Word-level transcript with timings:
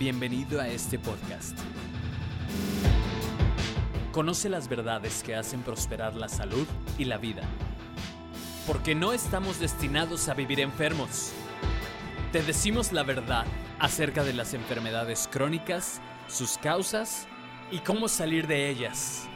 Bienvenido 0.00 0.62
a 0.62 0.66
este 0.66 0.98
podcast. 0.98 1.58
Conoce 4.12 4.48
las 4.48 4.66
verdades 4.66 5.22
que 5.22 5.36
hacen 5.36 5.60
prosperar 5.60 6.16
la 6.16 6.30
salud 6.30 6.66
y 6.96 7.04
la 7.04 7.18
vida. 7.18 7.42
Porque 8.66 8.94
no 8.94 9.12
estamos 9.12 9.60
destinados 9.60 10.30
a 10.30 10.34
vivir 10.34 10.60
enfermos. 10.60 11.34
Te 12.32 12.42
decimos 12.42 12.92
la 12.92 13.02
verdad 13.02 13.44
acerca 13.78 14.24
de 14.24 14.32
las 14.32 14.54
enfermedades 14.54 15.28
crónicas, 15.30 16.00
sus 16.28 16.56
causas 16.56 17.28
y 17.70 17.80
cómo 17.80 18.08
salir 18.08 18.46
de 18.46 18.70
ellas. 18.70 19.28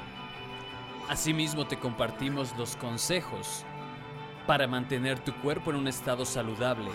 Asimismo 1.11 1.67
te 1.67 1.79
compartimos 1.79 2.57
los 2.57 2.75
consejos 2.77 3.67
para 4.47 4.67
mantener 4.67 5.19
tu 5.19 5.35
cuerpo 5.43 5.73
en 5.73 5.77
un 5.77 5.89
estado 5.89 6.25
saludable 6.25 6.91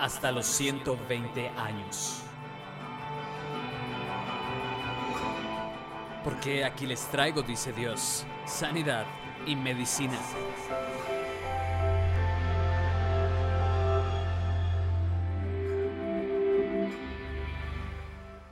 hasta 0.00 0.32
los 0.32 0.46
120 0.46 1.50
años. 1.50 2.24
Porque 6.24 6.64
aquí 6.64 6.86
les 6.86 7.02
traigo, 7.10 7.42
dice 7.42 7.70
Dios, 7.74 8.24
sanidad 8.46 9.04
y 9.46 9.56
medicina. 9.56 10.18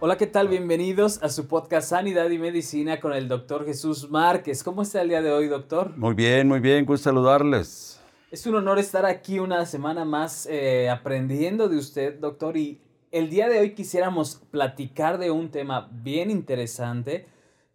Hola, 0.01 0.19
¿qué 0.19 0.27
tal? 0.27 0.49
Bienvenidos 0.49 1.23
a 1.23 1.31
su 1.31 1.49
podcast 1.49 1.89
Sanidad 1.89 2.29
y 2.29 2.39
Medicina 2.39 3.01
con 3.01 3.15
el 3.15 3.27
doctor 3.27 3.65
Jesús 3.65 4.11
Márquez. 4.11 4.63
¿Cómo 4.63 4.83
está 4.83 5.01
el 5.01 5.09
día 5.09 5.23
de 5.23 5.33
hoy, 5.33 5.47
doctor? 5.47 5.97
Muy 5.97 6.13
bien, 6.13 6.49
muy 6.49 6.61
bien, 6.61 6.85
gusto 6.85 7.05
saludarles. 7.05 7.99
Es 8.31 8.47
un 8.47 8.57
honor 8.57 8.81
estar 8.81 9.07
aquí 9.07 9.39
una 9.39 9.65
semana 9.65 10.05
más 10.05 10.47
eh, 10.51 10.91
aprendiendo 10.91 11.71
de 11.71 11.79
usted, 11.79 12.19
doctor, 12.19 12.59
y 12.59 12.83
el 13.11 13.31
día 13.31 13.49
de 13.49 13.61
hoy 13.61 13.75
quisiéramos 13.75 14.43
platicar 14.51 15.17
de 15.17 15.31
un 15.31 15.51
tema 15.51 15.89
bien 15.91 16.31
interesante 16.31 17.32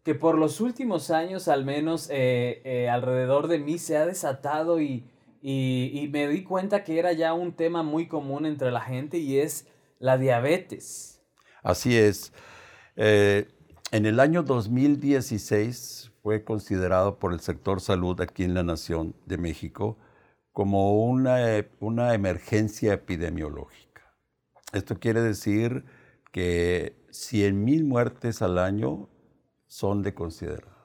que 0.08 0.16
por 0.16 0.38
los 0.38 0.62
últimos 0.62 1.12
años, 1.12 1.50
al 1.50 1.66
menos 1.66 2.10
eh, 2.10 2.62
eh, 2.64 2.88
alrededor 2.88 3.50
de 3.50 3.60
mí, 3.60 3.78
se 3.78 3.98
ha 3.98 4.06
desatado 4.06 4.80
y, 4.80 5.04
y 5.42 6.10
me 6.14 6.30
di 6.30 6.46
cuenta 6.46 6.86
que 6.86 6.98
era 6.98 7.12
ya 7.12 7.34
un 7.34 7.52
tema 7.52 7.84
muy 7.84 8.08
común 8.08 8.46
entre 8.46 8.72
la 8.72 8.80
gente 8.80 9.18
y 9.18 9.40
es 9.40 9.68
la 10.00 10.18
diabetes. 10.18 11.22
Así 11.62 11.98
es. 11.98 12.32
Eh, 12.96 13.50
en 13.92 14.06
el 14.06 14.22
año 14.22 14.44
2016 14.44 16.14
fue 16.24 16.46
considerado 16.46 17.20
por 17.20 17.34
el 17.34 17.42
sector 17.42 17.82
salud 17.82 18.22
aquí 18.22 18.46
en 18.46 18.54
la 18.54 18.64
Nación 18.64 19.14
de 19.26 19.38
México 19.38 19.98
como 20.54 21.04
una, 21.04 21.38
una 21.82 22.14
emergencia 22.14 22.94
epidemiológica. 22.94 24.16
Esto 24.72 25.02
quiere 25.02 25.20
decir 25.22 25.84
que 26.32 26.96
100.000 27.10 27.84
muertes 27.84 28.42
al 28.42 28.58
año 28.58 29.10
son 29.68 30.04
de 30.04 30.14
considerar. 30.14 30.78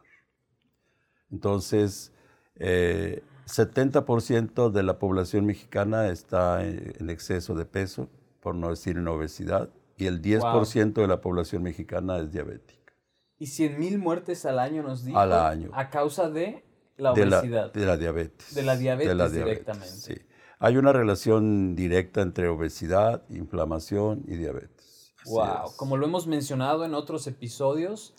Entonces, 1.31 2.13
70% 2.57 4.69
eh, 4.69 4.73
de 4.73 4.83
la 4.83 4.99
población 4.99 5.47
mexicana 5.47 6.09
está 6.09 6.65
en 6.65 7.09
exceso 7.09 7.55
de 7.55 7.65
peso, 7.65 8.11
por 8.41 8.55
no 8.55 8.71
decir 8.71 8.99
en 8.99 9.09
obesidad 9.09 9.71
y 10.03 10.07
el 10.07 10.21
10% 10.21 10.95
de 10.95 11.07
la 11.07 11.21
población 11.21 11.63
mexicana 11.63 12.19
es 12.19 12.33
diabética. 12.33 12.93
Y 13.39 13.47
100 13.47 13.79
mil 13.79 13.99
muertes 13.99 14.45
al 14.47 14.59
año 14.59 14.83
nos 14.83 15.05
dijo. 15.05 15.19
Al 15.19 15.33
año. 15.33 15.71
A 15.75 15.91
causa 15.91 16.31
de 16.31 16.65
la 16.97 17.13
obesidad. 17.13 17.73
De 17.73 17.87
la, 17.87 17.97
diabetes. 17.97 18.55
De 18.55 18.63
la 18.63 18.77
diabetes, 18.77 19.33
directamente. 19.33 19.89
Sí. 19.89 20.15
Hay 20.59 20.77
una 20.77 20.93
relación 20.93 21.75
directa 21.75 22.23
entre 22.23 22.49
obesidad, 22.49 23.23
inflamación 23.31 24.23
y 24.27 24.37
diabetes. 24.37 25.13
wow. 25.27 25.73
Como 25.77 25.97
lo 25.97 26.07
hemos 26.07 26.27
mencionado 26.27 26.85
en 26.85 26.95
otros 26.95 27.27
episodios, 27.27 28.15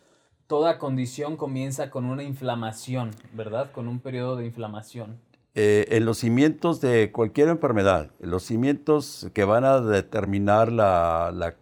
toda 0.53 0.77
condición 0.77 1.35
comienza 1.35 1.89
con 1.89 2.05
una 2.05 2.21
inflamación, 2.21 3.09
¿verdad? 3.33 3.71
Con 3.71 3.87
un 3.87 3.99
periodo 3.99 4.35
de 4.35 4.45
inflamación. 4.45 5.17
Eh, 5.55 5.87
en 5.89 6.05
los 6.05 6.19
cimientos 6.19 6.79
de 6.79 7.11
cualquier 7.11 7.47
enfermedad, 7.47 8.11
los 8.19 8.43
cimientos 8.43 9.31
que 9.33 9.45
van 9.45 9.65
a 9.65 9.81
determinar 9.81 10.71
la, 10.71 11.31
la 11.33 11.55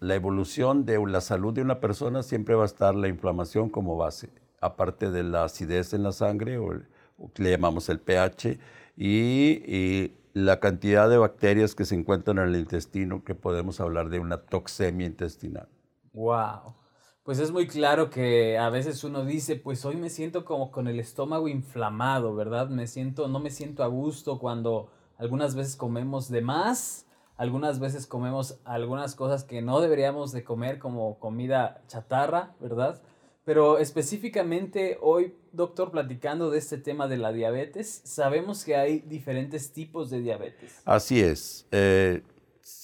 la, 0.00 0.14
evolución 0.14 0.86
de 0.86 1.04
la 1.04 1.20
salud 1.20 1.52
de 1.52 1.62
una 1.62 1.80
persona 1.80 2.22
siempre 2.22 2.54
va 2.54 2.62
a 2.62 2.66
estar 2.66 2.94
la 2.94 3.08
inflamación 3.08 3.68
como 3.68 3.96
base, 3.96 4.30
aparte 4.60 5.10
de 5.10 5.24
la 5.24 5.42
acidez 5.42 5.94
en 5.94 6.04
la 6.04 6.12
sangre, 6.12 6.58
o, 6.58 6.72
le 6.72 7.50
llamamos 7.50 7.88
el 7.88 7.98
pH, 7.98 8.60
y, 8.96 10.12
la 10.34 10.60
cantidad 10.60 11.10
de 11.10 11.18
bacterias 11.18 11.74
que 11.74 11.84
se 11.84 11.96
encuentran 11.96 12.38
en 12.38 12.44
el 12.44 12.56
intestino, 12.60 13.24
que 13.24 13.34
podemos 13.34 13.80
hablar 13.80 14.08
de 14.08 14.20
una 14.20 14.36
toxemia 14.36 15.08
intestinal. 15.08 15.66
¡Wow! 16.12 16.81
Pues 17.22 17.38
es 17.38 17.50
muy 17.52 17.66
claro 17.66 18.10
que 18.10 18.58
a 18.58 18.68
veces 18.68 19.04
uno 19.04 19.24
dice, 19.24 19.56
pues 19.56 19.84
hoy 19.84 19.96
me 19.96 20.10
siento 20.10 20.44
como 20.44 20.70
con 20.70 20.88
el 20.88 20.98
estómago 20.98 21.48
inflamado, 21.48 22.34
¿verdad? 22.34 22.68
Me 22.68 22.86
siento, 22.86 23.28
no 23.28 23.38
me 23.38 23.50
siento 23.50 23.84
a 23.84 23.86
gusto 23.86 24.38
cuando 24.38 24.90
algunas 25.18 25.54
veces 25.54 25.76
comemos 25.76 26.28
de 26.28 26.42
más 26.42 27.06
algunas 27.42 27.80
veces 27.80 28.06
comemos 28.06 28.60
algunas 28.64 29.16
cosas 29.16 29.44
que 29.44 29.62
no 29.62 29.80
deberíamos 29.80 30.30
de 30.30 30.44
comer 30.44 30.78
como 30.78 31.18
comida 31.18 31.82
chatarra, 31.88 32.54
¿verdad? 32.60 33.02
Pero 33.44 33.78
específicamente 33.78 34.98
hoy, 35.00 35.34
doctor, 35.50 35.90
platicando 35.90 36.50
de 36.50 36.58
este 36.58 36.78
tema 36.78 37.08
de 37.08 37.16
la 37.16 37.32
diabetes, 37.32 38.02
sabemos 38.04 38.64
que 38.64 38.76
hay 38.76 39.00
diferentes 39.00 39.72
tipos 39.72 40.10
de 40.10 40.20
diabetes. 40.20 40.80
Así 40.84 41.20
es. 41.20 41.66
Eh, 41.72 42.22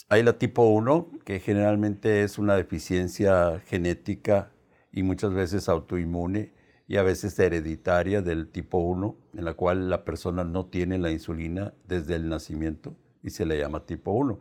hay 0.08 0.22
la 0.22 0.38
tipo 0.38 0.68
1, 0.68 1.10
que 1.24 1.40
generalmente 1.40 2.22
es 2.22 2.38
una 2.38 2.56
deficiencia 2.56 3.60
genética 3.66 4.52
y 4.92 5.02
muchas 5.02 5.32
veces 5.34 5.68
autoinmune 5.68 6.52
y 6.86 6.96
a 6.96 7.02
veces 7.02 7.38
hereditaria 7.38 8.22
del 8.22 8.48
tipo 8.48 8.78
1, 8.78 9.16
en 9.34 9.44
la 9.44 9.54
cual 9.54 9.90
la 9.90 10.04
persona 10.04 10.44
no 10.44 10.66
tiene 10.66 10.98
la 10.98 11.10
insulina 11.10 11.74
desde 11.86 12.16
el 12.16 12.28
nacimiento 12.28 12.96
y 13.22 13.30
se 13.30 13.44
le 13.44 13.58
llama 13.58 13.84
tipo 13.84 14.12
1. 14.12 14.38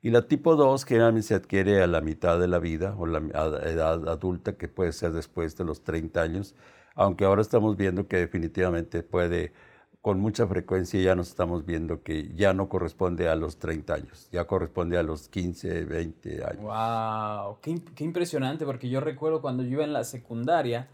Y 0.00 0.10
la 0.10 0.26
tipo 0.26 0.56
2 0.56 0.84
generalmente 0.84 1.28
se 1.28 1.34
adquiere 1.34 1.82
a 1.82 1.86
la 1.86 2.00
mitad 2.00 2.40
de 2.40 2.48
la 2.48 2.58
vida 2.58 2.96
o 2.96 3.06
la 3.06 3.18
edad 3.18 4.08
adulta, 4.08 4.56
que 4.56 4.68
puede 4.68 4.92
ser 4.92 5.12
después 5.12 5.56
de 5.56 5.64
los 5.64 5.84
30 5.84 6.20
años, 6.20 6.56
aunque 6.94 7.24
ahora 7.24 7.42
estamos 7.42 7.76
viendo 7.76 8.08
que 8.08 8.16
definitivamente 8.16 9.02
puede, 9.02 9.52
con 10.02 10.18
mucha 10.18 10.48
frecuencia 10.48 11.00
ya 11.00 11.14
nos 11.14 11.28
estamos 11.28 11.64
viendo 11.64 12.02
que 12.02 12.34
ya 12.34 12.52
no 12.52 12.68
corresponde 12.68 13.28
a 13.28 13.36
los 13.36 13.58
30 13.58 13.94
años, 13.94 14.28
ya 14.32 14.48
corresponde 14.48 14.98
a 14.98 15.04
los 15.04 15.28
15, 15.28 15.84
20 15.84 16.44
años. 16.44 16.60
¡Wow! 16.60 17.58
Qué, 17.62 18.02
impresionante, 18.04 18.66
porque 18.66 18.88
yo 18.88 19.00
recuerdo 19.00 19.40
cuando 19.40 19.62
yo 19.62 19.70
iba 19.70 19.84
en 19.84 19.92
la 19.92 20.02
secundaria, 20.02 20.90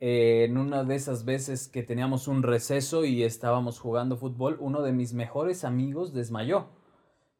eh, 0.00 0.46
en 0.48 0.58
una 0.58 0.82
de 0.82 0.96
esas 0.96 1.24
veces 1.24 1.68
que 1.68 1.84
teníamos 1.84 2.26
un 2.26 2.42
receso 2.42 3.04
y 3.04 3.22
estábamos 3.22 3.78
jugando 3.78 4.16
fútbol, 4.16 4.56
uno 4.58 4.82
de 4.82 4.92
mis 4.92 5.14
mejores 5.14 5.62
amigos 5.62 6.12
desmayó. 6.12 6.66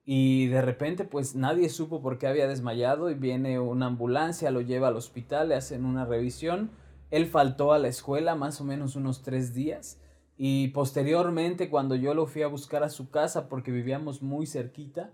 Y 0.05 0.47
de 0.47 0.63
repente 0.63 1.05
pues 1.05 1.35
nadie 1.35 1.69
supo 1.69 2.01
por 2.01 2.19
qué 2.19 2.29
había 2.29 2.47
desmayado 2.47 3.11
y 3.11 3.15
viene 3.15 3.59
una 3.59 3.87
ambulancia, 3.87 4.53
lo 4.53 4.61
lleva 4.61 4.87
al 4.87 4.97
hospital, 4.97 5.49
le 5.49 5.57
hacen 5.57 5.85
una 5.85 6.05
revisión. 6.05 6.71
Él 7.11 7.27
faltó 7.27 7.73
a 7.73 7.79
la 7.81 7.89
escuela 7.89 8.37
más 8.37 8.61
o 8.61 8.65
menos 8.65 8.95
unos 8.95 9.23
tres 9.23 9.53
días 9.53 10.01
y 10.39 10.69
posteriormente 10.69 11.69
cuando 11.69 11.97
yo 11.97 12.15
lo 12.15 12.27
fui 12.27 12.43
a 12.43 12.47
buscar 12.47 12.85
a 12.85 12.89
su 12.89 13.11
casa 13.11 13.49
porque 13.49 13.73
vivíamos 13.73 14.23
muy 14.23 14.47
cerquita, 14.47 15.11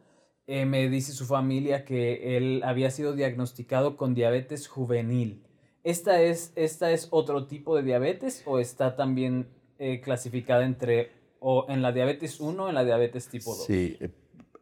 eh, 0.47 0.67
me 0.67 0.89
dice 0.91 1.13
su 1.13 1.25
familia 1.25 1.87
que 1.87 2.37
él 2.37 2.63
había 2.63 2.91
sido 2.91 3.15
diagnosticado 3.15 3.97
con 3.97 4.15
diabetes 4.15 4.69
juvenil. 4.69 5.43
¿Esta 5.83 6.21
es, 6.21 6.53
esta 6.57 6.93
es 6.93 7.09
otro 7.11 7.47
tipo 7.47 7.75
de 7.75 7.83
diabetes 7.83 8.43
o 8.45 8.59
está 8.59 8.97
también 8.97 9.49
eh, 9.79 10.03
clasificada 10.03 10.67
entre 10.67 11.13
o 11.41 11.65
en 11.71 11.81
la 11.81 11.93
diabetes 11.93 12.41
1 12.41 12.63
o 12.63 12.69
en 12.69 12.75
la 12.75 12.85
diabetes 12.85 13.29
tipo 13.29 13.55
2? 13.55 13.65
Sí, 13.65 13.99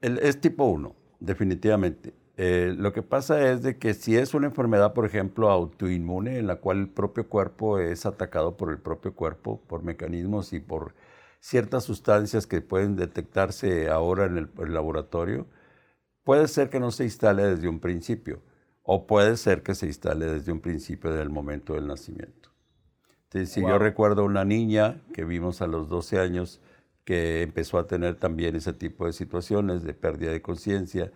es 0.00 0.40
tipo 0.40 0.64
1, 0.66 0.94
definitivamente. 1.18 2.12
Eh, 2.44 2.74
lo 2.76 2.92
que 2.92 3.02
pasa 3.02 3.52
es 3.52 3.62
de 3.62 3.78
que 3.78 3.94
si 3.94 4.16
es 4.16 4.34
una 4.34 4.48
enfermedad, 4.48 4.94
por 4.94 5.06
ejemplo, 5.06 5.48
autoinmune, 5.48 6.40
en 6.40 6.48
la 6.48 6.56
cual 6.56 6.78
el 6.78 6.88
propio 6.88 7.28
cuerpo 7.28 7.78
es 7.78 8.04
atacado 8.04 8.56
por 8.56 8.72
el 8.72 8.78
propio 8.78 9.14
cuerpo, 9.14 9.62
por 9.68 9.84
mecanismos 9.84 10.52
y 10.52 10.58
por 10.58 10.92
ciertas 11.38 11.84
sustancias 11.84 12.48
que 12.48 12.60
pueden 12.60 12.96
detectarse 12.96 13.88
ahora 13.90 14.26
en 14.26 14.38
el, 14.38 14.74
laboratorio, 14.74 15.46
puede 16.24 16.48
ser 16.48 16.68
que 16.68 16.80
no 16.80 16.90
se 16.90 17.04
instale 17.04 17.44
desde 17.44 17.68
un 17.68 17.78
principio, 17.78 18.42
o 18.82 19.06
puede 19.06 19.36
ser 19.36 19.62
que 19.62 19.76
se 19.76 19.86
instale 19.86 20.26
desde 20.26 20.50
un 20.50 20.58
principio 20.58 21.12
del 21.12 21.30
momento 21.30 21.74
del 21.74 21.86
nacimiento. 21.86 22.50
Entonces, 23.26 23.52
si 23.52 23.60
yo 23.60 23.78
recuerdo 23.78 24.24
una 24.24 24.44
niña 24.44 25.00
que 25.14 25.24
vimos 25.24 25.62
a 25.62 25.68
los 25.68 25.88
12 25.88 26.18
años, 26.18 26.60
que 27.04 27.42
empezó 27.42 27.78
a 27.78 27.86
tener 27.86 28.16
también 28.16 28.56
ese 28.56 28.72
tipo 28.72 29.06
de 29.06 29.12
situaciones 29.12 29.84
de 29.84 29.94
pérdida 29.94 30.32
de 30.32 30.42
conciencia 30.42 31.12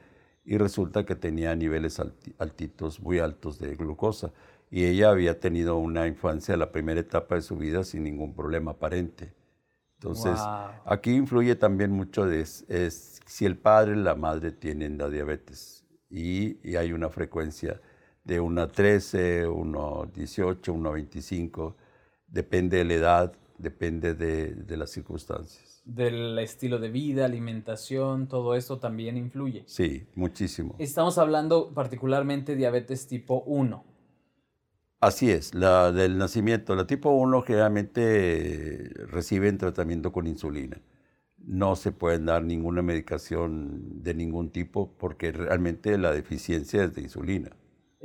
y 0.46 0.58
resulta 0.58 1.04
que 1.04 1.16
tenía 1.16 1.54
niveles 1.56 2.00
altitos, 2.38 3.00
muy 3.00 3.19
altos 3.19 3.58
de 3.58 3.75
glucosa. 3.75 4.32
Y 4.70 4.84
ella 4.84 5.10
había 5.10 5.40
tenido 5.40 5.76
una 5.76 6.06
infancia, 6.06 6.56
la 6.56 6.70
primera 6.70 7.00
etapa 7.00 7.34
de 7.34 7.43
su 7.43 7.56
vida, 7.56 7.82
sin 7.82 8.04
ningún 8.04 8.32
problema 8.32 8.72
aparente. 8.72 9.34
Entonces, 9.94 10.38
aquí 10.84 11.14
influye 11.14 11.56
también 11.56 11.90
mucho 11.90 12.26
de, 12.26 12.40
es, 12.40 13.20
si 13.26 13.44
el 13.44 13.56
padre 13.56 13.96
y 13.96 14.02
la 14.02 14.14
madre 14.14 14.52
tienen 14.52 14.98
la 14.98 15.08
diabetes. 15.08 15.84
y, 16.08 16.76
hay 16.76 16.92
una 16.92 17.08
frecuencia 17.10 17.81
de 18.22 18.40
1 18.40 18.62
a 18.62 18.69
13, 18.69 19.46
1 19.46 20.02
a 20.02 20.06
18, 20.06 20.72
1 20.72 20.88
a 20.88 20.92
25, 20.92 21.76
depende 22.28 22.78
de 22.78 22.84
la 22.84 22.94
edad, 22.94 23.32
depende 23.58 24.14
de, 24.14 24.54
de 24.54 24.76
las 24.76 24.90
circunstancias. 24.90 25.65
Del 25.87 26.37
estilo 26.41 26.81
de 26.81 26.91
vida, 26.91 27.25
alimentación, 27.25 28.27
todo 28.27 28.56
esto 28.56 28.81
también 28.81 29.17
influye. 29.17 29.62
Sí, 29.67 30.09
muchísimo. 30.17 30.75
Estamos 30.81 31.17
hablando 31.17 31.73
particularmente 31.73 32.53
de 32.53 32.59
diabetes 32.59 33.06
tipo 33.06 33.44
1. 33.47 33.85
Así 34.99 35.31
es, 35.31 35.55
la 35.55 35.93
del 35.93 36.19
nacimiento. 36.19 36.75
La 36.75 36.88
tipo 36.88 37.11
1 37.11 37.43
generalmente 37.43 38.91
reciben 39.06 39.59
tratamiento 39.59 40.11
con 40.11 40.27
insulina. 40.27 40.83
No 41.38 41.77
se 41.77 41.93
pueden 41.93 42.27
dar 42.27 42.43
ninguna 42.43 42.83
medicación 42.83 44.03
de 44.03 44.15
ningún 44.15 44.50
tipo 44.50 44.93
porque 44.99 45.31
realmente 45.31 45.97
la 45.99 46.11
deficiencia 46.11 46.83
es 46.83 46.94
de 46.94 47.03
insulina. 47.03 47.50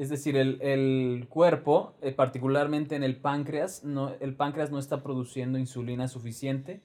Es 0.01 0.09
decir, 0.09 0.36
el, 0.36 1.27
cuerpo, 1.30 1.94
eh, 2.01 2.12
particularmente 2.12 2.95
en 2.95 3.03
el 3.03 3.18
páncreas, 3.18 3.83
no, 3.83 4.15
el 4.19 4.33
páncreas 4.33 4.71
no 4.71 4.80
está 4.80 5.03
produciendo 5.03 5.59
insulina 5.59 6.07
suficiente 6.07 6.81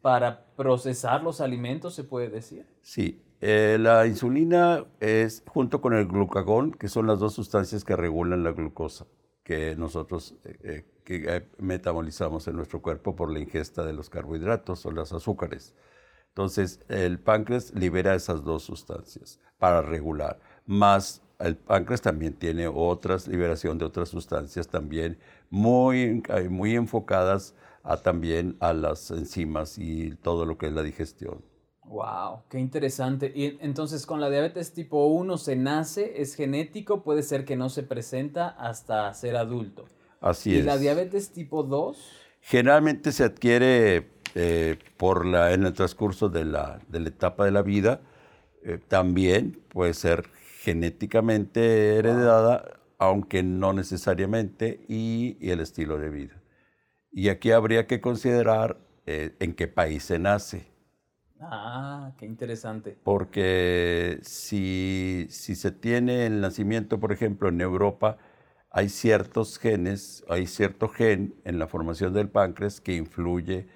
para 0.00 0.44
procesar 0.56 1.22
los 1.22 1.40
alimentos, 1.40 1.94
se 1.94 2.02
puede 2.02 2.30
decir. 2.30 2.66
Sí, 2.80 3.22
eh, 3.40 3.76
la 3.78 4.08
insulina 4.08 4.84
es 4.98 5.44
junto 5.46 5.80
con 5.80 5.94
el 5.94 6.08
glucagón, 6.08 6.72
que 6.72 6.88
son 6.88 7.06
las 7.06 7.20
dos 7.20 7.32
sustancias 7.32 7.84
que 7.84 7.94
regulan 7.94 8.42
la 8.42 8.50
glucosa 8.50 9.06
que 9.44 9.76
nosotros 9.76 10.34
eh, 10.44 10.84
que 11.04 11.46
metabolizamos 11.58 12.48
en 12.48 12.56
nuestro 12.56 12.82
cuerpo 12.82 13.14
por 13.14 13.30
la 13.30 13.38
ingesta 13.38 13.84
de 13.84 13.92
los 13.92 14.10
carbohidratos 14.10 14.84
o 14.84 14.90
los 14.90 15.12
azúcares. 15.12 15.76
Entonces, 16.30 16.80
el 16.88 17.20
páncreas 17.20 17.72
libera 17.72 18.16
esas 18.16 18.42
dos 18.42 18.64
sustancias 18.64 19.38
para 19.58 19.80
regular, 19.80 20.40
más 20.66 21.21
el 21.38 21.56
páncreas 21.56 22.00
también 22.02 22.34
tiene 22.34 22.68
otras, 22.68 23.26
liberación 23.26 23.78
de 23.78 23.84
otras 23.84 24.08
sustancias 24.08 24.68
también 24.68 25.18
muy, 25.50 26.22
muy 26.48 26.74
enfocadas 26.74 27.54
a, 27.82 27.96
también 27.96 28.56
a 28.60 28.72
las 28.72 29.10
enzimas 29.10 29.78
y 29.78 30.14
todo 30.22 30.46
lo 30.46 30.56
que 30.56 30.66
es 30.66 30.72
la 30.72 30.82
digestión. 30.82 31.42
Wow, 31.84 32.44
qué 32.48 32.58
interesante. 32.58 33.32
Y 33.34 33.58
entonces 33.60 34.06
con 34.06 34.20
la 34.20 34.30
diabetes 34.30 34.72
tipo 34.72 35.06
1 35.06 35.36
se 35.36 35.56
nace, 35.56 36.22
es 36.22 36.34
genético, 36.34 37.02
puede 37.02 37.22
ser 37.22 37.44
que 37.44 37.56
no 37.56 37.68
se 37.68 37.82
presenta 37.82 38.48
hasta 38.48 39.12
ser 39.14 39.36
adulto. 39.36 39.86
Así 40.20 40.54
es. 40.54 40.60
¿Y 40.60 40.62
la 40.62 40.78
diabetes 40.78 41.32
tipo 41.32 41.64
2? 41.64 41.98
Generalmente 42.40 43.12
se 43.12 43.24
adquiere 43.24 44.08
eh, 44.34 44.78
por 44.96 45.26
la, 45.26 45.52
en 45.52 45.66
el 45.66 45.72
transcurso 45.72 46.28
de 46.28 46.44
la, 46.44 46.80
de 46.88 47.00
la 47.00 47.08
etapa 47.08 47.44
de 47.44 47.50
la 47.50 47.62
vida. 47.62 48.00
Eh, 48.64 48.78
también 48.88 49.60
puede 49.68 49.92
ser 49.92 50.24
genéticamente 50.62 51.96
heredada, 51.96 52.80
aunque 52.98 53.42
no 53.42 53.72
necesariamente, 53.72 54.84
y, 54.88 55.36
el 55.40 55.58
estilo 55.58 55.98
de 55.98 56.08
vida. 56.08 56.40
Y 57.10 57.30
aquí 57.30 57.50
habría 57.50 57.88
que 57.88 58.00
considerar 58.00 58.78
eh, 59.06 59.34
en 59.40 59.54
qué 59.54 59.66
país 59.66 60.04
se 60.04 60.20
nace. 60.20 60.70
Ah, 61.40 62.12
qué 62.16 62.26
interesante. 62.26 62.96
Porque 63.02 64.20
si, 64.22 65.26
si 65.30 65.56
se 65.56 65.72
tiene 65.72 66.26
el 66.26 66.40
nacimiento, 66.40 67.00
por 67.00 67.10
ejemplo, 67.10 67.48
en 67.48 67.60
Europa, 67.60 68.18
hay 68.70 68.88
ciertos 68.88 69.58
genes, 69.58 70.24
hay 70.28 70.46
cierto 70.46 70.88
gen 70.88 71.34
en 71.44 71.58
la 71.58 71.66
formación 71.66 72.14
del 72.14 72.28
páncreas 72.28 72.80
que 72.80 72.94
influye 72.94 73.66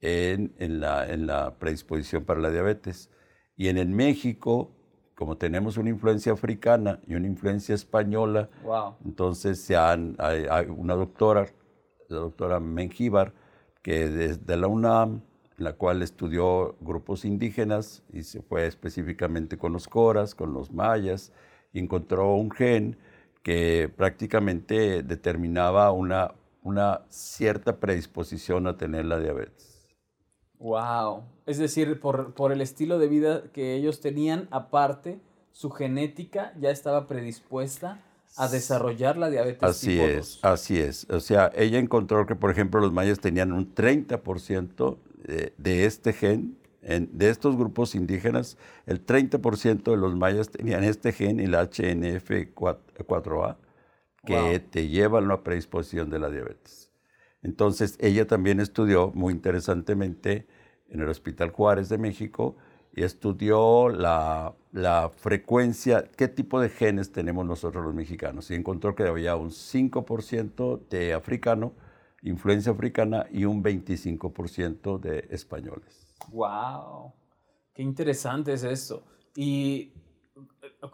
en, 0.00 0.54
en, 0.58 0.78
la, 0.78 1.12
en 1.12 1.26
la 1.26 1.58
predisposición 1.58 2.24
para 2.24 2.38
la 2.38 2.52
diabetes. 2.52 3.10
Y 3.56 3.66
en 3.66 3.78
el 3.78 3.88
México 3.88 4.75
como 5.16 5.38
tenemos 5.38 5.78
una 5.78 5.88
influencia 5.88 6.32
africana 6.32 7.00
y 7.06 7.14
una 7.14 7.26
influencia 7.26 7.74
española, 7.74 8.50
entonces 9.04 9.58
se 9.58 9.74
han, 9.74 10.14
hay, 10.18 10.66
una 10.68 10.94
doctora, 10.94 11.46
la 12.08 12.18
doctora 12.18 12.60
Mengíbar, 12.60 13.32
que 13.82 14.08
desde 14.10 14.56
la 14.58 14.68
UNAM, 14.68 15.22
en 15.56 15.64
la 15.64 15.72
cual 15.72 16.02
estudió 16.02 16.76
grupos 16.80 17.24
indígenas 17.24 18.02
y 18.12 18.24
se 18.24 18.42
fue 18.42 18.66
específicamente 18.66 19.56
con 19.56 19.72
los 19.72 19.88
coras, 19.88 20.34
con 20.34 20.52
los 20.52 20.70
mayas, 20.70 21.32
y 21.72 21.78
encontró 21.78 22.34
un 22.34 22.50
gen 22.50 22.98
que 23.42 23.90
prácticamente 23.96 25.02
determinaba 25.02 25.92
una, 25.92 26.34
una 26.62 27.02
cierta 27.08 27.80
predisposición 27.80 28.66
a 28.66 28.76
tener 28.76 29.06
la 29.06 29.18
diabetes. 29.18 29.75
Wow. 30.58 31.24
Es 31.46 31.58
decir, 31.58 32.00
por, 32.00 32.34
por, 32.34 32.52
el 32.52 32.60
estilo 32.60 32.98
de 32.98 33.08
vida 33.08 33.44
que 33.52 33.74
ellos 33.74 34.00
tenían, 34.00 34.48
aparte, 34.50 35.20
su 35.52 35.70
genética 35.70 36.52
ya 36.58 36.70
estaba 36.70 37.06
predispuesta 37.06 38.02
a 38.36 38.48
desarrollar 38.48 39.16
la 39.16 39.30
diabetes 39.30 39.62
así 39.62 39.88
tipo 39.88 40.04
es, 40.04 40.38
Así 40.42 40.78
es. 40.78 41.06
O 41.10 41.20
sea, 41.20 41.50
ella 41.54 41.78
encontró 41.78 42.26
que, 42.26 42.36
por 42.36 42.50
ejemplo, 42.50 42.80
los 42.80 42.92
mayas 42.92 43.20
tenían 43.20 43.52
un 43.52 43.74
30% 43.74 44.98
de, 45.24 45.54
de, 45.56 45.86
este 45.86 46.12
gen, 46.12 46.58
en, 46.82 47.08
de 47.16 47.30
estos 47.30 47.56
grupos 47.56 47.94
indígenas, 47.94 48.58
el 48.86 49.04
30% 49.04 49.84
de 49.84 49.96
los 49.96 50.14
mayas 50.14 50.50
tenían 50.50 50.84
este 50.84 51.12
gen, 51.12 51.40
el 51.40 51.54
HNF4A, 51.54 53.56
que 54.24 54.60
te 54.60 54.88
lleva 54.88 55.20
a 55.20 55.22
una 55.22 55.42
predisposición 55.42 56.10
de 56.10 56.18
la 56.18 56.28
diabetes. 56.28 56.85
Entonces, 57.46 57.96
ella 58.00 58.26
también 58.26 58.58
estudió, 58.58 59.12
muy 59.14 59.32
interesantemente, 59.32 60.48
en 60.88 61.00
el 61.00 61.08
Hospital 61.08 61.50
Juárez 61.50 61.88
de 61.88 61.96
México, 61.96 62.56
y 62.92 63.04
estudió 63.04 63.88
la, 63.88 64.56
frecuencia, 65.18 66.10
qué 66.16 66.26
tipo 66.26 66.60
de 66.60 66.70
genes 66.70 67.12
tenemos 67.12 67.46
nosotros 67.46 67.84
los 67.84 67.94
mexicanos. 67.94 68.50
Y 68.50 68.56
encontró 68.56 68.96
que 68.96 69.04
había 69.04 69.36
un 69.36 69.50
5% 69.50 70.88
de 70.88 71.14
africano, 71.14 71.72
influencia 72.22 72.72
africana, 72.72 73.26
y 73.30 73.44
un 73.44 73.62
25% 73.62 74.98
de 74.98 75.28
españoles. 75.30 76.16
¡Wow! 76.32 77.12
Qué 77.72 77.82
interesante 77.84 78.54
es 78.54 78.64
esto. 78.64 79.04
Y 79.36 79.92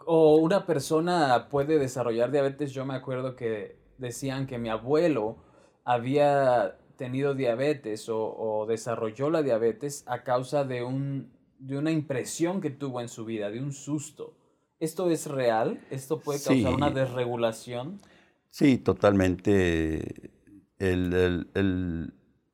o 0.05 0.35
una 0.35 0.67
persona 0.67 1.47
puede 1.49 1.79
desarrollar 1.79 2.29
diabetes. 2.29 2.71
Yo 2.73 2.85
me 2.85 2.93
acuerdo 2.93 3.35
que 3.35 3.79
decían 3.97 4.45
que 4.45 4.59
mi 4.59 4.69
abuelo 4.69 5.51
había 5.83 6.77
tenido 6.95 7.33
diabetes 7.33 8.07
o, 8.09 8.65
desarrolló 8.67 9.29
la 9.29 9.43
diabetes 9.43 10.03
a 10.07 10.23
causa 10.23 10.63
de, 10.63 10.83
un, 10.83 11.31
de 11.59 11.77
una 11.77 11.91
impresión 11.91 12.61
que 12.61 12.69
tuvo 12.69 13.01
en 13.01 13.09
su 13.09 13.25
vida, 13.25 13.49
de 13.49 13.59
un 13.59 13.73
susto. 13.73 14.35
¿Esto 14.79 15.09
es 15.09 15.27
real? 15.27 15.79
¿Esto 15.89 16.19
puede 16.19 16.41
causar 16.41 16.73
una 16.73 16.89
desregulación? 16.91 17.99
Sí, 18.49 18.77
totalmente. 18.77 20.31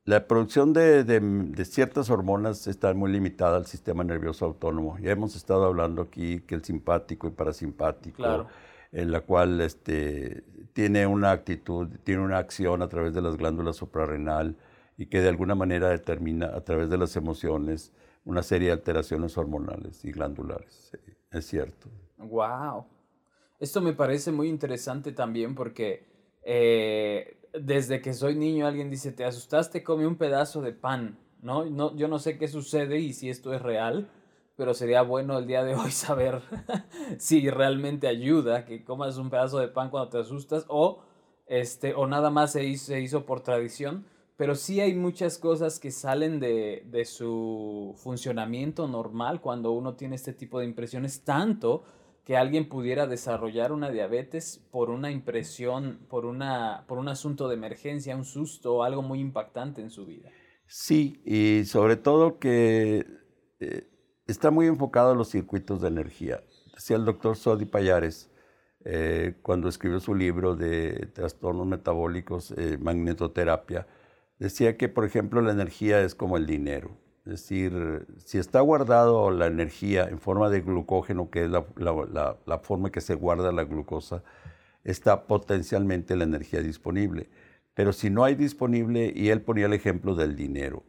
la 0.05 0.27
producción 0.27 0.73
de, 0.73 1.65
ciertas 1.65 2.09
hormonas 2.09 2.67
está 2.67 2.93
muy 2.93 3.11
limitada 3.11 3.57
al 3.57 3.65
sistema 3.65 4.03
nervioso 4.03 4.45
autónomo. 4.45 4.97
Ya 4.99 5.11
hemos 5.11 5.35
estado 5.35 5.65
hablando 5.65 6.03
aquí 6.03 6.41
que 6.41 6.55
el 6.55 6.63
simpático 6.63 7.27
y 7.27 7.31
parasimpático. 7.31 8.17
Claro 8.17 8.47
en 8.91 9.11
la 9.11 9.21
cual 9.21 9.61
este, 9.61 10.43
tiene 10.73 11.05
una 11.05 11.31
actitud, 11.31 11.87
tiene 12.03 12.23
una 12.23 12.37
acción 12.37 12.81
a 12.81 12.89
través 12.89 13.13
de 13.13 13.21
las 13.21 13.37
glándulas 13.37 13.75
suprarrenal 13.75 14.57
y 14.97 15.05
que 15.07 15.21
de 15.21 15.29
alguna 15.29 15.55
manera 15.55 15.89
determina 15.89 16.47
a 16.47 16.61
través 16.61 16.89
de 16.89 16.97
las 16.97 17.15
emociones 17.15 17.93
una 18.25 18.43
serie 18.43 18.67
de 18.67 18.73
alteraciones 18.73 19.37
hormonales 19.37 20.03
y 20.03 20.11
glandulares. 20.11 20.97
es 21.31 21.45
cierto. 21.45 21.89
Wow. 22.17 22.85
Esto 23.59 23.81
me 23.81 23.93
parece 23.93 24.31
muy 24.31 24.49
interesante 24.49 25.11
también 25.11 25.55
porque 25.55 26.07
eh, 26.43 27.37
desde 27.53 28.01
que 28.01 28.13
soy 28.13 28.35
niño 28.35 28.67
alguien 28.67 28.89
dice, 28.89 29.11
te 29.11 29.25
asustaste, 29.25 29.83
come 29.83 30.07
un 30.07 30.15
pedazo 30.15 30.61
de 30.61 30.73
pan, 30.73 31.17
¿no? 31.41 31.65
¿no? 31.65 31.95
Yo 31.95 32.07
no 32.07 32.19
sé 32.19 32.37
qué 32.37 32.47
sucede 32.47 32.99
y 32.99 33.13
si 33.13 33.29
esto 33.29 33.53
es 33.53 33.61
real, 33.61 34.09
pero 34.59 34.73
sería 34.73 35.03
bueno 35.03 35.39
el 35.39 35.47
día 35.47 35.63
de 35.63 35.73
hoy 35.73 35.89
saber 35.91 36.41
si 37.17 37.49
realmente 37.49 38.07
ayuda 38.07 38.65
que 38.65 38.83
comas 38.83 39.15
un 39.17 39.29
pedazo 39.29 39.57
de 39.57 39.69
pan 39.69 39.89
cuando 39.89 40.09
te 40.09 40.17
asustas 40.17 40.65
o, 40.67 40.99
este, 41.47 41.93
o 41.93 42.05
nada 42.07 42.29
más 42.29 42.51
se 42.51 42.65
hizo, 42.65 42.87
se 42.87 42.99
hizo 42.99 43.25
por 43.25 43.39
tradición. 43.39 44.05
Pero 44.35 44.55
sí 44.55 44.81
hay 44.81 44.93
muchas 44.95 45.37
cosas 45.37 45.79
que 45.79 45.91
salen 45.91 46.41
de, 46.41 46.83
de 46.87 47.05
su 47.05 47.93
funcionamiento 47.97 48.87
normal 48.87 49.39
cuando 49.39 49.71
uno 49.71 49.95
tiene 49.95 50.17
este 50.17 50.33
tipo 50.33 50.59
de 50.59 50.65
impresiones, 50.65 51.23
tanto 51.23 51.83
que 52.25 52.35
alguien 52.35 52.67
pudiera 52.67 53.07
desarrollar 53.07 53.71
una 53.71 53.89
diabetes 53.89 54.61
por 54.71 54.89
una 54.89 55.09
impresión, 55.09 55.99
por, 56.09 56.25
una, 56.25 56.83
por 56.87 56.97
un 56.97 57.07
asunto 57.07 57.47
de 57.47 57.55
emergencia, 57.55 58.15
un 58.15 58.25
susto 58.25 58.83
algo 58.83 59.01
muy 59.03 59.21
impactante 59.21 59.81
en 59.81 59.89
su 59.89 60.05
vida. 60.05 60.29
Sí, 60.67 61.21
y 61.25 61.65
sobre 61.65 61.95
todo 61.95 62.39
que 62.39 63.05
eh, 63.59 63.88
está 64.31 64.51
muy 64.51 64.67
enfocado 64.67 65.11
en 65.11 65.17
los 65.17 65.29
circuitos 65.29 65.81
de 65.81 65.87
energía. 65.87 66.43
Decía 66.73 66.97
el 66.97 67.05
doctor 67.05 67.35
Sodi 67.35 67.65
Payares, 67.65 68.29
eh, 68.85 69.35
cuando 69.41 69.67
escribió 69.67 69.99
su 69.99 70.15
libro 70.15 70.55
de 70.55 71.09
trastornos 71.13 71.67
metabólicos, 71.67 72.51
eh, 72.51 72.77
magnetoterapia, 72.79 73.87
decía 74.37 74.77
que, 74.77 74.87
por 74.87 75.05
ejemplo, 75.05 75.41
la 75.41 75.51
energía 75.51 76.01
es 76.01 76.15
como 76.15 76.37
el 76.37 76.45
dinero. 76.45 76.91
Es 77.25 77.33
decir, 77.33 78.07
si 78.17 78.37
está 78.37 78.61
guardado 78.61 79.29
la 79.31 79.47
energía 79.47 80.07
en 80.07 80.19
forma 80.19 80.49
de 80.49 80.61
glucógeno, 80.61 81.29
que 81.29 81.45
es 81.45 81.51
la, 81.51 81.65
la 82.45 82.59
forma 82.59 82.87
en 82.87 82.91
que 82.91 83.01
se 83.01 83.15
guarda 83.15 83.51
la 83.51 83.65
glucosa, 83.65 84.23
está 84.83 85.27
potencialmente 85.27 86.15
la 86.15 86.23
energía 86.23 86.61
disponible. 86.61 87.29
Pero 87.73 87.93
si 87.93 88.09
no 88.09 88.23
hay 88.23 88.35
disponible, 88.35 89.11
y 89.13 89.29
él 89.29 89.41
ponía 89.41 89.65
el 89.65 89.73
ejemplo 89.73 90.15
del 90.15 90.35
dinero, 90.35 90.83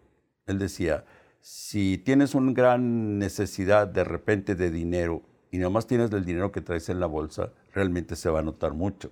él 0.46 0.58
decía, 0.58 1.04
si 1.40 1.98
tienes 1.98 2.34
una 2.34 2.52
gran 2.52 3.18
necesidad 3.18 3.88
de 3.88 4.04
repente 4.04 4.54
de 4.54 4.70
dinero 4.70 5.22
y 5.50 5.58
nomás 5.58 5.86
tienes 5.86 6.12
el 6.12 6.24
dinero 6.24 6.52
que 6.52 6.60
traes 6.60 6.88
en 6.88 7.00
la 7.00 7.06
bolsa, 7.06 7.52
realmente 7.72 8.16
se 8.16 8.30
va 8.30 8.40
a 8.40 8.42
notar 8.42 8.74
mucho. 8.74 9.10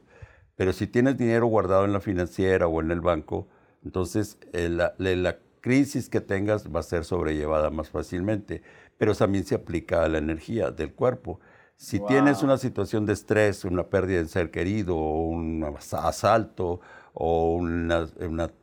Pero 0.56 0.73
si 0.73 0.87
tienes 0.87 1.16
dinero 1.16 1.47
guardado 1.47 1.85
en 1.85 1.92
la 1.92 2.00
financiera 2.00 2.66
o 2.66 2.80
en 2.80 2.90
el 2.90 3.00
banco, 3.00 3.49
entonces 3.85 4.38
eh, 4.52 4.68
la, 4.68 4.94
la, 4.99 5.38
crisis 5.61 6.08
que 6.08 6.20
tengas 6.20 6.68
va 6.73 6.80
a 6.80 6.85
ser 6.85 7.04
sobrellevada 7.04 7.70
más 7.70 7.90
fácilmente. 7.90 8.62
Pero 8.97 9.14
también 9.14 9.44
se 9.44 9.54
aplica 9.54 10.04
a 10.04 10.08
la 10.08 10.18
energía 10.18 10.70
del 10.70 10.94
cuerpo. 10.94 11.40
Si 11.76 12.00
tienes 12.06 12.42
una 12.42 12.58
situación 12.58 13.06
de 13.06 13.12
estrés, 13.12 13.64
una 13.64 13.85
pérdida 13.85 14.18
de 14.23 14.28
ser 14.28 14.50
querido, 14.50 14.97
un 14.97 15.64
asalto, 15.92 16.80
o 17.21 17.57
una, 17.57 18.07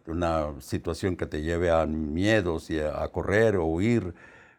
una, 0.07 0.61
situación 0.61 1.17
que 1.17 1.25
te 1.25 1.41
lleve 1.41 1.71
a 1.71 1.85
miedos 1.85 2.69
y 2.69 2.79
a, 2.79 3.05
correr 3.09 3.57
o 3.57 3.65
huir, 3.65 4.13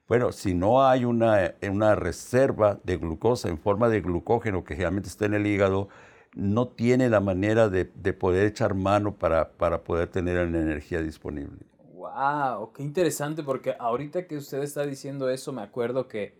bueno, 0.06 0.32
si 0.32 0.52
no 0.52 0.86
hay 0.86 1.06
una, 1.06 1.54
una 1.62 1.94
reserva 1.94 2.78
de 2.84 2.98
glucosa 2.98 3.48
en 3.48 3.56
forma 3.56 3.88
de 3.88 4.02
glucógeno 4.02 4.64
que 4.64 4.74
generalmente 4.74 5.08
está 5.08 5.24
en 5.24 5.32
el 5.32 5.46
hígado, 5.46 5.88
no 6.34 6.68
tiene 6.68 7.08
la 7.08 7.20
manera 7.20 7.70
de, 7.70 7.90
de 7.94 8.12
poder 8.12 8.46
echar 8.46 8.74
mano 8.74 9.14
para, 9.14 9.52
para 9.52 9.82
poder 9.82 10.08
tener 10.08 10.46
la 10.46 10.60
energía 10.60 11.00
disponible. 11.00 11.64
¡Wow! 11.94 12.74
¡Qué 12.74 12.82
interesante! 12.82 13.42
Porque 13.42 13.76
ahorita 13.78 14.26
que 14.26 14.36
usted 14.36 14.62
está 14.62 14.84
diciendo 14.84 15.30
eso, 15.30 15.52
me 15.52 15.62
acuerdo 15.62 16.06
que 16.06 16.34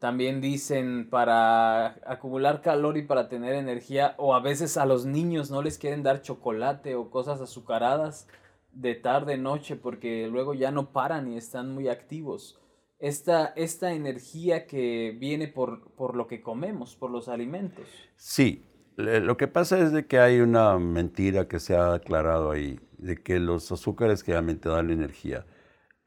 también 0.00 0.40
dicen 0.40 1.08
para 1.10 1.88
acumular 2.10 2.62
calor 2.62 2.96
y 2.96 3.02
para 3.02 3.28
tener 3.28 3.54
energía, 3.54 4.14
o 4.16 4.34
a 4.34 4.40
veces 4.40 4.78
a 4.78 4.86
los 4.86 5.04
niños 5.04 5.50
no 5.50 5.60
les 5.60 5.76
quieren 5.76 6.02
dar 6.02 6.22
chocolate 6.22 6.94
o 6.94 7.10
cosas 7.10 7.40
azucaradas 7.42 8.26
de 8.72 8.94
tarde, 8.94 9.36
noche, 9.36 9.76
porque 9.76 10.26
luego 10.26 10.54
ya 10.54 10.70
no 10.70 10.92
paran 10.92 11.28
y 11.28 11.36
están 11.36 11.74
muy 11.74 11.88
activos. 11.88 12.58
Esta, 12.98 13.52
esta 13.56 13.92
energía 13.92 14.66
que 14.66 15.14
viene 15.18 15.48
por, 15.48 15.90
por 15.92 16.16
lo 16.16 16.26
que 16.26 16.40
comemos, 16.40 16.96
por 16.96 17.10
los 17.10 17.28
alimentos. 17.28 17.86
Sí, 18.16 18.64
lo 18.96 19.36
que 19.36 19.48
pasa 19.48 19.78
es 19.78 19.92
de 19.92 20.06
que 20.06 20.18
hay 20.18 20.40
una 20.40 20.78
mentira 20.78 21.46
que 21.46 21.60
se 21.60 21.76
ha 21.76 21.92
aclarado 21.92 22.50
ahí, 22.50 22.80
de 22.96 23.22
que 23.22 23.38
los 23.38 23.70
azúcares 23.70 24.26
realmente 24.26 24.70
dan 24.70 24.90
energía. 24.90 25.44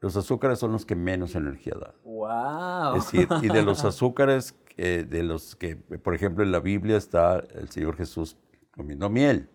Los 0.04 0.18
azúcares 0.18 0.58
son 0.58 0.70
los 0.70 0.84
que 0.84 0.94
menos 0.94 1.34
energía 1.34 1.72
dan. 1.80 1.94
¡Wow! 2.04 2.98
Es 2.98 3.10
decir, 3.10 3.26
y 3.40 3.48
de 3.48 3.62
los 3.62 3.84
azúcares, 3.86 4.54
de 4.76 5.22
los 5.22 5.56
que, 5.56 5.76
por 5.76 6.14
ejemplo, 6.14 6.44
en 6.44 6.52
la 6.52 6.60
Biblia 6.60 6.98
está 6.98 7.42
el 7.54 7.70
Señor 7.70 7.96
Jesús 7.96 8.36
comiendo 8.70 9.08
miel. 9.08 9.48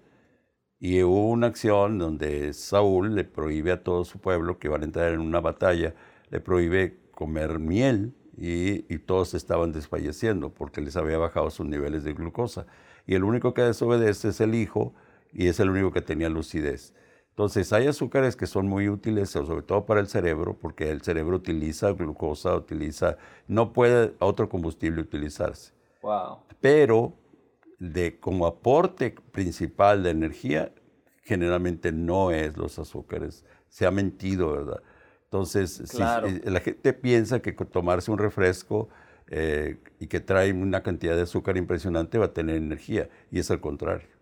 Y 0.79 1.03
hubo 1.03 1.29
una 1.29 1.45
acción 1.45 1.99
donde 1.99 2.51
Saúl 2.53 3.13
le 3.13 3.25
prohíbe 3.25 3.71
a 3.71 3.83
todo 3.83 4.03
su 4.05 4.17
pueblo 4.17 4.57
que 4.57 4.69
van 4.69 4.81
a 4.81 4.85
entrar 4.85 5.13
en 5.13 5.19
una 5.19 5.39
batalla, 5.39 5.93
le 6.31 6.39
prohíbe 6.39 6.97
comer 7.11 7.59
miel 7.59 8.15
y, 8.35 8.91
y, 8.91 8.97
todos 8.97 9.35
estaban 9.35 9.71
desfalleciendo 9.71 10.51
porque 10.51 10.81
les 10.81 10.97
había 10.97 11.19
bajado 11.19 11.51
sus 11.51 11.67
niveles 11.67 12.03
de 12.03 12.13
glucosa. 12.13 12.65
Y 13.05 13.13
el 13.13 13.23
único 13.23 13.53
que 13.53 13.61
desobedece 13.61 14.29
es 14.29 14.41
el 14.41 14.55
hijo 14.55 14.95
y 15.31 15.45
es 15.45 15.59
el 15.59 15.69
único 15.69 15.91
que 15.91 16.01
tenía 16.01 16.27
lucidez. 16.27 16.95
Entonces, 17.39 17.71
hay 17.71 17.87
azúcares 17.87 18.35
que 18.35 18.47
son 18.47 18.67
muy 18.67 18.89
útiles, 18.89 19.29
sobre 19.29 19.61
todo 19.61 19.85
para 19.85 20.01
el 20.01 20.07
cerebro, 20.07 20.57
porque 20.59 20.91
el 20.91 21.01
cerebro 21.01 21.37
utiliza 21.37 21.93
glucosa, 21.93 22.53
utiliza, 22.53 23.15
no 23.47 23.71
puede 23.71 24.13
otro 24.19 24.49
combustible 24.49 24.99
utilizarse. 24.99 25.71
Wow. 26.01 26.39
Pero 26.59 27.13
de, 27.79 28.19
como 28.19 28.45
aporte 28.45 29.15
principal 29.31 30.03
de 30.03 30.09
energía, 30.09 30.73
generalmente 31.23 31.93
no 31.93 32.31
es 32.31 32.57
los 32.57 32.77
azúcares. 32.77 33.45
Se 33.69 33.85
ha 33.85 33.91
mentido, 33.91 34.51
¿verdad? 34.51 34.81
Entonces, 35.23 35.81
si, 35.85 35.97
la 35.97 36.59
gente 36.59 36.91
piensa 36.91 37.41
que 37.41 37.53
tomarse 37.53 38.11
un 38.11 38.17
refresco 38.17 38.89
eh, 39.27 39.77
y 39.97 40.07
que 40.07 40.19
trae 40.19 40.51
una 40.51 40.83
cantidad 40.83 41.15
de 41.15 41.21
azúcar 41.21 41.55
impresionante 41.55 42.17
va 42.17 42.25
a 42.25 42.33
tener 42.33 42.57
energía, 42.57 43.07
y 43.31 43.39
es 43.39 43.49
al 43.49 43.61
contrario. 43.61 44.18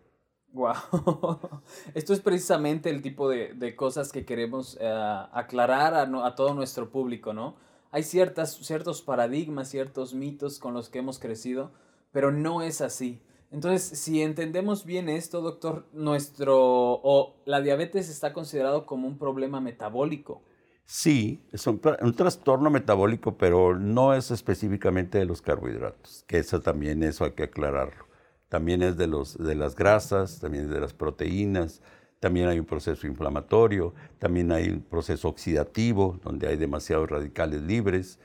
Wow. 0.54 0.74
Esto 1.94 2.13
es 2.13 2.20
precisamente 2.20 2.89
el 2.89 3.01
tipo 3.01 3.30
de, 3.30 3.54
de 3.54 3.75
cosas 3.75 4.12
que 4.12 4.25
queremos 4.25 4.77
eh, 4.80 5.25
aclarar 5.32 5.94
a, 5.94 6.36
todo 6.36 6.54
nuestro 6.54 6.89
público, 6.89 7.34
¿no? 7.34 7.56
Hay 7.92 8.04
ciertas, 8.04 8.56
ciertos 8.56 9.01
paradigmas, 9.01 9.70
ciertos 9.70 10.13
mitos 10.13 10.60
con 10.60 10.74
los 10.74 10.89
que 10.89 11.00
hemos 11.00 11.20
crecido, 11.20 11.72
pero 12.12 12.32
no 12.32 12.62
es 12.62 12.82
así. 12.82 13.22
Entonces, 13.51 13.84
si 14.00 14.22
entendemos 14.22 14.84
bien 14.84 15.08
esto, 15.08 15.42
doctor, 15.42 15.86
nuestro 15.94 16.58
o 16.60 17.36
la 17.46 17.62
diabetes 17.62 18.10
está 18.10 18.34
considerado 18.34 18.86
como 18.86 19.08
un 19.08 19.18
problema 19.18 19.62
metabólico. 19.62 20.42
Sí, 20.84 21.46
es 21.51 21.68
un, 21.68 21.82
un, 22.01 22.13
trastorno 22.13 22.70
metabólico, 22.70 23.38
pero 23.38 23.77
no 23.77 24.13
es 24.13 24.32
específicamente 24.32 25.18
de 25.18 25.25
los 25.25 25.42
carbohidratos, 25.42 26.24
que 26.27 26.39
eso 26.39 26.62
también 26.62 27.04
eso 27.04 27.25
hay 27.25 27.32
que 27.32 27.44
aclararlo 27.44 28.08
también 28.50 28.82
es 28.82 28.98
de, 28.98 29.08
los, 29.08 29.38
de 29.38 29.56
las 29.56 29.75
grasas, 29.75 30.39
también 30.39 30.66
es 30.66 30.70
de 30.70 30.80
las 30.80 30.94
proteínas, 30.94 31.82
también 32.20 32.48
hay 32.48 32.60
un 32.60 32.66
proceso 32.66 33.06
inflamatorio, 33.06 33.94
también 34.20 34.51
hay 34.51 34.70
un 34.70 34.82
proceso 34.82 35.27
oxidativo, 35.27 36.20
donde 36.24 36.48
hay 36.48 36.58
demasiados 36.58 37.10
radicales 37.10 37.62
libres. 37.62 38.20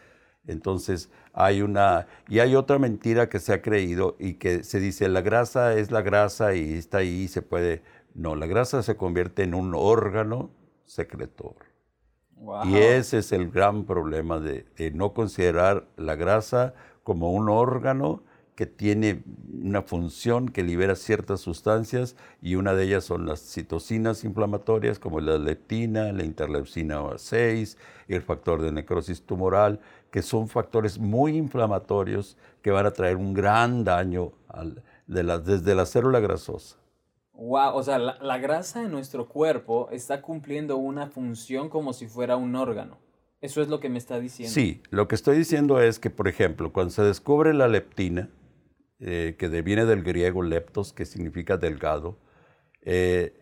Entonces 0.47 1.11
hay 1.33 1.62
una, 1.62 2.07
y 2.29 2.38
hay 2.41 2.57
otra 2.57 2.79
mentira 2.79 3.29
que 3.29 3.38
se 3.38 3.52
ha 3.52 3.62
creído 3.62 4.17
y 4.19 4.35
que 4.35 4.64
se 4.64 4.81
dice 4.81 5.09
la 5.09 5.21
grasa 5.21 5.75
es 5.75 5.91
la 5.91 6.02
grasa 6.02 6.55
y 6.55 6.75
está 6.75 6.99
ahí 6.99 7.23
y 7.23 7.29
se 7.29 7.43
puede, 7.43 7.83
no, 8.14 8.35
la 8.35 8.47
grasa 8.47 8.83
se 8.83 8.97
convierte 8.97 9.43
en 9.45 9.55
un 9.55 9.75
órgano 9.75 10.50
secretor. 10.85 11.55
Y 12.64 12.76
ese 12.76 13.19
es 13.19 13.31
el 13.31 13.50
gran 13.50 13.85
problema 13.85 14.41
de, 14.41 14.67
de 14.76 14.91
no 14.91 15.14
considerar 15.14 15.87
la 15.97 16.17
grasa 16.17 16.75
como 17.05 17.33
un 17.33 17.49
órgano 17.49 18.25
que 18.54 18.66
tiene 18.66 19.23
una 19.62 19.82
función 19.82 20.49
que 20.49 20.62
libera 20.62 20.94
ciertas 20.94 21.40
sustancias 21.40 22.16
y 22.42 22.56
una 22.56 22.75
de 22.75 22.85
ellas 22.85 23.04
son 23.04 23.26
las 23.26 23.40
citocinas 23.40 24.25
inflamatorias 24.25 24.99
como 24.99 25.21
la 25.21 25.38
leptina, 25.38 26.12
la 26.12 26.25
interleucina 26.25 27.02
6 27.16 27.78
y 28.09 28.14
el 28.14 28.23
factor 28.23 28.61
de 28.61 28.73
necrosis 28.73 29.23
tumoral, 29.23 29.80
que 30.11 30.21
son 30.21 30.49
factores 30.49 30.99
muy 30.99 31.37
inflamatorios 31.37 32.37
que 32.61 32.71
van 32.71 32.85
a 32.85 32.90
traer 32.90 33.16
un 33.16 33.32
gran 33.32 33.85
daño 33.85 34.32
de 35.06 35.23
desde 35.38 35.75
la 35.75 35.87
célula 35.87 36.21
grasosa. 36.21 36.76
Wow, 37.32 37.75
o 37.75 37.82
sea, 37.82 37.99
la, 37.99 38.18
la 38.21 38.38
grasa 38.38 38.82
en 38.82 38.92
nuestro 38.92 39.26
cuerpo 39.28 39.88
está 39.90 40.21
cumpliendo 40.21 40.76
una 40.76 41.06
función 41.06 41.71
como 41.71 41.94
si 41.94 42.06
fuera 42.06 42.37
un 42.37 42.54
órgano. 42.54 42.99
Eso 43.40 43.61
es 43.61 43.68
lo 43.68 43.80
que 43.80 43.88
me 43.88 43.99
está 43.99 44.21
diciendo. 44.21 44.54
Sí, 44.54 44.82
lo 44.90 45.09
que 45.09 45.16
estoy 45.16 45.37
diciendo 45.37 45.80
es 45.80 45.99
que, 45.99 46.11
por 46.11 46.28
ejemplo, 46.28 46.73
cuando 46.73 46.92
se 46.92 47.02
descubre 47.02 47.52
la 47.52 47.66
leptina, 47.66 48.28
eh, 49.04 49.35
que 49.37 49.49
viene 49.62 49.85
del 49.85 50.04
griego 50.04 50.44
leptos, 50.44 50.92
que 50.92 51.04
significa 51.04 51.56
delgado, 51.56 52.18
eh, 52.82 53.35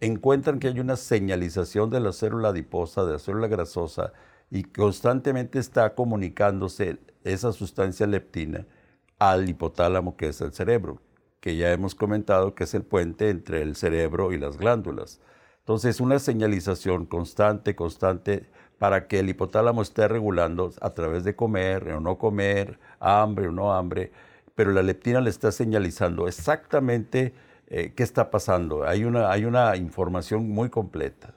encuentran 0.00 0.58
que 0.58 0.68
hay 0.68 0.80
una 0.80 0.96
señalización 0.96 1.90
de 1.90 2.00
la 2.00 2.12
célula 2.12 2.48
adiposa, 2.48 3.04
de 3.04 3.12
la 3.12 3.18
célula 3.18 3.46
grasosa, 3.46 4.14
y 4.50 4.62
constantemente 4.62 5.58
está 5.58 5.94
comunicándose 5.94 6.98
esa 7.24 7.52
sustancia 7.52 8.06
leptina 8.06 8.66
al 9.18 9.46
hipotálamo, 9.46 10.16
que 10.16 10.28
es 10.28 10.40
el 10.40 10.54
cerebro, 10.54 11.02
que 11.40 11.56
ya 11.56 11.72
hemos 11.72 11.94
comentado 11.94 12.54
que 12.54 12.64
es 12.64 12.72
el 12.72 12.82
puente 12.82 13.28
entre 13.28 13.60
el 13.60 13.76
cerebro 13.76 14.32
y 14.32 14.38
las 14.38 14.56
glándulas. 14.56 15.20
Entonces, 15.58 16.00
una 16.00 16.18
señalización 16.18 17.04
constante, 17.04 17.76
constante, 17.76 18.48
para 18.78 19.08
que 19.08 19.18
el 19.18 19.28
hipotálamo 19.28 19.82
esté 19.82 20.08
regulando 20.08 20.72
a 20.80 20.94
través 20.94 21.24
de 21.24 21.36
comer 21.36 21.92
o 21.92 22.00
no 22.00 22.16
comer, 22.16 22.78
hambre 22.98 23.48
o 23.48 23.52
no 23.52 23.74
hambre, 23.74 24.12
pero 24.56 24.72
la 24.72 24.82
leptina 24.82 25.20
le 25.20 25.30
está 25.30 25.52
señalizando 25.52 26.26
exactamente 26.26 27.34
eh, 27.68 27.92
qué 27.94 28.02
está 28.02 28.30
pasando. 28.30 28.84
Hay 28.84 29.04
una, 29.04 29.30
hay 29.30 29.44
una 29.44 29.76
información 29.76 30.48
muy 30.48 30.70
completa. 30.70 31.34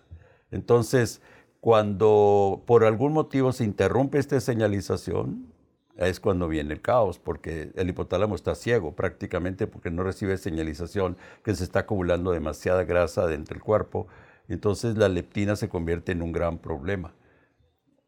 Entonces, 0.51 1.21
cuando 1.59 2.63
por 2.65 2.85
algún 2.85 3.13
motivo 3.13 3.51
se 3.51 3.65
interrumpe 3.65 4.17
esta 4.17 4.39
señalización, 4.39 5.51
es 5.97 6.21
cuando 6.21 6.47
viene 6.47 6.73
el 6.73 6.81
caos, 6.81 7.19
porque 7.19 7.71
el 7.75 7.89
hipotálamo 7.89 8.35
está 8.35 8.55
ciego 8.55 8.95
prácticamente 8.95 9.67
porque 9.67 9.91
no 9.91 10.03
recibe 10.03 10.37
señalización 10.37 11.17
que 11.43 11.53
se 11.55 11.65
está 11.65 11.79
acumulando 11.79 12.31
demasiada 12.31 12.85
grasa 12.85 13.27
dentro 13.27 13.55
del 13.55 13.61
cuerpo. 13.61 14.07
Entonces 14.47 14.97
la 14.97 15.09
leptina 15.09 15.57
se 15.57 15.67
convierte 15.67 16.13
en 16.13 16.21
un 16.21 16.31
gran 16.31 16.57
problema. 16.57 17.13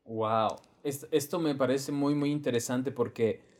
Wow, 0.05 0.55
esto 0.83 1.39
me 1.39 1.53
parece 1.53 1.91
muy, 1.91 2.15
muy 2.15 2.31
interesante 2.31 2.91
porque 2.93 3.50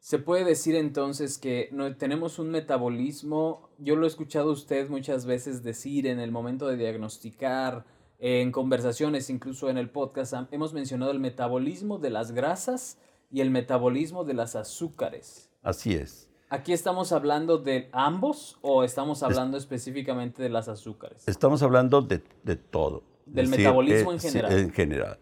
se 0.00 0.18
puede 0.18 0.44
decir 0.44 0.74
entonces 0.74 1.36
que 1.38 1.68
no, 1.72 1.94
tenemos 1.94 2.38
un 2.38 2.50
metabolismo, 2.50 3.68
yo 3.78 3.96
lo 3.96 4.06
he 4.06 4.08
escuchado 4.08 4.50
usted 4.50 4.88
muchas 4.88 5.26
veces 5.26 5.62
decir 5.62 6.06
en 6.06 6.18
el 6.20 6.32
momento 6.32 6.66
de 6.66 6.78
diagnosticar 6.78 7.84
en 8.18 8.50
conversaciones, 8.50 9.28
incluso 9.30 9.68
en 9.68 9.76
el 9.76 9.90
podcast, 9.90 10.34
hemos 10.50 10.72
mencionado 10.72 11.12
el 11.12 11.20
metabolismo 11.20 11.98
de 11.98 12.10
las 12.10 12.32
grasas 12.32 12.98
y 13.30 13.40
el 13.42 13.50
metabolismo 13.50 14.24
de 14.24 14.34
las 14.34 14.56
azúcares. 14.56 15.50
Así 15.62 15.94
es. 15.94 16.28
¿Aquí 16.48 16.72
estamos 16.72 17.12
hablando 17.12 17.58
de 17.58 17.88
ambos 17.92 18.58
o 18.62 18.84
estamos 18.84 19.22
hablando 19.22 19.56
específicamente 19.56 20.42
de 20.42 20.48
las 20.48 20.68
azúcares? 20.68 21.28
Estamos 21.28 21.62
hablando 21.62 22.02
de, 22.02 22.18
todo. 22.56 23.04
Del 23.26 23.48
metabolismo 23.48 24.12
en 24.12 24.18
general. 24.18 24.52
en 24.52 24.72
general. 24.72 25.18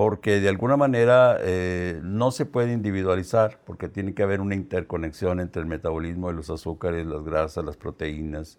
Porque 0.00 0.40
de 0.40 0.48
alguna 0.48 0.76
manera 0.76 1.36
eh, 1.40 2.00
no 2.02 2.30
se 2.30 2.46
puede 2.46 2.72
individualizar, 2.72 3.60
porque 3.66 3.88
tiene 3.88 4.14
que 4.14 4.22
haber 4.22 4.40
una 4.40 4.54
interconexión 4.54 5.40
entre 5.40 5.60
el 5.60 5.68
metabolismo 5.68 6.28
de 6.28 6.34
los 6.34 6.48
azúcares, 6.48 7.06
las 7.06 7.24
grasas, 7.24 7.64
las 7.64 7.76
proteínas. 7.76 8.58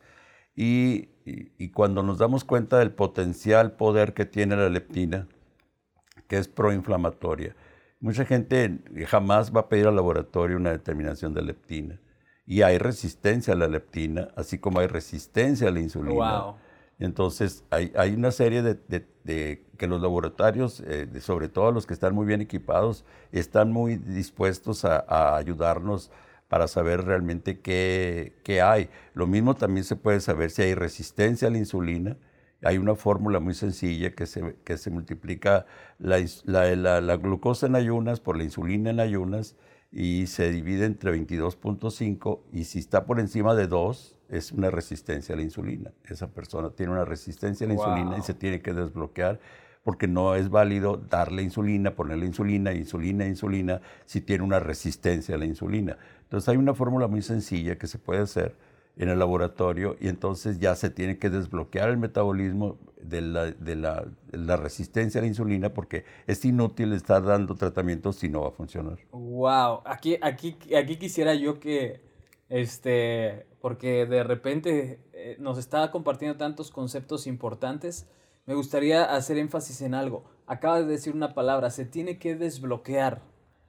Y, 0.56 1.10
y 1.26 1.70
cuando 1.70 2.04
nos 2.04 2.18
damos 2.18 2.44
cuenta 2.44 2.78
del 2.80 2.92
potencial 2.92 3.72
poder 3.72 4.14
que 4.14 4.26
tiene 4.26 4.56
la 4.56 4.70
leptina, 4.70 5.28
que 6.28 6.38
es 6.38 6.48
proinflamatoria, 6.48 7.56
Mucha 8.02 8.26
gente 8.26 8.80
jamás 9.08 9.56
va 9.56 9.62
a 9.62 9.70
pedir 9.70 9.86
al 9.86 9.96
laboratorio 9.96 10.58
una 10.58 10.72
determinación 10.72 11.36
de 11.36 11.44
leptina. 11.44 12.02
Y 12.48 12.64
hay 12.64 12.80
resistencia 12.80 13.54
a 13.54 13.56
la 13.58 13.68
leptina, 13.68 14.30
así 14.36 14.58
como 14.58 14.80
hay 14.80 14.88
resistencia 14.88 15.68
a 15.68 15.72
la 15.72 15.82
insulina. 15.82 16.56
Entonces, 16.98 17.64
hay, 17.70 18.14
una 18.16 18.32
serie 18.32 18.64
de, 18.64 19.66
que 19.82 19.88
los 19.88 20.00
laboratorios, 20.00 20.80
eh, 20.82 21.08
sobre 21.22 21.50
todo 21.50 21.72
los 21.72 21.88
que 21.88 21.96
están 21.96 22.14
muy 22.14 22.28
bien 22.28 22.40
equipados, 22.40 23.04
están 23.32 23.72
muy 23.72 23.96
dispuestos 23.96 24.86
a, 24.86 25.36
ayudarnos 25.36 26.12
para 26.50 26.68
saber 26.68 27.04
realmente 27.04 27.62
qué, 27.62 28.36
qué, 28.44 28.62
hay. 28.62 28.92
Lo 29.16 29.26
mismo 29.26 29.56
también 29.56 29.84
se 29.84 29.96
puede 29.96 30.20
saber 30.20 30.52
si 30.52 30.62
hay 30.62 30.76
resistencia 30.76 31.48
a 31.48 31.52
la 31.52 31.58
insulina 31.58 32.16
hay 32.64 32.78
una 32.78 32.94
fórmula 32.94 33.40
muy 33.40 33.56
sencilla 33.56 34.14
que 34.14 34.28
se, 34.28 34.56
que 34.64 34.78
se 34.78 34.92
multiplica 34.92 35.66
la, 35.98 36.20
la, 36.46 37.16
glucosa 37.18 37.66
en 37.66 37.76
ayunas 37.76 38.20
por 38.20 38.38
la 38.38 38.44
insulina 38.44 38.92
en 38.92 39.00
ayunas 39.00 39.56
y 39.92 40.28
se 40.28 40.52
divide 40.52 40.86
entre 40.86 41.12
22.5 41.12 42.42
y 42.54 42.66
si 42.66 42.78
está 42.78 43.06
por 43.06 43.20
encima 43.20 43.56
de 43.56 43.66
2 43.66 44.16
es 44.30 44.52
una 44.52 44.70
resistencia 44.70 45.34
a 45.34 45.38
la 45.38 45.42
insulina. 45.42 45.92
Esa 46.06 46.28
persona 46.28 46.70
tiene 46.70 46.92
una 46.92 47.04
resistencia 47.04 47.66
a 47.66 47.68
la 47.68 47.74
insulina 47.74 48.20
y 48.20 48.22
se 48.22 48.36
tiene 48.36 48.62
que 48.62 48.74
desbloquear 48.74 49.40
porque 49.84 50.08
no 50.08 50.36
es 50.36 50.50
válido 50.50 50.98
darle 50.98 51.42
insulina, 51.42 51.96
ponerle 51.96 52.26
insulina, 52.26 52.74
insulina, 52.74 53.26
insulina, 53.26 53.82
si 54.06 54.22
tiene 54.22 54.44
una 54.44 54.60
resistencia 54.60 55.36
a 55.36 55.38
la 55.38 55.46
insulina. 55.46 55.98
Entonces 56.24 56.48
hay 56.50 56.58
una 56.58 56.74
fórmula 56.74 57.08
muy 57.08 57.22
sencilla 57.22 57.78
que 57.78 57.88
se 57.88 57.98
puede 57.98 58.22
hacer 58.22 58.56
en 58.98 59.10
el 59.10 59.20
laboratorio 59.20 59.96
y 60.00 60.08
entonces 60.08 60.60
ya 60.60 60.76
se 60.76 60.90
tiene 60.90 61.18
que 61.18 61.30
desbloquear 61.30 61.90
el 61.90 61.98
metabolismo 61.98 62.78
de 63.02 63.22
la, 63.22 64.58
resistencia 64.58 65.20
a 65.20 65.22
la 65.24 65.28
insulina 65.28 65.74
porque 65.74 66.06
es 66.28 66.44
inútil 66.46 66.94
estar 66.94 67.24
dando 67.24 67.56
tratamientos 67.56 68.18
si 68.18 68.30
no 68.30 68.42
va 68.42 68.50
a 68.50 68.52
funcionar. 68.52 69.00
Wow, 69.12 69.82
aquí, 69.86 70.18
aquí, 70.22 70.58
aquí 70.76 70.98
quisiera 70.98 71.34
yo 71.34 71.60
que, 71.60 72.02
este, 72.50 73.48
porque 73.60 74.06
de 74.06 74.24
repente 74.24 75.00
eh, 75.14 75.38
nos 75.40 75.58
está 75.58 75.90
compartiendo 75.90 76.38
tantos 76.38 76.70
conceptos 76.70 77.26
importantes, 77.28 78.08
me 78.46 78.56
gustaría 78.56 79.04
hacer 79.04 79.38
énfasis 79.38 79.82
en 79.82 79.94
algo. 79.94 80.26
Acaba 80.48 80.80
de 80.80 80.86
decir 80.86 81.14
una 81.14 81.34
palabra, 81.34 81.70
se 81.70 81.86
tiene 81.86 82.18
que 82.18 82.36
desbloquear. 82.36 83.22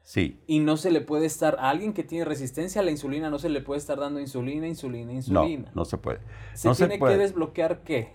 Sí. 0.02 0.41
Y 0.47 0.61
no 0.61 0.76
se 0.76 0.91
le 0.91 1.00
puede 1.00 1.26
estar, 1.26 1.57
a 1.61 1.71
alguien 1.71 1.93
que 1.93 2.02
tiene 2.02 2.25
resistencia 2.25 2.81
a 2.81 2.85
la 2.85 2.91
insulina, 2.91 3.31
no 3.31 3.38
se 3.38 3.49
le 3.49 3.61
puede 3.61 3.79
estar 3.79 3.99
dando 3.99 4.19
insulina, 4.19 4.67
insulina, 4.67 5.12
insulina. 5.12 5.67
No, 5.67 5.83
no 5.83 5.85
se 5.85 5.99
puede. 5.99 6.21
¿Se 6.55 6.75
tiene 6.75 6.99
que 6.99 7.17
desbloquear 7.17 7.83
qué? 7.83 8.12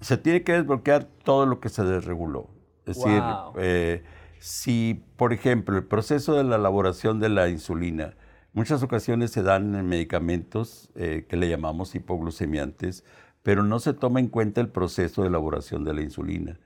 Se 0.00 0.16
tiene 0.16 0.44
que 0.44 0.52
desbloquear 0.52 1.04
todo 1.04 1.46
lo 1.46 1.60
que 1.60 1.68
se 1.68 1.82
desreguló. 1.82 2.48
Es 2.86 2.96
decir, 2.96 3.22
eh, 3.58 4.04
si, 4.38 5.04
por 5.16 5.32
ejemplo, 5.32 5.76
el 5.76 5.84
proceso 5.84 6.34
de 6.34 6.44
la 6.44 6.56
elaboración 6.56 7.20
de 7.20 7.28
la 7.28 7.48
insulina, 7.48 8.16
muchas 8.52 8.82
ocasiones 8.82 9.30
se 9.30 9.42
dan 9.42 9.74
en 9.74 9.86
medicamentos 9.86 10.90
eh, 10.94 11.26
que 11.28 11.36
le 11.36 11.48
llamamos 11.48 11.94
hipoglucemiantes, 11.94 13.04
pero 13.42 13.62
no 13.62 13.80
se 13.80 13.92
toma 13.92 14.20
en 14.20 14.28
cuenta 14.28 14.60
el 14.60 14.68
proceso 14.68 15.22
de 15.22 15.28
elaboración 15.28 15.84
de 15.84 15.94
la 15.94 16.02
insulina. 16.02 16.58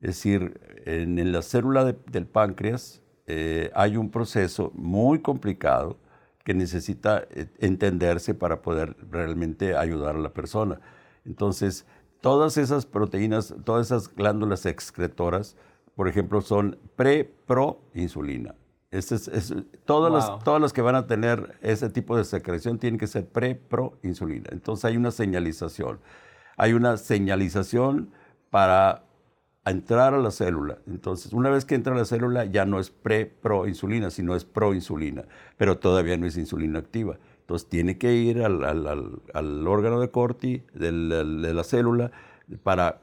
Es 0.00 0.16
decir, 0.16 0.60
en, 0.84 1.32
la 1.32 1.42
célula 1.42 1.84
del 1.84 2.26
páncreas, 2.26 3.02
eh, 3.26 3.70
hay 3.74 3.96
un 3.96 4.10
proceso 4.10 4.70
muy 4.74 5.20
complicado 5.20 5.98
que 6.44 6.54
necesita 6.54 7.26
eh, 7.30 7.48
entenderse 7.58 8.34
para 8.34 8.62
poder 8.62 8.96
realmente 9.10 9.76
ayudar 9.76 10.16
a 10.16 10.20
la 10.20 10.32
persona. 10.32 10.80
Entonces, 11.24 11.86
todas 12.20 12.56
esas 12.56 12.86
proteínas, 12.86 13.54
todas 13.64 13.86
esas 13.86 14.14
glándulas 14.14 14.66
excretoras, 14.66 15.56
por 15.94 16.08
ejemplo, 16.08 16.40
son 16.40 16.78
pre-pro 16.94 17.80
Este 18.90 19.16
es, 19.16 19.54
todas 19.84 20.60
las 20.60 20.72
que 20.72 20.82
van 20.82 20.94
a 20.94 21.06
tener 21.06 21.58
ese 21.60 21.90
tipo 21.90 22.16
de 22.16 22.24
secreción 22.24 22.78
tienen 22.78 22.98
que 22.98 23.06
ser 23.06 23.26
pre-pro 23.26 23.98
insulina. 24.02 24.48
Entonces 24.52 24.84
hay 24.84 24.96
una 24.96 25.10
señalización. 25.10 26.00
Hay 26.56 26.72
una 26.72 26.96
señalización 26.96 28.10
para 28.50 29.06
entrar 29.66 30.14
a 30.14 30.18
la 30.18 30.30
célula. 30.30 30.78
Entonces, 30.86 31.32
una 31.32 31.50
vez 31.50 31.64
que 31.64 31.74
entra 31.74 31.94
a 31.94 31.98
la 31.98 32.04
célula, 32.04 32.44
ya 32.44 32.64
no 32.64 32.78
es 32.78 32.90
pre-pro-insulina, 32.90 34.10
sino 34.10 34.36
es 34.36 34.44
pro-insulina, 34.44 35.24
pero 35.56 35.78
todavía 35.78 36.16
no 36.16 36.26
es 36.26 36.36
insulina 36.36 36.78
activa. 36.78 37.18
Entonces, 37.40 37.68
tiene 37.68 37.98
que 37.98 38.14
ir 38.14 38.42
al, 38.42 39.66
órgano 39.66 40.00
de 40.00 40.10
Corti 40.10 40.62
de 40.72 40.92
la, 40.92 41.64
célula 41.64 42.12
para 42.62 43.00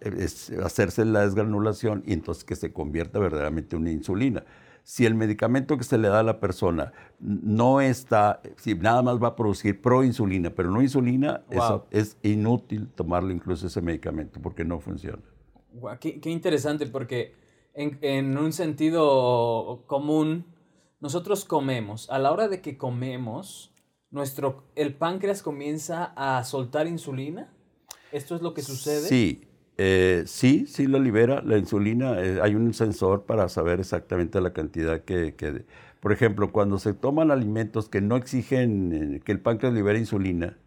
hacerse 0.64 1.04
la 1.06 1.22
desgranulación 1.22 2.04
y 2.06 2.14
entonces 2.14 2.46
que 2.46 2.56
se 2.56 2.72
convierta 2.72 3.20
verdaderamente 3.20 3.76
en 3.76 3.82
una 3.82 3.92
insulina. 3.92 4.44
Si 4.84 5.06
el 5.06 5.16
medicamento 5.16 5.78
que 5.78 5.84
se 5.84 5.98
le 5.98 6.10
da 6.10 6.20
a 6.20 6.24
la 6.24 6.40
persona 6.40 6.92
no 7.20 7.80
está, 7.82 8.42
si 8.58 8.76
nada 8.76 9.02
más 9.02 9.22
va 9.22 9.30
a 9.30 9.36
producir 9.36 9.82
proinsulina, 9.82 10.50
pero 10.50 10.70
no 10.70 10.82
insulina, 10.82 11.44
es 11.90 12.18
inútil 12.22 12.90
tomarle 12.90 13.34
incluso 13.34 13.68
ese 13.68 13.82
medicamento 13.82 14.42
porque 14.42 14.66
no 14.66 14.80
funciona 14.80 15.24
qué, 16.00 16.30
interesante, 16.30 16.86
porque 16.88 17.36
en, 17.74 18.38
un 18.38 18.54
sentido 18.54 19.84
común, 19.88 20.46
nosotros 21.00 21.46
comemos. 21.46 22.10
A 22.10 22.20
la 22.20 22.32
hora 22.32 22.48
de 22.48 22.62
que 22.62 22.78
comemos, 22.78 23.74
nuestro, 24.12 24.66
el 24.76 24.96
páncreas 24.96 25.42
comienza 25.42 26.14
a 26.16 26.44
soltar 26.44 26.88
insulina. 26.88 27.54
¿Esto 28.12 28.36
es 28.36 28.42
lo 28.42 28.54
que 28.54 28.62
sucede? 28.62 29.08
Sí, 29.08 29.48
eh, 29.78 30.24
sí, 30.26 30.66
sí 30.68 30.88
lo 30.88 31.00
libera. 31.00 31.42
La 31.42 31.58
insulina, 31.58 32.20
eh, 32.20 32.40
hay 32.42 32.56
un 32.56 32.74
sensor 32.74 33.24
para 33.26 33.50
saber 33.50 33.80
exactamente 33.80 34.40
la 34.42 34.54
cantidad 34.54 35.02
que, 35.02 35.36
que, 35.36 35.66
Por 36.00 36.12
ejemplo, 36.12 36.52
cuando 36.52 36.80
se 36.80 36.94
toman 36.94 37.32
alimentos 37.32 37.90
que 37.90 38.02
no 38.02 38.16
exigen 38.16 39.16
eh, 39.16 39.22
que 39.24 39.32
el 39.32 39.40
páncreas 39.40 39.74
libere 39.74 40.00
insulina, 40.00 40.58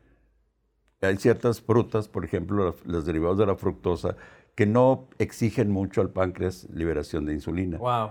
hay 1.03 1.17
ciertas 1.19 1.61
frutas, 1.61 2.09
por 2.09 2.25
ejemplo, 2.25 2.75
los 2.85 3.07
derivados 3.07 3.39
de 3.39 3.47
la 3.47 3.57
fructosa, 3.57 4.17
que 4.55 4.67
no 4.67 5.09
exigen 5.19 5.71
mucho 5.71 6.01
al 6.01 6.11
páncreas 6.11 6.67
liberación 6.73 7.27
de 7.27 7.35
insulina. 7.35 7.79
Wow. 7.79 8.11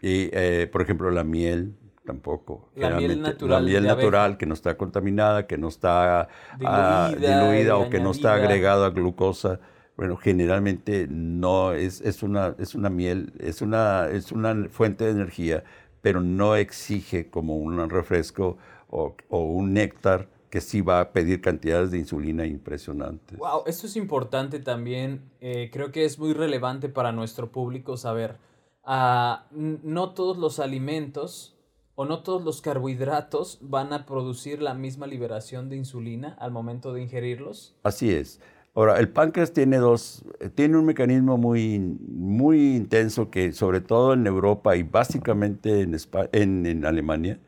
Y, 0.00 0.30
eh, 0.32 0.68
por 0.72 0.82
ejemplo, 0.82 1.10
la 1.10 1.22
miel 1.22 1.76
tampoco. 2.04 2.70
La 2.74 2.90
miel 2.96 3.20
natural. 3.20 3.64
La 3.64 3.70
miel 3.70 3.84
natural 3.84 4.36
que 4.36 4.46
no 4.46 4.54
está 4.54 4.76
contaminada, 4.76 5.46
que 5.46 5.58
no 5.58 5.68
está 5.68 6.28
ah, 6.64 7.12
diluida, 7.16 7.76
o 7.76 7.88
que 7.90 8.00
no 8.00 8.10
está 8.10 8.34
agregada 8.34 8.86
a 8.86 8.90
glucosa. 8.90 9.60
Bueno, 9.96 10.16
generalmente 10.16 11.06
no 11.08 11.72
es, 11.72 12.00
es, 12.00 12.22
una, 12.22 12.54
es 12.58 12.74
una 12.74 12.90
miel, 12.90 13.32
es 13.38 13.62
una, 13.62 14.08
es 14.08 14.32
una 14.32 14.68
fuente 14.68 15.04
de 15.04 15.10
energía, 15.10 15.64
pero 16.00 16.20
no 16.20 16.56
exige 16.56 17.30
como 17.30 17.56
un 17.56 17.88
refresco 17.90 18.56
o, 18.90 19.14
o 19.28 19.44
un 19.44 19.74
néctar 19.74 20.28
que 20.52 20.60
sí 20.60 20.82
va 20.82 21.00
a 21.00 21.12
pedir 21.12 21.40
cantidades 21.40 21.90
de 21.90 21.98
insulina 21.98 22.44
impresionantes. 22.44 23.38
Wow, 23.38 23.62
esto 23.66 23.86
es 23.86 23.96
importante 23.96 24.58
también. 24.58 25.30
Eh, 25.40 25.70
creo 25.72 25.90
que 25.92 26.04
es 26.04 26.18
muy 26.18 26.34
relevante 26.34 26.90
para 26.90 27.10
nuestro 27.10 27.50
público 27.50 27.96
saber. 27.96 28.36
Uh, 28.84 29.36
no 29.82 30.10
todos 30.10 30.36
los 30.36 30.58
alimentos 30.58 31.56
o 31.94 32.04
no 32.04 32.22
todos 32.22 32.44
los 32.44 32.60
carbohidratos 32.60 33.60
van 33.62 33.94
a 33.94 34.04
producir 34.04 34.60
la 34.60 34.74
misma 34.74 35.06
liberación 35.06 35.70
de 35.70 35.76
insulina 35.76 36.36
al 36.38 36.50
momento 36.50 36.92
de 36.92 37.00
ingerirlos. 37.00 37.74
Así 37.82 38.12
es. 38.12 38.38
Ahora, 38.74 38.98
el 38.98 39.10
páncreas 39.10 39.52
tiene 39.52 39.76
dos, 39.76 40.24
eh, 40.40 40.48
tiene 40.48 40.78
un 40.78 40.86
mecanismo 40.86 41.36
muy, 41.36 41.78
muy 41.78 42.74
intenso 42.76 43.30
que 43.30 43.52
sobre 43.52 43.82
todo 43.82 44.14
en 44.14 44.26
Europa 44.26 44.76
y 44.76 44.82
básicamente 44.82 45.82
en, 45.82 46.66
en, 46.66 46.84
Alemania, 46.86 47.38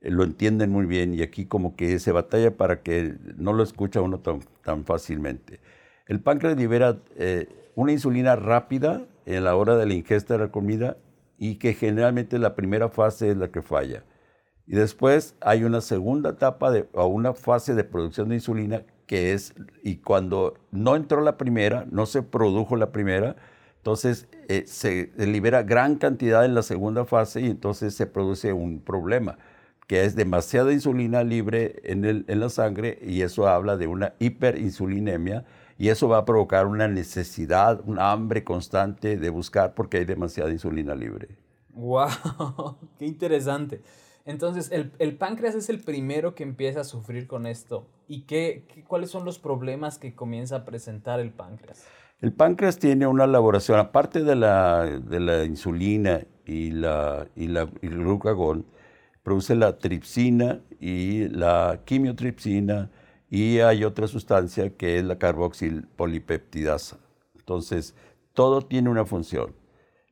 eh, 0.00 0.10
lo 0.10 0.22
entienden 0.22 0.70
muy 0.70 0.86
bien 0.86 1.14
y 1.14 1.22
aquí 1.22 1.46
como 1.46 1.74
que 1.74 1.98
se 1.98 2.12
batalla 2.12 2.56
para 2.56 2.82
que 2.82 3.16
no 3.36 3.52
lo 3.52 3.64
escucha 3.64 4.00
uno 4.02 4.20
tan, 4.20 4.40
tan 4.62 4.84
fácilmente. 4.84 5.60
El 6.06 6.20
páncreas 6.20 6.56
libera 6.56 6.98
eh, 7.16 7.48
una 7.74 7.90
insulina 7.92 8.36
rápida 8.36 9.04
en 9.26 9.44
la 9.44 9.56
hora 9.56 9.76
de 9.76 9.86
la 9.86 9.94
ingesta 9.94 10.34
de 10.34 10.40
la 10.44 10.52
comida 10.52 10.96
y 11.38 11.56
que 11.56 11.74
generalmente 11.74 12.38
la 12.38 12.54
primera 12.54 12.88
fase 12.88 13.30
es 13.30 13.36
la 13.36 13.50
que 13.50 13.62
falla. 13.62 14.04
Y 14.66 14.76
después 14.76 15.34
hay 15.40 15.64
una 15.64 15.80
segunda 15.80 16.30
etapa 16.30 16.72
o 16.92 17.06
una 17.06 17.34
fase 17.34 17.74
de 17.74 17.84
producción 17.84 18.28
de 18.28 18.36
insulina 18.36 18.84
que 19.08 19.32
es, 19.32 19.54
y 19.82 19.96
cuando 19.96 20.54
no 20.70 20.94
entró 20.94 21.22
la 21.22 21.38
primera, 21.38 21.86
no 21.90 22.06
se 22.06 22.22
produjo 22.22 22.76
la 22.76 22.92
primera, 22.92 23.36
Entonces 23.78 24.28
eh, 24.48 24.64
se 24.66 25.10
libera 25.16 25.62
gran 25.62 25.96
cantidad 25.96 26.44
en 26.44 26.54
la 26.54 26.62
segunda 26.62 27.06
fase 27.06 27.40
y 27.40 27.46
entonces 27.46 27.94
se 27.94 28.06
produce 28.06 28.52
un 28.52 28.80
problema, 28.80 29.38
que 29.86 30.04
es 30.04 30.14
demasiada 30.14 30.72
insulina 30.74 31.24
libre 31.24 31.76
en, 31.84 32.04
el, 32.04 32.26
en 32.28 32.40
la 32.40 32.50
sangre 32.50 32.98
y 33.02 33.22
eso 33.22 33.48
habla 33.48 33.78
de 33.78 33.86
una 33.86 34.12
hiperinsulinemia 34.18 35.46
y 35.78 35.88
eso 35.88 36.08
va 36.08 36.18
a 36.18 36.24
provocar 36.26 36.66
una 36.66 36.86
necesidad, 36.86 37.80
un 37.86 37.98
hambre 37.98 38.44
constante 38.44 39.16
de 39.16 39.30
buscar 39.30 39.74
porque 39.74 39.98
hay 39.98 40.04
demasiada 40.04 40.50
insulina 40.50 40.94
libre. 40.94 41.28
¡Wow! 41.72 42.76
¡Qué 42.98 43.06
interesante! 43.06 43.80
Entonces, 44.28 44.70
el, 44.70 45.16
páncreas 45.16 45.54
es 45.54 45.70
el 45.70 45.80
primero 45.80 46.34
que 46.34 46.42
empieza 46.42 46.82
a 46.82 46.84
sufrir 46.84 47.26
con 47.26 47.46
esto. 47.46 47.86
¿Y 48.08 48.24
qué, 48.26 48.66
cuáles 48.86 49.08
son 49.08 49.24
los 49.24 49.38
problemas 49.38 49.98
que 49.98 50.14
comienza 50.14 50.56
a 50.56 50.64
presentar 50.66 51.18
el 51.18 51.30
páncreas? 51.30 51.86
El 52.20 52.34
páncreas 52.34 52.78
tiene 52.78 53.06
una 53.06 53.24
elaboración, 53.24 53.78
aparte 53.78 54.22
de 54.22 54.36
la, 54.36 54.84
de 54.84 55.20
la 55.20 55.44
insulina 55.46 56.20
y, 56.44 56.72
la, 56.72 57.26
y, 57.36 57.46
la, 57.46 57.70
y 57.80 57.86
el 57.86 58.00
glucagón, 58.00 58.66
produce 59.22 59.54
la 59.54 59.78
tripsina 59.78 60.60
y 60.78 61.28
la 61.28 61.80
quimiotripsina 61.86 62.90
y 63.30 63.60
hay 63.60 63.82
otra 63.82 64.08
sustancia 64.08 64.76
que 64.76 64.98
es 64.98 65.04
la 65.04 65.16
carboxilpolipeptidasa. 65.18 66.98
Entonces, 67.34 67.94
todo 68.34 68.60
tiene 68.60 68.90
una 68.90 69.06
función. 69.06 69.54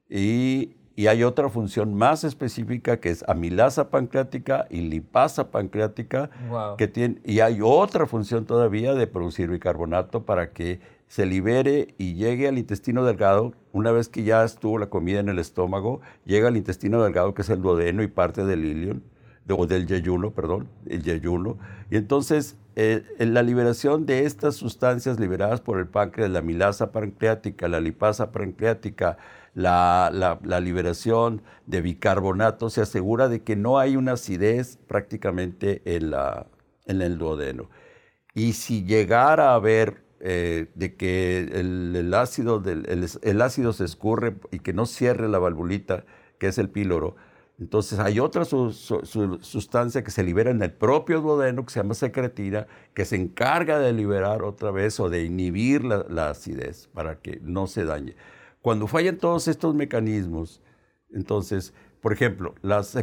Y 0.08 0.76
y 0.96 1.08
hay 1.08 1.24
otra 1.24 1.50
función 1.50 1.94
más 1.94 2.24
específica 2.24 2.96
que 2.96 3.10
es 3.10 3.22
amilasa 3.28 3.90
pancreática 3.90 4.66
y 4.70 4.80
lipasa 4.80 5.50
pancreática. 5.50 6.30
Que 6.78 6.88
tiene, 6.88 7.20
y 7.22 7.40
hay 7.40 7.58
otra 7.62 8.06
función 8.06 8.46
todavía 8.46 8.94
de 8.94 9.06
producir 9.06 9.50
bicarbonato 9.50 10.24
para 10.24 10.52
que 10.52 10.80
se 11.06 11.26
libere 11.26 11.94
y 11.98 12.14
llegue 12.14 12.48
al 12.48 12.56
intestino 12.56 13.04
delgado. 13.04 13.52
Una 13.72 13.92
vez 13.92 14.08
que 14.08 14.24
ya 14.24 14.42
estuvo 14.42 14.78
la 14.78 14.86
comida 14.86 15.20
en 15.20 15.28
el 15.28 15.38
estómago, 15.38 16.00
llega 16.24 16.48
al 16.48 16.56
intestino 16.56 17.02
delgado, 17.02 17.34
que 17.34 17.42
es 17.42 17.50
el 17.50 17.60
duodeno 17.60 18.02
y 18.02 18.08
parte 18.08 18.46
del 18.46 18.64
ilion, 18.64 19.02
o 19.50 19.66
del 19.66 19.86
yeyuno, 19.86 20.30
perdón, 20.30 20.68
el 20.86 21.02
yeyuno. 21.02 21.58
Y 21.90 21.96
entonces 21.96 22.56
eh, 22.74 23.04
la 23.18 23.42
liberación 23.42 24.06
de 24.06 24.24
estas 24.24 24.56
sustancias 24.56 25.20
liberadas 25.20 25.60
por 25.60 25.78
el 25.78 25.86
páncreas, 25.86 26.30
la 26.30 26.40
amilasa 26.40 26.90
pancreática, 26.90 27.68
la 27.68 27.80
lipasa 27.80 28.32
pancreática, 28.32 29.18
la, 29.56 30.60
liberación 30.60 31.42
de 31.66 31.80
bicarbonato, 31.80 32.68
se 32.68 32.82
asegura 32.82 33.28
de 33.28 33.42
que 33.42 33.56
no 33.56 33.78
hay 33.78 33.96
una 33.96 34.12
acidez 34.12 34.78
prácticamente 34.86 35.82
en, 35.96 36.10
la, 36.10 36.46
en 36.84 37.00
el 37.00 37.16
duodeno. 37.16 37.70
Y 38.34 38.52
si 38.52 38.84
llegara 38.84 39.52
a 39.52 39.54
haber 39.54 40.04
eh, 40.20 40.66
de 40.74 40.94
que 40.96 41.38
el, 41.38 42.12
ácido 42.12 42.62
el, 42.66 43.42
ácido 43.42 43.72
se 43.72 43.84
escurre 43.84 44.36
y 44.50 44.58
que 44.58 44.74
no 44.74 44.84
cierre 44.84 45.28
la 45.28 45.38
valvulita, 45.38 46.04
que 46.38 46.48
es 46.48 46.58
el 46.58 46.68
píloro, 46.68 47.16
entonces 47.58 47.98
hay 47.98 48.20
otra 48.20 48.44
sustancia 48.44 50.04
que 50.04 50.10
se 50.10 50.22
libera 50.22 50.50
en 50.50 50.62
el 50.62 50.72
propio 50.72 51.22
duodeno 51.22 51.64
que 51.64 51.72
se 51.72 51.80
llama 51.80 51.94
secretina, 51.94 52.66
que 52.92 53.06
se 53.06 53.16
encarga 53.16 53.78
de 53.78 53.94
liberar 53.94 54.42
otra 54.42 54.70
vez 54.70 55.00
o 55.00 55.08
de 55.08 55.24
inhibir 55.24 55.82
la 55.82 56.28
acidez 56.28 56.88
para 56.88 57.20
que 57.20 57.40
no 57.42 57.66
se 57.66 57.86
dañe. 57.86 58.14
Cuando 58.66 58.88
fallan 58.88 59.16
todos 59.18 59.46
estos 59.46 59.76
mecanismos, 59.76 60.60
entonces, 61.12 61.72
por 62.00 62.12
ejemplo, 62.12 62.56
las, 62.62 62.96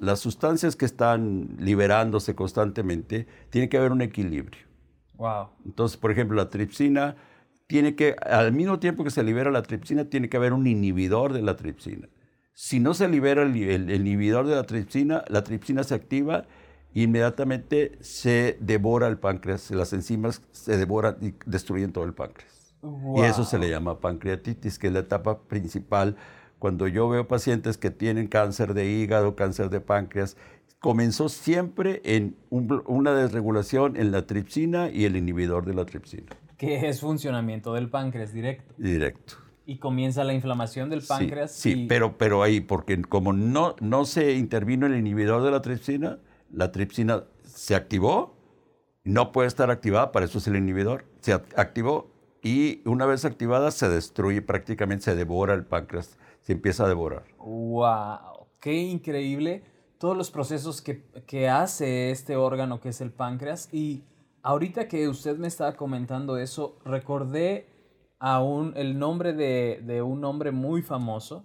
las 0.00 0.18
sustancias 0.18 0.74
que 0.74 0.84
están 0.84 1.54
liberándose 1.60 2.34
constantemente, 2.34 3.28
tiene 3.50 3.68
que 3.68 3.76
haber 3.76 3.92
un 3.92 4.02
equilibrio. 4.02 4.62
Wow. 5.14 5.50
Entonces, 5.64 5.96
por 5.96 6.10
ejemplo, 6.10 6.36
la 6.36 6.50
tripsina 6.50 7.14
tiene 7.68 7.94
que, 7.94 8.16
al 8.20 8.50
mismo 8.52 8.80
tiempo 8.80 9.04
que 9.04 9.10
se 9.10 9.22
libera 9.22 9.52
la 9.52 9.62
tripsina, 9.62 10.06
tiene 10.06 10.28
que 10.28 10.36
haber 10.36 10.52
un 10.52 10.66
inhibidor 10.66 11.34
de 11.34 11.42
la 11.42 11.54
tripsina. 11.54 12.08
Si 12.52 12.80
no 12.80 12.94
se 12.94 13.06
libera 13.06 13.44
el, 13.44 13.54
el 13.62 14.00
inhibidor 14.00 14.48
de 14.48 14.56
la 14.56 14.64
tripsina, 14.64 15.22
la 15.28 15.44
tripsina 15.44 15.84
se 15.84 15.94
activa 15.94 16.46
inmediatamente 17.02 17.98
se 18.00 18.56
devora 18.60 19.06
el 19.06 19.18
páncreas, 19.18 19.70
las 19.70 19.92
enzimas 19.92 20.40
se 20.52 20.78
devoran 20.78 21.16
y 21.20 21.34
destruyen 21.44 21.92
todo 21.92 22.04
el 22.04 22.14
páncreas. 22.14 22.55
Y 23.16 23.20
eso 23.22 23.44
se 23.44 23.58
le 23.58 23.68
llama 23.68 24.00
pancreatitis, 24.00 24.78
que 24.78 24.88
es 24.88 24.92
la 24.92 25.00
etapa 25.00 25.40
principal. 25.42 26.16
Cuando 26.58 26.88
yo 26.88 27.08
veo 27.08 27.28
pacientes 27.28 27.78
que 27.78 27.90
tienen 27.90 28.28
cáncer 28.28 28.74
de 28.74 28.90
hígado, 28.90 29.36
cáncer 29.36 29.70
de 29.70 29.80
páncreas, 29.80 30.36
comenzó 30.80 31.28
siempre 31.28 32.00
en 32.04 32.36
una 32.50 33.14
desregulación 33.14 33.96
en 33.96 34.12
la 34.12 34.26
tripsina 34.26 34.88
y 34.90 35.04
el 35.04 35.16
inhibidor 35.16 35.66
de 35.66 35.74
la 35.74 35.84
tripsina. 35.84 36.28
Que 36.56 36.88
es 36.88 37.00
funcionamiento 37.00 37.74
del 37.74 37.90
páncreas 37.90 38.32
directo. 38.32 38.74
Directo. 38.78 39.34
Y 39.66 39.78
comienza 39.78 40.22
la 40.22 40.32
inflamación 40.32 40.88
del 40.88 41.02
páncreas. 41.02 41.52
Sí, 41.52 41.86
pero, 41.88 42.16
pero 42.16 42.42
ahí, 42.42 42.60
porque 42.60 43.02
como 43.02 43.32
no, 43.32 43.74
no 43.80 44.04
se 44.04 44.34
intervino 44.34 44.86
el 44.86 44.96
inhibidor 44.96 45.42
de 45.42 45.50
la 45.50 45.60
tripsina, 45.60 46.18
la 46.52 46.70
tripsina 46.70 47.24
se 47.42 47.74
activó, 47.74 48.36
no 49.02 49.32
puede 49.32 49.48
estar 49.48 49.70
activada, 49.70 50.12
para 50.12 50.26
eso 50.26 50.38
es 50.38 50.46
el 50.46 50.56
inhibidor, 50.56 51.04
se 51.20 51.32
activó 51.32 52.10
y 52.46 52.80
una 52.84 53.06
vez 53.06 53.24
activada 53.24 53.72
se 53.72 53.88
destruye, 53.88 54.40
prácticamente 54.40 55.06
se 55.06 55.16
devora 55.16 55.52
el 55.52 55.64
páncreas, 55.64 56.16
se 56.42 56.52
empieza 56.52 56.84
a 56.84 56.88
devorar. 56.88 57.24
¡Wow! 57.38 58.46
¡Qué 58.60 58.72
increíble! 58.72 59.64
Todos 59.98 60.16
los 60.16 60.30
procesos 60.30 60.80
que, 60.80 61.02
que 61.26 61.48
hace 61.48 62.12
este 62.12 62.36
órgano 62.36 62.78
que 62.78 62.90
es 62.90 63.00
el 63.00 63.10
páncreas. 63.10 63.68
Y 63.72 64.04
ahorita 64.42 64.86
que 64.86 65.08
usted 65.08 65.36
me 65.38 65.48
estaba 65.48 65.72
comentando 65.72 66.38
eso, 66.38 66.78
recordé 66.84 67.66
aún 68.20 68.74
el 68.76 68.96
nombre 68.96 69.32
de, 69.32 69.82
de 69.82 70.02
un 70.02 70.24
hombre 70.24 70.52
muy 70.52 70.82
famoso 70.82 71.44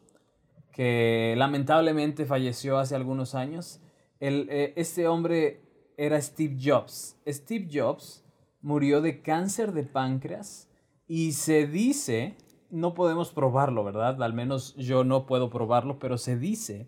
que 0.71 1.33
lamentablemente 1.35 2.27
falleció 2.27 2.77
hace 2.77 2.95
algunos 2.95 3.33
años. 3.33 3.81
El, 4.19 4.47
eh, 4.51 4.73
este 4.75 5.07
hombre 5.07 5.63
era 5.97 6.21
Steve 6.21 6.57
Jobs. 6.63 7.17
Steve 7.27 7.67
Jobs 7.73 8.23
murió 8.61 9.01
de 9.01 9.23
cáncer 9.23 9.71
de 9.71 9.81
páncreas 9.81 10.67
y 11.13 11.33
se 11.33 11.67
dice, 11.67 12.37
no 12.69 12.93
podemos 12.93 13.33
probarlo, 13.33 13.83
¿verdad? 13.83 14.23
Al 14.23 14.31
menos 14.31 14.73
yo 14.77 15.03
no 15.03 15.25
puedo 15.25 15.49
probarlo, 15.49 15.99
pero 15.99 16.17
se 16.17 16.37
dice 16.37 16.87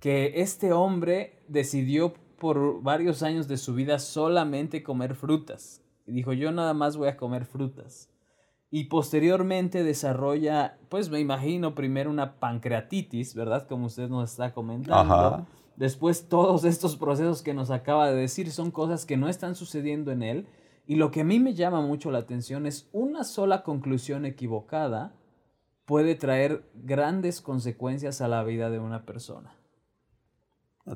que 0.00 0.40
este 0.40 0.72
hombre 0.72 1.42
decidió 1.48 2.14
por 2.38 2.80
varios 2.80 3.22
años 3.22 3.46
de 3.46 3.58
su 3.58 3.74
vida 3.74 3.98
solamente 3.98 4.82
comer 4.82 5.14
frutas. 5.14 5.82
Y 6.06 6.12
dijo, 6.12 6.32
yo 6.32 6.50
nada 6.50 6.72
más 6.72 6.96
voy 6.96 7.08
a 7.08 7.18
comer 7.18 7.44
frutas. 7.44 8.08
Y 8.70 8.84
posteriormente 8.84 9.84
desarrolla, 9.84 10.78
pues 10.88 11.10
me 11.10 11.20
imagino, 11.20 11.74
primero 11.74 12.08
una 12.08 12.40
pancreatitis, 12.40 13.34
¿verdad? 13.34 13.68
Como 13.68 13.84
usted 13.84 14.08
nos 14.08 14.30
está 14.30 14.54
comentando. 14.54 15.46
Después 15.76 16.26
todos 16.30 16.64
estos 16.64 16.96
procesos 16.96 17.42
que 17.42 17.52
nos 17.52 17.70
acaba 17.70 18.10
de 18.10 18.16
decir 18.16 18.50
son 18.50 18.70
cosas 18.70 19.04
que 19.04 19.18
no 19.18 19.28
están 19.28 19.54
sucediendo 19.54 20.10
en 20.10 20.22
él 20.22 20.46
y 20.88 20.96
lo 20.96 21.10
que 21.10 21.20
a 21.20 21.24
mí 21.24 21.38
me 21.38 21.52
llama 21.52 21.82
mucho 21.82 22.10
la 22.10 22.18
atención 22.18 22.64
es 22.64 22.88
una 22.92 23.22
sola 23.22 23.62
conclusión 23.62 24.24
equivocada 24.24 25.14
puede 25.84 26.14
traer 26.14 26.64
grandes 26.72 27.42
consecuencias 27.42 28.22
a 28.22 28.28
la 28.28 28.42
vida 28.42 28.70
de 28.70 28.78
una 28.78 29.04
persona. 29.04 29.54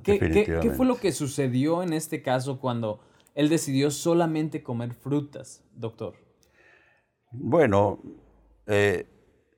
¿Qué, 0.02 0.18
¿Qué, 0.18 0.70
fue 0.70 0.86
lo 0.86 0.96
que 0.96 1.12
sucedió 1.12 1.82
en 1.82 1.92
este 1.92 2.22
caso 2.22 2.58
cuando 2.58 3.00
él 3.34 3.50
decidió 3.50 3.90
solamente 3.90 4.62
comer 4.62 4.94
frutas, 4.94 5.62
doctor? 5.74 6.14
Bueno, 7.30 8.00
eh, 8.66 9.06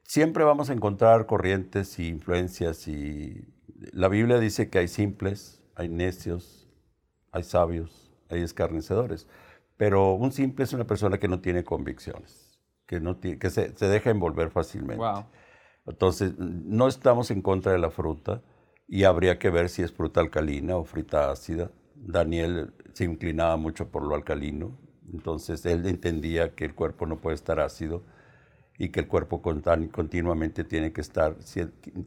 siempre 0.03 0.43
vamos 0.43 0.69
a 0.69 0.73
encontrar 0.73 1.27
corrientes 1.27 1.97
y 2.01 2.09
influencias 2.09 2.89
y 2.89 3.45
la 3.93 4.09
Biblia 4.09 4.41
dice 4.41 4.69
que 4.69 4.81
hay 4.81 4.89
simples, 4.89 5.63
hay 5.77 5.89
necios, 5.89 6.69
hay 7.31 7.45
sabios, 7.45 8.13
hay 8.29 8.43
escarnecedores. 8.43 9.29
Pero 9.77 10.15
un 10.15 10.33
simple 10.33 10.65
es 10.65 10.73
una 10.73 10.87
persona 10.87 11.19
que 11.19 11.29
no 11.29 11.41
tiene 11.41 11.65
convicciones, 11.65 12.59
que, 12.87 13.01
no 13.01 13.19
que 13.21 13.51
se, 13.51 13.71
deja 13.73 14.11
envolver 14.11 14.51
fácilmente. 14.51 15.05
Entonces, 15.87 16.39
no 16.39 16.89
estamos 16.89 17.31
en 17.31 17.43
contra 17.43 17.73
de 17.73 17.79
la 17.79 17.91
fruta 17.91 18.43
y 18.89 19.05
habría 19.05 19.39
que 19.39 19.51
ver 19.51 19.69
si 19.69 19.83
es 19.83 19.93
fruta 19.93 20.21
alcalina 20.21 20.77
o 20.77 20.85
fruta 20.85 21.31
ácida. 21.31 21.71
Daniel 21.95 22.73
se 22.93 23.05
inclinaba 23.05 23.57
mucho 23.57 23.89
por 23.91 24.03
lo 24.03 24.15
alcalino, 24.15 24.79
entonces 25.13 25.65
él 25.67 25.87
entendía 25.87 26.55
que 26.55 26.65
el 26.65 26.75
cuerpo 26.75 27.07
no 27.07 27.21
puede 27.21 27.35
estar 27.35 27.61
ácido 27.61 28.03
y 28.79 28.89
que 28.89 29.01
el 29.01 29.09
cuerpo 29.09 29.43
continuamente 29.43 30.65
tiene 30.65 30.93
que 30.93 31.01
estar 31.01 31.37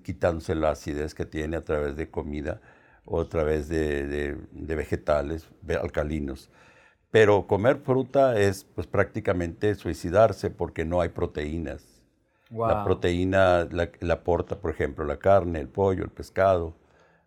quitándose 0.03 0.55
la 0.55 0.71
acidez 0.71 1.13
que 1.13 1.25
tiene 1.25 1.57
a 1.57 1.63
través 1.63 1.95
de 1.95 2.09
comida 2.09 2.61
o 3.05 3.21
a 3.21 3.29
través 3.29 3.69
de 3.69 4.37
vegetales 4.51 5.47
alcalinos. 5.81 6.49
Pero 7.19 7.47
comer 7.47 7.79
fruta 7.79 8.39
es 8.39 8.63
pues 8.63 8.85
prácticamente 8.85 9.73
suicidarse 9.73 10.51
porque 10.51 10.85
no 10.85 11.01
hay 11.01 11.09
proteínas. 11.09 11.83
La 12.51 12.83
proteína 12.83 13.67
la, 13.71 14.13
aporta, 14.13 14.59
por 14.61 14.69
ejemplo, 14.69 15.03
la 15.03 15.17
carne, 15.17 15.59
el 15.59 15.67
pollo, 15.67 16.03
el 16.03 16.11
pescado, 16.11 16.75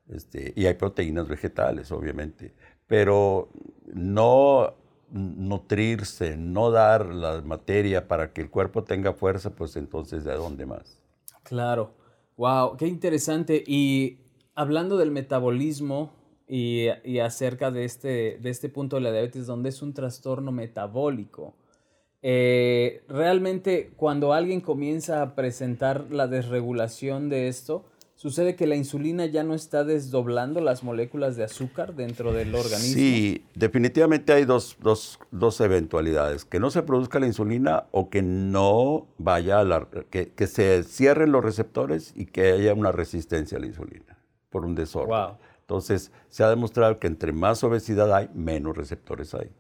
este, 0.09 0.53
y 0.55 0.67
hay 0.67 0.75
proteínas 0.75 1.27
vegetales, 1.27 1.91
obviamente. 1.91 2.55
Pero 2.87 3.49
no, 3.93 4.75
nutrirse, 5.11 6.37
no 6.37 6.71
dar 6.71 7.07
la 7.07 7.43
materia 7.43 8.07
para 8.07 8.33
que 8.33 8.43
el 8.43 8.49
cuerpo 8.49 8.85
tenga 8.85 9.13
fuerza, 9.13 9.51
pues 9.57 9.75
entonces 9.75 10.23
¿de 10.23 10.37
dónde 10.37 10.67
más? 10.67 11.03
Claro. 11.43 11.95
Wow, 12.37 12.77
qué 12.77 12.87
interesante. 12.87 13.65
Y 13.67 14.21
hablando 14.55 14.99
del 14.99 15.11
metabolismo 15.11 16.13
y, 16.51 17.19
acerca 17.21 17.71
de 17.71 17.85
este, 17.85 18.39
de 18.43 18.51
este 18.51 18.69
punto 18.69 18.97
de 18.97 19.03
la 19.03 19.13
diabetes, 19.13 19.47
donde 19.47 19.69
es 19.69 19.83
un 19.83 19.95
trastorno 19.95 20.51
metabólico, 20.51 21.55
eh, 22.23 23.03
realmente 23.09 23.93
cuando 23.97 24.33
alguien 24.33 24.61
comienza 24.61 25.23
a 25.23 25.37
presentar 25.37 26.11
la 26.11 26.27
desregulación 26.27 27.29
de 27.29 27.47
esto, 27.47 27.85
sucede 28.17 28.57
que 28.57 28.67
la 28.67 28.75
insulina 28.75 29.27
ya 29.27 29.45
no 29.45 29.55
está 29.55 29.85
desdoblando 29.85 30.61
las 30.61 30.83
moléculas 30.83 31.37
de 31.37 31.45
azúcar 31.45 31.95
dentro 31.95 32.33
del 32.33 32.53
organismo. 32.53 32.95
Sí, 32.95 33.45
definitivamente 33.55 34.33
hay 34.33 34.45
dos, 34.45 34.77
eventualidades, 35.61 36.45
que 36.45 36.59
no 36.59 36.71
se 36.71 36.83
produzca 36.83 37.21
la 37.21 37.27
insulina 37.27 37.85
o 37.93 38.11
que 38.11 38.23
no 38.23 39.07
vaya 39.19 39.61
a 39.61 39.65
la, 39.65 39.87
que, 40.11 40.33
que, 40.33 40.47
se 40.49 40.83
cierren 40.83 41.31
los 41.31 41.45
receptores 41.45 42.13
y 42.17 42.27
que 42.27 42.51
haya 42.51 42.75
una 42.75 42.91
resistencia 42.91 43.57
a 43.57 43.61
la 43.61 43.69
insulina 43.69 44.19
por 44.51 44.65
un 44.65 44.75
desorden. 44.75 45.39
Entonces, 45.71 46.11
se 46.29 46.43
ha 46.43 46.51
demostrado 46.51 46.99
que 46.99 47.07
entre 47.07 47.33
más 47.33 47.63
obesidad 47.63 48.13
hay, 48.13 48.29
menos 48.35 48.77
receptores 48.77 49.35
hay. 49.35 49.53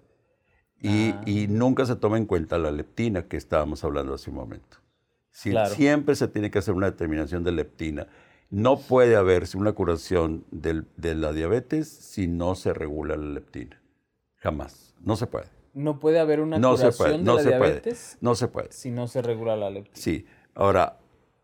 Y, 0.80 1.10
ah. 1.10 1.20
y, 1.24 1.46
nunca 1.46 1.86
se 1.86 1.94
toma 1.94 2.18
en 2.18 2.26
cuenta 2.26 2.58
la 2.58 2.72
leptina 2.72 3.28
que 3.28 3.36
estábamos 3.36 3.84
hablando 3.84 4.14
hace 4.14 4.28
un 4.28 4.34
momento. 4.36 4.78
Siempre 5.30 6.16
se 6.16 6.26
tiene 6.26 6.50
que 6.50 6.58
hacer 6.58 6.74
una 6.74 6.90
determinación 6.90 7.44
de 7.44 7.52
leptina. 7.52 8.08
No 8.50 8.80
puede 8.80 9.14
haberse 9.14 9.56
una 9.56 9.72
curación 9.72 10.44
de 10.50 11.14
la 11.14 11.32
diabetes 11.32 11.86
si 11.86 12.26
no 12.26 12.56
se 12.56 12.74
regula 12.74 13.16
la 13.16 13.26
leptina. 13.26 13.80
Jamás. 14.34 14.96
No 15.00 15.14
se 15.14 15.28
puede. 15.28 15.46
No 15.74 16.00
puede 16.00 16.18
haber 16.18 16.40
una 16.40 16.60
curación 16.60 17.24
de 17.24 17.34
la 17.34 17.42
diabetes. 17.44 18.18
No 18.20 18.34
se 18.34 18.48
puede. 18.48 18.72
Si 18.72 18.90
no 18.90 19.06
se 19.06 19.22
regula 19.22 19.54
la 19.54 19.70
leptina. 19.70 19.96
Sí. 19.96 20.26
Ahora, 20.56 20.98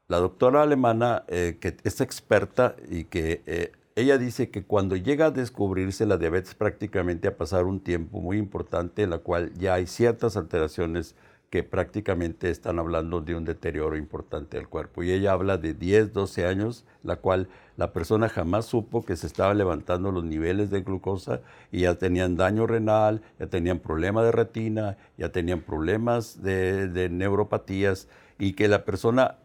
la 0.08 0.18
doctora 0.18 0.62
alemana, 0.62 1.22
eh, 1.28 1.58
que 1.60 1.76
es 1.84 2.00
experta 2.00 2.74
y 2.90 3.04
que 3.04 3.42
eh, 3.46 3.70
ella 3.96 4.18
dice 4.18 4.50
que 4.50 4.62
cuando 4.62 4.94
llega 4.94 5.26
a 5.26 5.30
descubrirse 5.30 6.04
la 6.04 6.18
diabetes 6.18 6.54
prácticamente 6.54 7.28
a 7.28 7.36
pasar 7.38 7.64
un 7.64 7.80
tiempo 7.80 8.20
muy 8.20 8.36
importante 8.36 9.02
en 9.02 9.10
la 9.10 9.18
cual 9.18 9.54
ya 9.54 9.72
hay 9.74 9.86
ciertas 9.86 10.36
alteraciones 10.36 11.16
que 11.48 11.62
prácticamente 11.62 12.50
están 12.50 12.78
hablando 12.78 13.22
de 13.22 13.34
un 13.34 13.46
deterioro 13.46 13.96
importante 13.96 14.58
del 14.58 14.68
cuerpo. 14.68 15.02
Y 15.02 15.12
ella 15.12 15.32
habla 15.32 15.56
de 15.56 15.72
10, 15.72 16.12
12 16.12 16.44
años, 16.44 16.84
la 17.02 17.16
cual 17.16 17.48
la 17.78 17.94
persona 17.94 18.28
jamás 18.28 18.66
supo 18.66 19.02
que 19.02 19.16
se 19.16 19.26
estaban 19.26 19.56
levantando 19.56 20.12
los 20.12 20.24
niveles 20.24 20.68
de 20.68 20.82
glucosa 20.82 21.40
y 21.72 21.82
ya 21.82 21.94
tenían 21.94 22.36
daño 22.36 22.66
renal, 22.66 23.22
ya 23.38 23.46
tenían 23.46 23.78
problemas 23.78 24.24
de 24.24 24.32
retina, 24.32 24.98
ya 25.16 25.30
tenían 25.30 25.60
problemas 25.60 26.42
de, 26.42 27.08
neuropatías 27.10 28.08
y 28.38 28.52
que 28.52 28.68
la 28.68 28.84
persona 28.84 29.38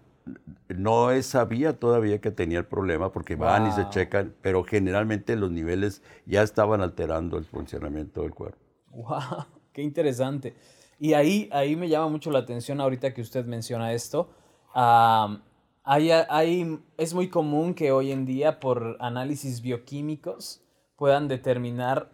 no 0.70 1.22
sabía 1.22 1.80
todavía 1.80 2.22
que 2.22 2.32
tenía 2.32 2.60
el 2.60 2.66
problema 2.66 3.12
porque 3.12 3.36
van 3.36 3.68
y 3.68 3.72
se 3.72 3.90
checan, 3.90 4.36
pero 4.42 4.64
generalmente 4.64 5.36
los 5.36 5.52
niveles 5.52 6.02
ya 6.26 6.44
estaban 6.44 6.82
alterando 6.82 7.38
el 7.38 7.46
funcionamiento 7.46 8.22
del 8.22 8.34
cuerpo. 8.34 8.60
¡Wow! 8.92 9.46
¡Qué 9.74 9.82
interesante! 9.82 10.56
Y 11.00 11.14
ahí, 11.14 11.50
ahí 11.52 11.76
me 11.76 11.90
llama 11.90 12.10
mucho 12.10 12.30
la 12.30 12.40
atención 12.40 12.80
ahorita 12.80 13.14
que 13.14 13.22
usted 13.22 13.46
menciona 13.46 13.94
esto. 13.94 14.30
hay, 14.74 16.80
es 16.98 17.14
muy 17.14 17.30
común 17.30 17.74
que 17.74 17.92
hoy 17.92 18.12
en 18.12 18.26
día 18.26 18.60
por 18.60 18.98
análisis 19.00 19.62
bioquímicos 19.62 20.62
puedan 20.96 21.28
determinar 21.28 22.12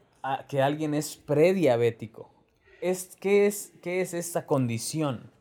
que 0.48 0.62
alguien 0.62 0.94
es 0.94 1.18
prediabético. 1.18 2.32
Es, 2.82 3.18
¿qué, 3.20 3.48
es, 3.48 3.74
¿Qué 3.82 4.02
es 4.02 4.14
esta 4.14 4.46
condición? 4.46 5.32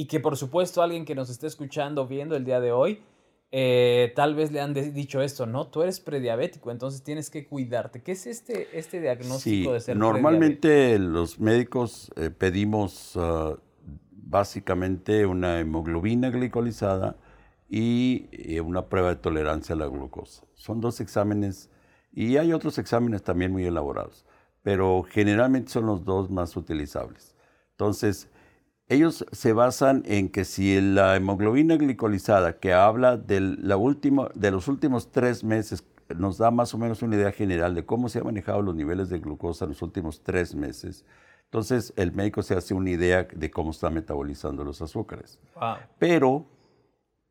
Y 0.00 0.06
que 0.06 0.18
por 0.18 0.38
supuesto 0.38 0.80
alguien 0.80 1.04
que 1.04 1.14
nos 1.14 1.28
esté 1.28 1.46
escuchando, 1.46 2.06
viendo 2.06 2.34
el 2.34 2.42
día 2.42 2.58
de 2.58 2.72
hoy, 2.72 3.02
eh, 3.50 4.14
tal 4.16 4.34
vez 4.34 4.50
le 4.50 4.62
han 4.62 4.72
dicho 4.72 5.20
esto, 5.20 5.44
no, 5.44 5.66
tú 5.66 5.82
eres 5.82 6.00
prediabético, 6.00 6.70
entonces 6.70 7.02
tienes 7.02 7.28
que 7.28 7.46
cuidarte. 7.46 8.02
¿Qué 8.02 8.12
es 8.12 8.26
este, 8.26 8.78
este 8.78 8.98
diagnóstico 8.98 9.74
de 9.74 9.80
ser 9.80 9.98
Normalmente 9.98 10.98
los 10.98 11.38
médicos 11.38 12.10
eh, 12.16 12.30
pedimos 12.30 13.12
ah, 13.16 13.58
básicamente 14.10 15.26
una 15.26 15.60
hemoglobina 15.60 16.30
glicolizada 16.30 17.18
y 17.68 18.30
eh, 18.32 18.62
una 18.62 18.88
prueba 18.88 19.10
de 19.10 19.16
tolerancia 19.16 19.74
a 19.74 19.78
la 19.78 19.86
glucosa. 19.86 20.44
Son 20.54 20.80
dos 20.80 21.02
exámenes 21.02 21.68
y 22.10 22.38
hay 22.38 22.54
otros 22.54 22.78
exámenes 22.78 23.22
también 23.22 23.52
muy 23.52 23.66
elaborados, 23.66 24.24
pero 24.62 25.02
generalmente 25.02 25.70
son 25.70 25.84
los 25.84 26.06
dos 26.06 26.30
más 26.30 26.56
utilizables. 26.56 27.36
Entonces, 27.72 28.30
ellos 28.90 29.24
se 29.30 29.52
basan 29.52 30.02
en 30.04 30.28
que 30.28 30.44
si 30.44 30.80
la 30.80 31.14
hemoglobina 31.14 31.76
glicolizada, 31.76 32.58
que 32.58 32.74
habla 32.74 33.16
de, 33.16 33.40
la 33.40 33.76
de 34.34 34.50
los 34.50 34.66
últimos 34.66 35.12
tres 35.12 35.44
meses, 35.44 35.84
nos 36.16 36.38
da 36.38 36.50
más 36.50 36.74
o 36.74 36.78
menos 36.78 37.00
una 37.00 37.14
idea 37.14 37.30
general 37.30 37.72
de 37.76 37.86
cómo 37.86 38.08
se 38.08 38.18
han 38.18 38.24
manejado 38.24 38.62
los 38.62 38.74
niveles 38.74 39.08
de 39.08 39.20
glucosa 39.20 39.64
en 39.64 39.70
los 39.70 39.82
últimos 39.82 40.24
tres 40.24 40.56
meses, 40.56 41.04
entonces 41.44 41.92
el 41.94 42.12
médico 42.12 42.42
se 42.42 42.56
hace 42.56 42.74
una 42.74 42.90
idea 42.90 43.28
de 43.32 43.50
cómo 43.50 43.70
está 43.70 43.90
metabolizando 43.90 44.64
los 44.64 44.82
azúcares. 44.82 45.38
Pero, 46.00 46.46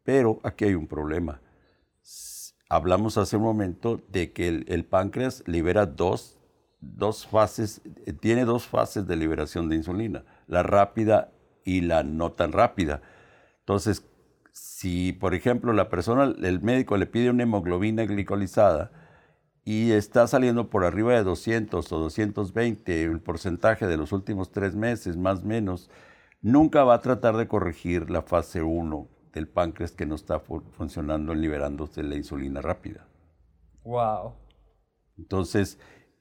pero 0.03 0.39
aquí 0.43 0.63
hay 0.63 0.75
un 0.75 0.87
problema. 0.87 1.41
Hablamos 2.69 3.17
hace 3.17 3.35
un 3.35 3.43
momento 3.43 4.01
de 4.07 4.31
que 4.31 4.47
el, 4.47 4.65
el 4.69 4.85
páncreas 4.85 5.43
libera 5.45 5.85
dos, 5.85 6.39
dos 6.79 7.27
fases, 7.27 7.81
eh, 8.05 8.13
tiene 8.13 8.45
dos 8.45 8.65
fases 8.65 9.07
de 9.07 9.17
liberación 9.17 9.67
de 9.67 9.75
insulina, 9.75 10.23
la 10.47 10.63
rápida 10.63 11.33
y 11.63 11.81
la 11.81 12.03
no 12.03 12.31
tan 12.31 12.51
rápida. 12.51 13.01
Entonces, 13.59 14.05
si 14.51 15.13
por 15.13 15.33
ejemplo 15.33 15.73
la 15.73 15.89
persona, 15.89 16.33
el 16.41 16.61
médico 16.61 16.97
le 16.97 17.05
pide 17.05 17.29
una 17.29 17.43
hemoglobina 17.43 18.05
glicolizada 18.05 18.91
y 19.63 19.91
está 19.91 20.27
saliendo 20.27 20.69
por 20.69 20.83
arriba 20.83 21.13
de 21.13 21.23
200 21.23 21.91
o 21.91 21.99
220, 21.99 23.03
el 23.03 23.21
porcentaje 23.21 23.87
de 23.87 23.97
los 23.97 24.11
últimos 24.11 24.51
tres 24.51 24.75
meses, 24.75 25.15
más 25.15 25.43
o 25.43 25.45
menos, 25.45 25.89
nunca 26.41 26.83
va 26.83 26.95
a 26.95 27.01
tratar 27.01 27.37
de 27.37 27.47
corregir 27.47 28.09
la 28.09 28.21
fase 28.21 28.63
1 28.63 29.07
del 29.33 29.47
páncreas 29.47 29.91
que 29.91 30.05
no 30.05 30.15
está 30.15 30.39
funcionando 30.39 31.35
liberándose 31.35 32.01
la 32.03 32.15
insulina 32.15 32.61
rápida. 32.61 33.05
Wow. 33.83 34.33
Entonces, 35.17 35.79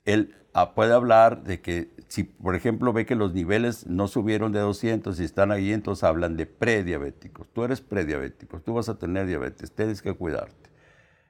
él 0.08 0.34
ah, 0.54 0.74
puede 0.74 0.94
hablar 0.94 1.44
de 1.44 1.60
que 1.60 1.90
si, 2.08 2.24
por 2.24 2.54
ejemplo, 2.54 2.92
ve 2.92 3.04
que 3.04 3.14
los 3.14 3.34
niveles 3.34 3.86
no 3.86 4.08
subieron 4.08 4.52
de 4.52 4.60
200 4.60 5.20
y 5.20 5.24
están 5.24 5.52
ahí, 5.52 5.72
entonces 5.72 6.04
hablan 6.04 6.36
de 6.36 6.46
prediabéticos. 6.46 7.48
Tú 7.52 7.64
eres 7.64 7.82
prediabético, 7.82 8.60
tú 8.60 8.74
vas 8.74 8.88
a 8.88 8.98
tener 8.98 9.26
diabetes, 9.26 9.70
tienes 9.72 10.00
que 10.00 10.14
cuidarte. 10.14 10.70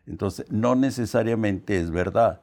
Entonces, 0.06 0.50
no 0.50 0.76
necesariamente 0.76 1.78
es 1.78 1.90
verdad. 1.90 2.40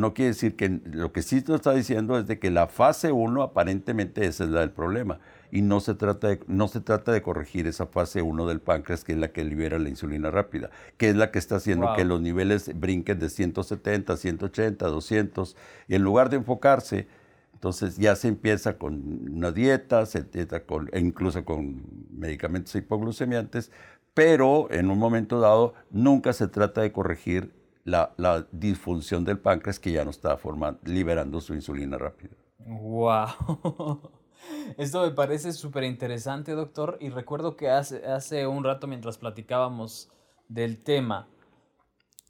No 0.00 0.14
quiere 0.14 0.30
decir 0.30 0.56
que 0.56 0.80
lo 0.84 1.12
que 1.12 1.22
sí 1.22 1.42
te 1.42 1.54
está 1.54 1.72
diciendo 1.72 2.18
es 2.18 2.26
de 2.26 2.38
que 2.38 2.50
la 2.50 2.66
fase 2.66 3.12
1 3.12 3.42
aparentemente 3.42 4.24
esa 4.24 4.44
es 4.44 4.50
la 4.50 4.60
del 4.60 4.70
problema. 4.70 5.20
Y 5.52 5.62
no 5.62 5.80
se 5.80 5.94
trata 5.94 6.28
de, 6.28 6.40
no 6.46 6.68
se 6.68 6.80
trata 6.80 7.12
de 7.12 7.22
corregir 7.22 7.66
esa 7.66 7.86
fase 7.86 8.22
1 8.22 8.46
del 8.46 8.60
páncreas 8.60 9.04
que 9.04 9.12
es 9.12 9.18
la 9.18 9.28
que 9.28 9.44
libera 9.44 9.78
la 9.78 9.88
insulina 9.88 10.30
rápida, 10.30 10.70
que 10.96 11.10
es 11.10 11.16
la 11.16 11.30
que 11.30 11.38
está 11.38 11.56
haciendo 11.56 11.92
que 11.94 12.04
los 12.04 12.20
niveles 12.20 12.70
brinquen 12.78 13.18
de 13.18 13.28
170, 13.28 14.16
180, 14.16 14.86
200 14.86 15.56
y 15.88 15.94
en 15.96 16.02
lugar 16.02 16.30
de 16.30 16.36
enfocarse 16.36 17.08
entonces 17.60 17.98
ya 17.98 18.16
se 18.16 18.28
empieza 18.28 18.78
con 18.78 19.28
una 19.34 19.52
dieta, 19.52 20.06
se 20.06 20.20
empieza 20.20 20.60
con, 20.60 20.88
e 20.92 21.00
incluso 21.00 21.44
con 21.44 21.82
medicamentos 22.10 22.74
hipoglucemiantes, 22.74 23.70
pero 24.14 24.68
en 24.70 24.90
un 24.90 24.98
momento 24.98 25.40
dado 25.40 25.74
nunca 25.90 26.32
se 26.32 26.48
trata 26.48 26.80
de 26.80 26.90
corregir 26.90 27.52
la, 27.84 28.46
disfunción 28.52 29.24
del 29.24 29.38
páncreas 29.38 29.78
que 29.78 29.92
ya 29.92 30.04
no 30.04 30.10
está 30.10 30.36
formando, 30.36 30.80
liberando 30.84 31.40
su 31.40 31.54
insulina 31.54 31.98
rápida. 31.98 32.36
¡Wow! 32.58 34.10
Esto 34.78 35.02
me 35.02 35.10
parece 35.10 35.52
súper 35.52 35.84
interesante, 35.84 36.52
doctor, 36.52 36.96
y 37.00 37.10
recuerdo 37.10 37.56
que 37.56 37.68
hace, 37.68 38.06
hace 38.06 38.46
un 38.46 38.64
rato 38.64 38.86
mientras 38.86 39.18
platicábamos 39.18 40.10
del 40.48 40.82
tema, 40.82 41.28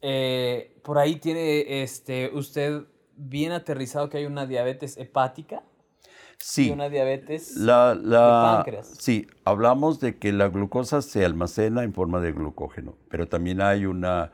eh, 0.01 0.79
por 0.83 0.97
ahí 0.97 1.17
tiene 1.17 1.83
este, 1.83 2.31
usted 2.33 2.83
bien 3.15 3.51
aterrizado 3.51 4.09
que 4.09 4.17
hay 4.17 4.25
una 4.25 4.45
diabetes 4.45 4.97
hepática. 4.97 5.63
Sí. 6.39 6.69
Y 6.69 6.71
una 6.71 6.89
diabetes 6.89 7.55
la, 7.55 7.95
páncreas. 8.03 8.95
Sí, 8.99 9.27
hablamos 9.45 9.99
de 9.99 10.17
que 10.17 10.31
la 10.31 10.47
glucosa 10.47 11.03
se 11.03 11.23
almacena 11.23 11.83
en 11.83 11.93
forma 11.93 12.19
de 12.19 12.31
glucógeno, 12.31 12.97
pero 13.09 13.27
también 13.27 13.61
hay, 13.61 13.85
una, 13.85 14.31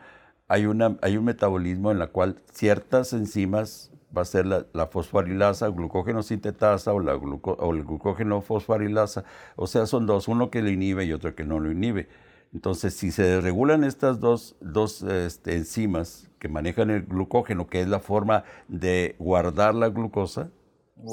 hay, 0.48 0.66
una, 0.66 0.98
hay 1.02 1.18
un 1.18 1.26
metabolismo 1.26 1.92
en 1.92 2.00
la 2.00 2.08
cual 2.08 2.42
ciertas 2.52 3.14
enzimas 3.14 3.92
va 4.16 4.22
a 4.22 4.26
ser 4.26 4.46
la, 4.46 4.88
fosfarilasa, 4.88 5.68
glucógeno 5.68 6.24
sintetasa 6.24 6.94
o, 6.94 7.00
la 7.00 7.16
o 7.16 7.74
el 7.74 7.84
glucógeno 7.84 8.42
fosfarilasa. 8.42 9.26
O 9.56 9.68
sea, 9.68 9.86
son 9.86 10.06
dos, 10.06 10.28
uno 10.28 10.50
que 10.50 10.62
lo 10.62 10.70
inhibe 10.70 11.06
y 11.06 11.14
otro 11.14 11.36
que 11.36 11.44
no 11.44 11.60
lo 11.60 11.72
inhibe. 11.72 12.08
Entonces, 12.54 12.94
si 12.94 13.12
se 13.12 13.42
regulan 13.42 13.84
estas 13.84 14.20
dos, 14.20 14.56
dos 14.62 15.04
este, 15.04 15.56
enzimas 15.56 16.30
que 16.40 16.48
manejan 16.48 16.90
el 16.90 17.04
glucógeno, 17.04 17.68
que 17.68 17.82
es 17.82 17.88
la 17.88 18.00
forma 18.00 18.44
de 18.68 19.16
guardar 19.20 19.76
la 19.76 19.90
glucosa, 19.90 20.50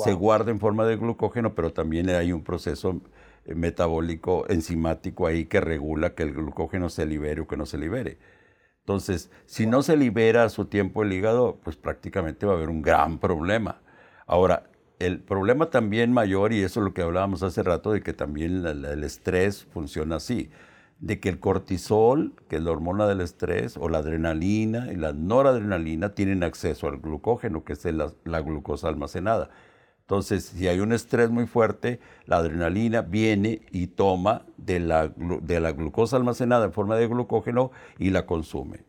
Se 0.05 0.15
guarda 0.15 0.51
en 0.51 0.61
forma 0.61 0.87
de 0.87 0.97
glucógeno, 0.97 1.55
pero 1.55 1.71
también 1.75 2.09
hay 2.09 2.33
un 2.33 2.43
proceso 2.43 3.03
eh, 3.45 3.55
metabólico 3.55 4.47
enzimático 4.49 5.27
ahí 5.27 5.45
que 5.45 5.61
regula 5.61 6.15
que 6.15 6.23
el 6.23 6.33
glucógeno 6.33 6.89
se 6.89 7.05
libere 7.05 7.43
o 7.43 7.47
que 7.47 7.59
no 7.59 7.67
se 7.67 7.77
libere. 7.77 8.17
Entonces, 8.85 9.31
si 9.47 9.67
no 9.67 9.83
se 9.83 9.97
libera 9.97 10.45
a 10.45 10.51
su 10.51 10.67
tiempo 10.67 11.03
el 11.03 11.13
hígado, 11.15 11.59
pues 11.65 11.75
prácticamente 11.77 12.45
va 12.45 12.53
a 12.53 12.57
haber 12.57 12.69
un 12.69 12.83
gran 12.83 13.19
problema. 13.19 13.81
Ahora, 14.27 14.65
el 14.99 15.21
problema 15.21 15.71
también 15.71 16.13
mayor, 16.13 16.53
y 16.53 16.63
eso 16.63 16.81
es 16.81 16.85
lo 16.85 16.93
que 16.93 17.01
hablábamos 17.01 17.43
hace 17.43 17.63
rato, 17.63 17.93
de 17.93 18.03
que 18.03 18.13
también 18.13 18.67
el 18.67 19.03
estrés 19.03 19.65
funciona 19.73 20.17
así, 20.17 20.51
de 21.01 21.19
que 21.19 21.31
el 21.31 21.41
cortisol, 21.41 22.35
que 22.49 22.57
es 22.57 22.63
la 22.63 22.73
hormona 22.73 23.07
del 23.07 23.23
estrés, 23.23 23.79
o 23.79 23.89
la 23.89 23.99
adrenalina 23.99 24.93
y 24.93 24.97
la 24.97 25.15
noradrenalina 25.15 26.15
tienen 26.15 26.45
acceso 26.45 26.87
al 26.87 26.99
glucógeno, 26.99 27.65
que 27.65 27.73
es 27.73 27.85
la 27.87 28.41
glucosa 28.41 28.89
almacenada. 28.89 29.49
Entonces, 30.07 30.45
si 30.45 30.69
hay 30.69 30.81
un 30.81 30.93
estrés 30.93 31.31
muy 31.31 31.47
fuerte, 31.47 31.99
la 32.27 32.37
adrenalina 32.37 33.01
viene 33.01 33.63
y 33.73 33.87
toma 33.87 34.43
de 34.59 34.79
la, 34.79 35.09
de 35.09 35.61
la 35.61 35.73
glucosa 35.73 36.19
almacenada 36.19 36.67
en 36.67 36.73
forma 36.73 36.97
de 36.97 37.09
glucógeno 37.09 37.71
y 37.99 38.11
la 38.11 38.27
consume. 38.27 38.85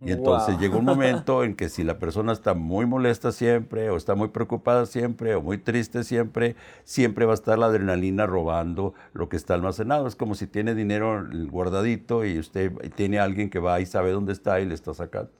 Y 0.00 0.12
entonces 0.12 0.60
llega 0.60 0.76
un 0.76 0.84
momento 0.86 1.42
en 1.42 1.56
que 1.56 1.68
si 1.68 1.82
la 1.82 1.98
persona 1.98 2.32
está 2.32 2.54
muy 2.54 2.86
molesta 2.86 3.32
siempre, 3.32 3.90
o 3.90 3.96
está 3.96 4.14
muy 4.14 4.28
preocupada 4.28 4.86
siempre, 4.86 5.34
o 5.34 5.42
muy 5.42 5.58
triste 5.58 6.04
siempre, 6.04 6.54
siempre 6.84 7.26
va 7.26 7.32
a 7.32 7.34
estar 7.34 7.58
la 7.58 7.66
adrenalina 7.66 8.26
robando 8.26 8.94
lo 9.12 9.28
que 9.28 9.36
está 9.36 9.54
almacenado. 9.54 10.06
Es 10.06 10.14
como 10.14 10.36
si 10.36 10.46
tiene 10.46 10.76
dinero 10.76 11.26
guardadito 11.48 12.24
y 12.24 12.38
usted 12.38 12.72
tiene 12.94 13.18
a 13.18 13.24
alguien 13.24 13.50
que 13.50 13.58
va 13.58 13.80
y 13.80 13.86
sabe 13.86 14.12
dónde 14.12 14.32
está 14.32 14.60
y 14.60 14.66
le 14.66 14.74
está 14.74 14.94
sacando. 14.94 15.32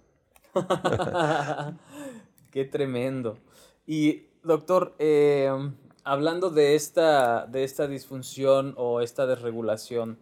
Qué 2.50 2.64
tremendo. 2.64 3.38
Y 3.86 4.24
doctor, 4.42 4.94
eh, 4.98 5.50
hablando 6.04 6.50
de 6.50 6.74
esta, 6.74 7.46
de 7.46 7.64
esta 7.64 7.86
disfunción 7.86 8.74
o 8.76 9.00
esta 9.00 9.26
desregulación, 9.26 10.18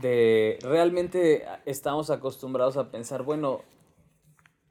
de 0.00 0.58
realmente 0.62 1.46
estamos 1.64 2.10
acostumbrados 2.10 2.76
a 2.76 2.90
pensar, 2.90 3.22
bueno, 3.22 3.62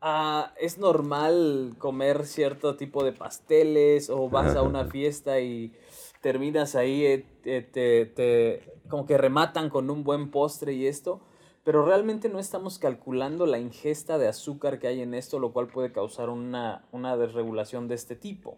ah, 0.02 0.54
es 0.60 0.78
normal 0.78 1.76
comer 1.78 2.26
cierto 2.26 2.76
tipo 2.76 3.04
de 3.04 3.12
pasteles 3.12 4.10
o 4.10 4.30
vas 4.30 4.56
a 4.56 4.62
una 4.62 4.86
fiesta 4.92 5.40
y 5.40 5.74
terminas 6.22 6.76
ahí, 6.76 7.06
eh, 7.06 7.26
te, 7.72 8.06
te, 8.06 8.82
como 8.90 9.06
que 9.06 9.18
rematan 9.18 9.70
con 9.70 9.90
un 9.90 10.04
buen 10.04 10.32
postre 10.32 10.74
y 10.74 10.88
esto, 10.88 11.22
pero 11.66 11.84
realmente 11.84 12.30
no 12.30 12.38
estamos 12.38 12.78
calculando 12.78 13.48
la 13.48 13.58
ingesta 13.58 14.20
de 14.20 14.28
azúcar 14.28 14.80
que 14.80 14.88
hay 14.88 15.02
en 15.02 15.16
esto, 15.16 15.40
lo 15.40 15.52
cual 15.52 15.68
puede 15.68 15.92
causar 15.92 16.30
una, 16.30 16.86
una 16.92 17.18
desregulación 17.18 17.88
de 17.88 17.96
este 17.96 18.16
tipo. 18.16 18.56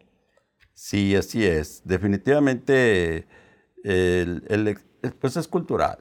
Sí, 0.73 1.15
así 1.15 1.45
es. 1.45 1.81
Definitivamente, 1.85 3.25
el, 3.83 4.77
pues 5.19 5.37
es 5.37 5.47
cultural. 5.47 5.99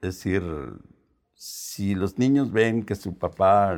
Es 0.00 0.14
decir, 0.14 0.42
si 1.34 1.96
los 1.96 2.18
niños 2.18 2.52
ven 2.52 2.84
que 2.84 2.94
su 2.94 3.18
papá 3.18 3.76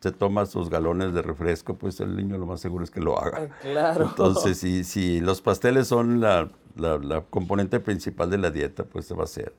se 0.00 0.10
toma 0.10 0.46
sus 0.46 0.68
galones 0.68 1.14
de 1.14 1.22
refresco, 1.22 1.78
pues 1.78 2.00
el 2.00 2.16
niño 2.16 2.36
lo 2.36 2.46
más 2.46 2.60
seguro 2.60 2.82
es 2.82 2.90
que 2.90 3.00
lo 3.00 3.16
haga. 3.16 3.48
Ah, 3.48 3.58
claro. 3.62 4.06
Entonces, 4.06 4.58
si, 4.58 4.82
si 4.82 5.20
los 5.20 5.40
pasteles 5.40 5.86
son 5.86 6.20
la, 6.20 6.50
la, 6.76 7.20
componente 7.30 7.78
principal 7.78 8.28
de 8.28 8.38
la 8.38 8.50
dieta, 8.50 8.84
pues 8.84 9.06
se 9.06 9.14
va 9.14 9.20
a 9.20 9.24
hacer. 9.24 9.54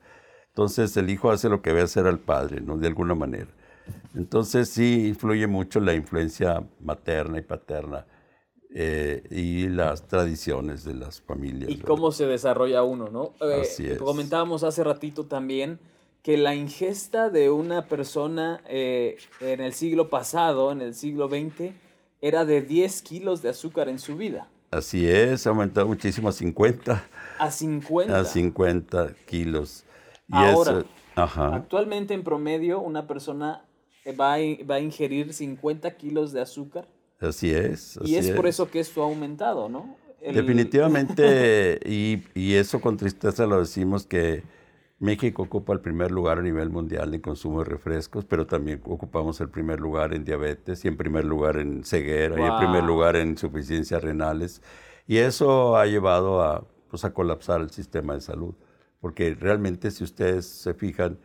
Entonces, 0.56 0.96
el 0.96 1.10
hijo 1.10 1.30
hace 1.30 1.50
lo 1.50 1.60
que 1.60 1.74
ve 1.74 1.82
hacer 1.82 2.06
al 2.06 2.18
padre, 2.18 2.62
¿no? 2.62 2.78
De 2.78 2.86
alguna 2.86 3.14
manera. 3.14 3.48
Entonces, 4.14 4.70
sí 4.70 5.06
influye 5.06 5.46
mucho 5.46 5.80
la 5.80 5.92
influencia 5.92 6.64
materna 6.80 7.36
y 7.36 7.42
paterna. 7.42 8.06
Eh, 8.74 9.22
y 9.30 9.68
las 9.68 10.08
tradiciones 10.08 10.82
de 10.82 10.94
las 10.94 11.20
familias. 11.20 11.70
Y 11.70 11.76
cómo 11.80 12.10
se 12.10 12.24
desarrolla 12.24 12.82
uno, 12.84 13.10
¿no? 13.10 13.34
Eh, 13.46 13.60
Así 13.60 13.86
es. 13.86 13.98
Comentábamos 13.98 14.64
hace 14.64 14.82
ratito 14.82 15.26
también 15.26 15.78
que 16.22 16.38
la 16.38 16.54
ingesta 16.54 17.28
de 17.28 17.50
una 17.50 17.86
persona 17.86 18.62
eh, 18.66 19.18
en 19.40 19.60
el 19.60 19.74
siglo 19.74 20.08
pasado, 20.08 20.72
en 20.72 20.80
el 20.80 20.94
siglo 20.94 21.28
XX, 21.28 21.74
era 22.22 22.46
de 22.46 22.62
10 22.62 23.02
kilos 23.02 23.42
de 23.42 23.50
azúcar 23.50 23.90
en 23.90 23.98
su 23.98 24.16
vida. 24.16 24.48
Así 24.70 25.06
es, 25.06 25.46
ha 25.46 25.50
aumentado 25.50 25.86
muchísimo 25.86 26.30
a 26.30 26.32
50. 26.32 27.04
A 27.38 27.50
50. 27.50 28.18
A 28.18 28.24
50 28.24 29.14
kilos. 29.26 29.84
Ahora, 30.30 30.84
actualmente 31.14 32.14
en 32.14 32.22
promedio 32.24 32.80
una 32.80 33.06
persona 33.06 33.64
va 34.20 34.34
a, 34.34 34.38
va 34.68 34.76
a 34.76 34.80
ingerir 34.80 35.32
50 35.32 35.96
kilos 35.96 36.32
de 36.32 36.40
azúcar 36.40 36.88
Así 37.20 37.50
es. 37.50 37.98
y 38.04 38.16
es, 38.16 38.30
por 38.30 38.46
eso 38.46 38.70
que 38.70 38.80
esto 38.80 39.02
ha 39.02 39.06
aumentado, 39.06 39.68
¿no? 39.68 39.96
Definitivamente, 40.20 41.78
y, 41.86 42.22
y, 42.34 42.54
eso 42.54 42.80
con 42.80 42.96
tristeza 42.96 43.46
lo 43.46 43.60
decimos 43.60 44.06
que 44.06 44.42
México 44.98 45.42
ocupa 45.42 45.72
el 45.72 45.80
primer 45.80 46.10
lugar 46.10 46.38
a 46.38 46.42
nivel 46.42 46.68
mundial 46.68 47.14
en 47.14 47.20
consumo 47.20 47.60
de 47.60 47.66
refrescos, 47.66 48.24
pero 48.24 48.46
también 48.46 48.82
ocupamos 48.84 49.40
el 49.40 49.48
primer 49.48 49.80
lugar 49.80 50.12
en 50.12 50.24
diabetes 50.24 50.84
y 50.84 50.88
en 50.88 50.96
primer 50.96 51.24
lugar 51.24 51.58
en 51.58 51.84
ceguera 51.84 52.40
y 52.40 52.44
en 52.44 52.58
primer 52.58 52.84
lugar 52.84 53.16
en 53.16 53.30
insuficiencias 53.30 54.02
renales. 54.02 54.62
Y 55.06 55.18
eso 55.18 55.76
ha 55.76 55.86
llevado 55.86 56.42
a, 56.42 56.66
pues, 56.90 57.04
a 57.04 57.14
colapsar 57.14 57.60
el 57.60 57.70
sistema 57.70 58.14
de 58.14 58.20
salud, 58.20 58.54
porque 59.00 59.34
realmente 59.34 59.90
si 59.90 60.04
ustedes 60.04 60.46
se 60.46 60.74
fijan, 60.74 61.18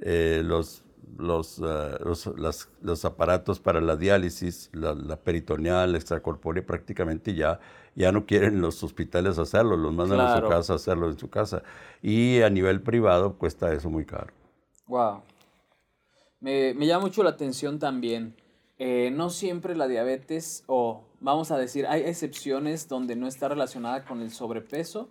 eh, 0.00 0.42
los 0.44 0.84
los, 1.18 1.58
eh, 1.58 1.98
los, 2.04 2.68
los, 2.80 3.04
aparatos 3.04 3.60
para 3.60 3.80
la 3.80 3.96
diálisis, 3.96 4.70
la, 4.72 5.16
peritoneal, 5.16 5.94
extracorpórea, 5.94 6.64
prácticamente 6.64 7.34
ya, 7.34 7.60
ya 7.94 8.12
no 8.12 8.26
quieren 8.26 8.60
los 8.60 8.82
hospitales 8.82 9.38
hacerlo, 9.38 9.76
los 9.76 9.92
mandan 9.92 10.20
a 10.20 10.40
su 10.40 10.48
casa 10.48 10.72
a 10.72 10.76
hacerlo 10.76 11.10
en 11.10 11.18
su 11.18 11.28
casa. 11.28 11.62
Y 12.00 12.40
a 12.42 12.50
nivel 12.50 12.80
privado 12.80 13.34
cuesta 13.34 13.72
eso 13.72 13.90
muy 13.90 14.04
caro. 14.04 14.32
Wow. 14.86 15.22
Me, 16.40 16.74
me 16.74 16.86
llama 16.86 17.06
mucho 17.06 17.22
la 17.22 17.30
atención 17.30 17.78
también. 17.78 18.34
Eh, 18.78 19.10
no 19.12 19.30
siempre 19.30 19.76
la 19.76 19.86
diabetes, 19.86 20.64
o 20.66 21.04
vamos 21.20 21.50
a 21.52 21.58
decir, 21.58 21.86
hay 21.86 22.02
excepciones 22.02 22.88
donde 22.88 23.14
no 23.14 23.28
está 23.28 23.48
relacionada 23.48 24.04
con 24.04 24.20
el 24.20 24.32
sobrepeso, 24.32 25.08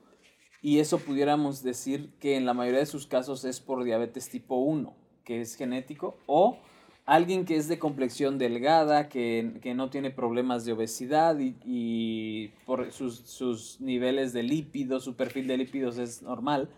y 0.62 0.80
eso 0.80 1.00
pudiéramos 1.00 1.63
decir 1.63 2.12
que 2.19 2.36
en 2.36 2.45
la 2.45 2.54
mayoría 2.54 2.80
de 2.80 2.86
sus 2.86 3.08
casos 3.08 3.45
es 3.45 3.60
por 3.60 3.84
diabetes 3.84 4.30
tipo 4.30 4.56
1 4.58 5.02
que 5.24 5.41
es 5.41 5.56
genético, 5.56 6.17
o 6.26 6.58
alguien 7.06 7.45
que 7.45 7.56
es 7.56 7.67
de 7.67 7.80
complexión 7.80 8.38
delgada, 8.38 9.10
que, 9.10 9.62
no 9.76 9.89
tiene 9.89 10.12
problemas 10.12 10.65
de 10.65 10.74
obesidad 10.74 11.38
y, 11.39 12.50
por 12.65 12.91
sus, 12.91 13.78
niveles 13.80 14.34
de 14.34 14.43
lípidos, 14.43 15.04
su 15.04 15.15
perfil 15.15 15.47
de 15.47 15.58
lípidos 15.58 15.97
es 15.97 16.21
normal, 16.21 16.69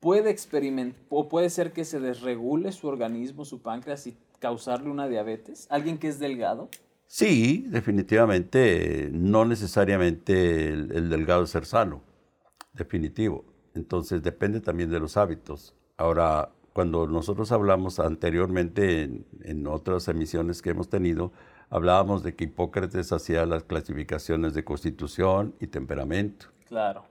puede 0.00 0.30
experimentar, 0.30 1.00
o 1.08 1.28
puede 1.28 1.50
ser 1.50 1.72
que 1.72 1.84
se 1.84 2.00
desregule 2.00 2.72
su 2.72 2.88
organismo, 2.88 3.44
su 3.44 3.62
páncreas 3.62 4.06
y 4.06 4.16
causarle 4.38 4.90
una 4.90 5.08
diabetes. 5.08 5.66
¿Alguien 5.70 5.98
que 5.98 6.08
es 6.08 6.18
delgado? 6.18 6.68
Sí, 7.06 7.66
definitivamente, 7.68 9.08
no 9.12 9.44
necesariamente 9.44 10.68
el, 10.68 10.90
el 10.92 11.08
delgado 11.08 11.44
es 11.44 11.50
ser 11.50 11.64
sano, 11.64 12.02
definitivo. 12.74 13.44
Entonces 13.74 14.22
depende 14.22 14.60
también 14.60 14.90
de 14.90 15.00
los 15.00 15.16
hábitos. 15.16 15.74
Ahora, 15.96 16.50
cuando 16.72 17.06
nosotros 17.06 17.52
hablamos 17.52 18.00
anteriormente 18.00 19.02
en, 19.02 19.66
otras 19.66 20.08
emisiones 20.08 20.60
que 20.60 20.70
hemos 20.70 20.88
tenido, 20.88 21.32
hablábamos 21.70 22.22
de 22.22 22.34
que 22.34 22.44
Hipócrates 22.44 23.12
hacía 23.12 23.46
las 23.46 23.62
clasificaciones 23.62 24.54
de 24.54 24.64
constitución 24.64 25.54
y 25.60 25.68
temperamento. 25.68 26.46
Claro. 26.66 27.04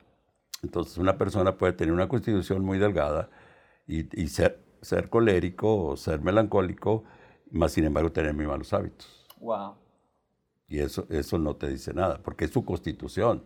Entonces 0.62 0.98
una 0.98 1.18
persona 1.18 1.58
puede 1.58 1.74
tener 1.74 1.94
una 1.94 2.08
constitución 2.08 2.64
muy 2.64 2.78
delgada 2.78 3.30
y, 3.88 4.04
ser, 4.28 4.62
ser 4.82 5.10
colérico 5.10 5.86
o 5.86 5.98
ser 5.98 6.22
melancólico, 6.22 7.04
más 7.52 7.74
sin 7.74 7.86
embargo 7.86 8.12
tener 8.12 8.34
muy 8.34 8.48
malos 8.48 8.74
hábitos. 8.74 9.26
Wow. 9.40 9.76
Y 10.68 10.80
eso, 10.80 11.06
eso 11.10 11.38
no 11.38 11.56
te 11.56 11.70
dice 11.70 11.94
nada, 11.94 12.22
porque 12.22 12.46
es 12.46 12.52
su 12.52 12.64
constitución. 12.66 13.44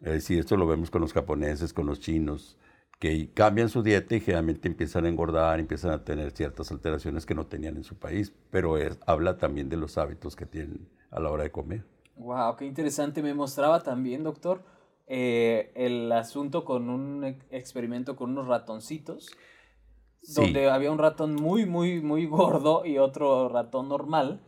Es 0.00 0.12
decir, 0.12 0.38
esto 0.38 0.56
lo 0.56 0.66
vemos 0.66 0.90
con 0.90 1.00
los 1.00 1.12
japoneses, 1.12 1.72
con 1.72 1.86
los 1.86 2.00
chinos, 2.00 2.56
que 2.98 3.30
cambian 3.32 3.68
su 3.68 3.82
dieta 3.82 4.16
y 4.16 4.20
generalmente 4.20 4.68
empiezan 4.68 5.04
a 5.04 5.08
engordar, 5.08 5.60
empiezan 5.60 5.92
a 5.92 6.04
tener 6.04 6.32
ciertas 6.32 6.70
alteraciones 6.72 7.26
que 7.26 7.34
no 7.34 7.46
tenían 7.46 7.76
en 7.76 7.84
su 7.84 7.96
país, 7.96 8.32
pero 8.50 8.76
es, 8.76 8.98
habla 9.06 9.38
también 9.38 9.68
de 9.68 9.76
los 9.76 9.98
hábitos 9.98 10.34
que 10.34 10.46
tienen 10.46 10.88
a 11.10 11.20
la 11.20 11.30
hora 11.30 11.44
de 11.44 11.50
comer. 11.50 11.84
Wow, 12.16 12.56
qué 12.56 12.64
interesante. 12.64 13.22
Me 13.22 13.34
mostraba 13.34 13.82
también, 13.82 14.24
doctor, 14.24 14.62
eh, 15.06 15.70
el 15.74 16.10
asunto 16.10 16.64
con 16.64 16.90
un 16.90 17.24
experimento 17.50 18.16
con 18.16 18.30
unos 18.30 18.48
ratoncitos, 18.48 19.30
donde 20.34 20.68
había 20.68 20.90
un 20.90 20.98
ratón 20.98 21.36
muy, 21.36 21.64
muy, 21.64 22.00
muy 22.00 22.26
gordo 22.26 22.84
y 22.84 22.98
otro 22.98 23.48
ratón 23.48 23.88
normal. 23.88 24.40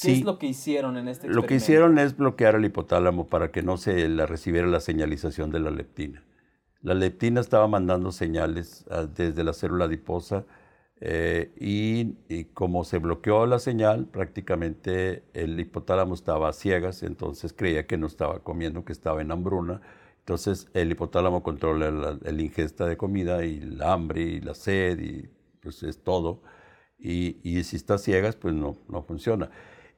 ¿Qué 0.00 0.12
es 0.12 0.24
lo 0.24 0.38
que 0.38 0.46
hicieron 0.46 0.96
en 0.96 1.08
este 1.08 1.26
experimento? 1.26 1.42
Lo 1.42 1.46
que 1.46 1.54
hicieron 1.56 1.98
es 1.98 2.16
bloquear 2.16 2.54
el 2.54 2.64
hipotálamo 2.64 3.28
para 3.28 3.50
que 3.50 3.62
no 3.62 3.76
se 3.76 4.08
la 4.08 4.26
recibiera 4.26 4.66
la 4.66 4.80
señalización 4.80 5.50
de 5.50 5.60
la 5.60 5.70
leptina. 5.70 6.24
La 6.80 6.94
leptina 6.94 7.40
estaba 7.40 7.68
mandando 7.68 8.10
señales 8.10 8.84
ah, 8.90 9.06
desde 9.06 9.44
la 9.44 9.52
célula 9.52 9.84
adiposa 9.86 10.44
Eh, 11.04 11.50
y, 11.58 12.44
como 12.54 12.84
se 12.84 12.98
bloqueó 12.98 13.46
la 13.46 13.58
señal, 13.58 14.06
prácticamente 14.06 15.24
el 15.34 15.58
hipotálamo 15.58 16.14
estaba 16.14 16.48
a 16.48 16.52
ciegas, 16.52 17.02
entonces 17.02 17.52
creía 17.52 17.88
que 17.88 17.96
no 17.98 18.06
estaba 18.06 18.38
comiendo, 18.44 18.84
que 18.84 18.92
estaba 18.92 19.20
en 19.20 19.32
hambruna. 19.32 19.80
Entonces 20.20 20.68
el 20.74 20.92
hipotálamo 20.92 21.42
controla 21.42 21.90
la, 21.90 22.42
ingesta 22.42 22.86
de 22.86 22.96
comida 22.96 23.44
y 23.44 23.58
el 23.58 23.82
hambre 23.82 24.22
y 24.22 24.40
la 24.40 24.54
sed 24.54 25.00
y 25.00 25.28
pues 25.60 25.82
es 25.82 25.98
todo. 26.04 26.42
Y, 26.98 27.38
y, 27.42 27.64
si 27.64 27.76
está 27.76 27.98
ciegas, 27.98 28.36
pues 28.36 28.54
no, 28.54 28.76
no 28.88 29.02
funciona. 29.02 29.50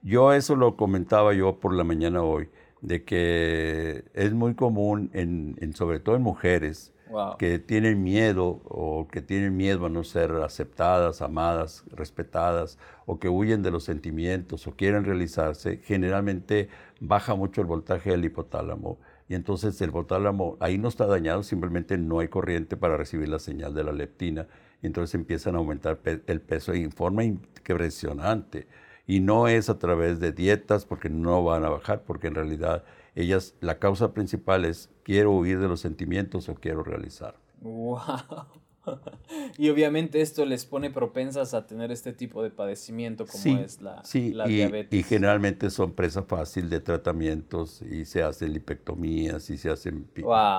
Yo 0.05 0.35
eso 0.35 0.55
lo 0.55 0.77
comentaba 0.77 1.33
yo 1.33 1.59
por 1.61 1.73
la 1.75 1.83
mañana 1.83 2.23
hoy, 2.23 2.51
de 2.83 3.05
que 3.05 4.05
es 4.13 4.35
muy 4.35 4.55
común, 4.55 5.09
en, 5.15 5.57
en 5.63 5.75
sobre 5.75 5.99
todo 5.99 6.15
en 6.17 6.23
mujeres, 6.23 6.93
que 7.39 7.59
tienen 7.59 8.03
miedo 8.03 8.61
o 8.65 9.09
que 9.09 9.23
tienen 9.23 9.57
miedo 9.57 9.87
a 9.87 9.89
no 9.89 10.05
ser 10.05 10.33
aceptadas, 10.33 11.23
amadas, 11.23 11.85
respetadas 11.91 12.79
o 13.07 13.19
que 13.19 13.31
huyen 13.31 13.63
de 13.63 13.71
los 13.71 13.85
sentimientos 13.85 14.67
o 14.67 14.73
quieren 14.77 15.05
realizarse, 15.05 15.79
generalmente 15.85 16.69
baja 17.01 17.35
mucho 17.35 17.63
el 17.63 17.67
voltaje 17.67 18.11
del 18.11 18.27
hipotálamo. 18.27 18.99
Y 19.27 19.35
entonces 19.35 19.81
el 19.81 19.89
hipotálamo 19.89 20.59
ahí 20.61 20.77
no 20.77 20.89
está 20.89 21.07
dañado, 21.07 21.43
simplemente 21.45 21.97
no 21.97 22.19
hay 22.19 22.29
corriente 22.29 22.77
para 22.77 22.99
recibir 22.99 23.29
la 23.31 23.39
señal 23.39 23.75
de 23.75 23.85
la 23.85 23.93
leptina. 23.93 24.49
Y 24.83 24.87
entonces 24.87 25.15
empiezan 25.15 25.55
a 25.55 25.59
aumentar 25.59 25.99
el 26.05 26.41
peso 26.43 26.75
en 26.75 26.93
forma 26.93 27.25
impresionante 27.25 28.67
y 29.07 29.21
no 29.21 29.49
es 29.49 29.69
a 29.69 29.79
través 29.79 30.21
de 30.21 30.33
dietas 30.33 30.85
porque 30.87 31.11
no 31.11 31.45
van 31.45 31.65
a 31.65 31.71
bajar 31.71 32.03
porque 32.05 32.29
en 32.29 32.35
realidad 32.35 32.85
ellas, 33.15 33.55
la 33.61 33.79
causa 33.79 34.13
principal 34.13 34.65
es 34.65 34.91
quiero 35.03 35.33
huir 35.33 35.61
de 35.61 35.69
los 35.69 35.81
sentimientos 35.81 36.49
o 36.49 36.55
quiero 36.55 36.83
realizar. 36.83 37.37
¡Wow! 37.61 38.64
y 39.59 39.69
obviamente 39.69 40.21
esto 40.21 40.45
les 40.45 40.65
pone 40.65 40.91
propensas 40.91 41.55
a 41.55 41.67
tener 41.67 41.91
este 41.93 42.13
tipo 42.13 42.43
de 42.43 42.51
padecimiento 42.51 43.27
como 43.27 43.59
es 43.59 43.81
la, 43.81 44.05
sí, 44.05 44.35
y, 44.35 44.49
diabetes. 44.49 44.99
Y 44.99 45.03
generalmente 45.03 45.71
son 45.71 45.93
presa 45.93 46.23
fácil 46.23 46.69
de 46.71 46.81
tratamientos 46.81 47.83
y 47.83 48.05
se 48.05 48.23
hacen 48.23 48.53
lipectomías 48.53 49.51
y 49.51 49.59
se 49.59 49.71
hacen 49.71 50.09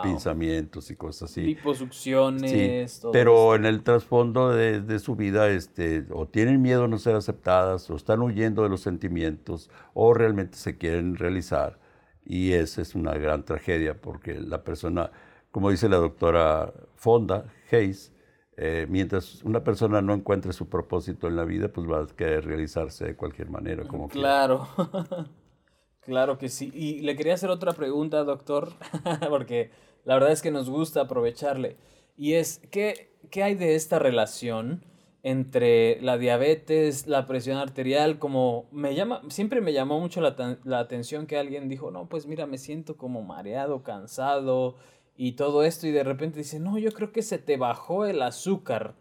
pinzamientos 0.04 0.92
y 0.92 0.96
cosas 0.96 1.32
así. 1.32 1.42
Liposucciones. 1.42 3.00
Todo 3.00 3.12
pero 3.12 3.56
en 3.56 3.66
el 3.66 3.84
trasfondo 3.84 4.50
de, 4.50 4.82
de, 4.82 5.00
su 5.00 5.16
vida 5.16 5.50
este, 5.50 6.06
o 6.12 6.28
tienen 6.28 6.62
miedo 6.62 6.86
a 6.86 6.88
no 6.88 6.98
ser 6.98 7.16
aceptadas 7.16 7.90
o 7.90 7.96
están 7.96 8.22
huyendo 8.22 8.64
de 8.64 8.70
los 8.70 8.82
sentimientos 8.82 9.70
o 9.94 10.14
realmente 10.14 10.58
se 10.58 10.78
quieren 10.78 11.16
realizar 11.16 11.80
y 12.26 12.54
esa 12.54 12.82
es 12.82 12.96
una 12.96 13.14
gran 13.14 13.46
tragedia 13.46 14.02
porque 14.02 14.34
la 14.34 14.64
persona, 14.64 15.12
como 15.52 15.70
dice 15.70 15.88
la 15.88 15.98
doctora 15.98 16.74
Fonda 16.96 17.46
Hayes, 17.72 18.12
eh, 18.58 18.86
mientras 18.90 19.44
una 19.44 19.64
persona 19.64 20.02
no 20.02 20.14
encuentre 20.14 20.54
su 20.54 20.70
propósito 20.70 21.28
en 21.28 21.36
la 21.36 21.44
vida, 21.44 21.68
pues 21.68 21.90
va 21.90 22.04
a 22.04 22.08
querer 22.08 22.46
realizarse 22.46 23.06
de 23.06 23.16
cualquier 23.16 23.50
manera. 23.50 23.84
Como 23.86 24.08
claro, 24.08 24.68
claro 26.02 26.38
que 26.38 26.48
sí. 26.48 26.72
Y 26.74 27.02
le 27.02 27.18
quería 27.18 27.34
hacer 27.34 27.50
otra 27.50 27.74
pregunta, 27.74 28.24
doctor, 28.24 28.70
porque 29.30 29.72
la 30.06 30.14
verdad 30.14 30.32
es 30.32 30.42
que 30.42 30.52
nos 30.52 30.70
gusta 30.70 31.02
aprovecharle. 31.02 31.76
Y 32.16 32.34
es, 32.34 32.62
¿qué, 32.72 33.18
qué 33.30 33.44
hay 33.44 33.56
de 33.56 33.76
esta 33.76 34.00
relación? 34.00 34.84
entre 35.28 36.00
la 36.02 36.20
diabetes, 36.20 37.08
la 37.08 37.26
presión 37.26 37.58
arterial, 37.58 38.20
como 38.20 38.68
me 38.72 38.94
llama, 38.94 39.24
siempre 39.30 39.60
me 39.60 39.74
llamó 39.74 40.00
mucho 40.00 40.22
la, 40.22 40.60
la, 40.64 40.78
atención 40.78 41.26
que 41.26 41.36
alguien 41.36 41.68
dijo, 41.68 41.90
no, 41.90 42.08
pues 42.08 42.28
mira, 42.28 42.46
me 42.46 42.60
siento 42.60 42.96
como 42.96 43.24
mareado, 43.24 43.82
cansado 43.82 44.76
y 45.18 45.34
todo 45.34 45.64
esto, 45.64 45.88
y 45.88 45.92
de 45.92 46.04
repente 46.04 46.40
dice, 46.40 46.60
no, 46.60 46.78
yo 46.78 46.92
creo 46.92 47.12
que 47.12 47.22
se 47.22 47.38
te 47.38 47.58
bajó 47.58 48.06
el 48.06 48.22
azúcar, 48.22 48.96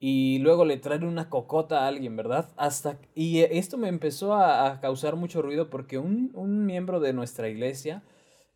y 0.00 0.38
luego 0.38 0.64
le 0.64 0.78
trae 0.78 1.04
una 1.04 1.28
cocota 1.28 1.84
a 1.84 1.88
alguien, 1.88 2.16
¿verdad? 2.16 2.48
Hasta, 2.56 2.98
y 3.14 3.40
esto 3.40 3.76
me 3.76 3.88
empezó 3.88 4.34
a, 4.34 4.80
causar 4.80 5.16
mucho 5.16 5.42
ruido 5.42 5.68
porque 5.68 5.98
un, 5.98 6.30
un, 6.34 6.64
miembro 6.64 7.00
de 7.00 7.12
nuestra 7.12 7.48
iglesia, 7.50 8.02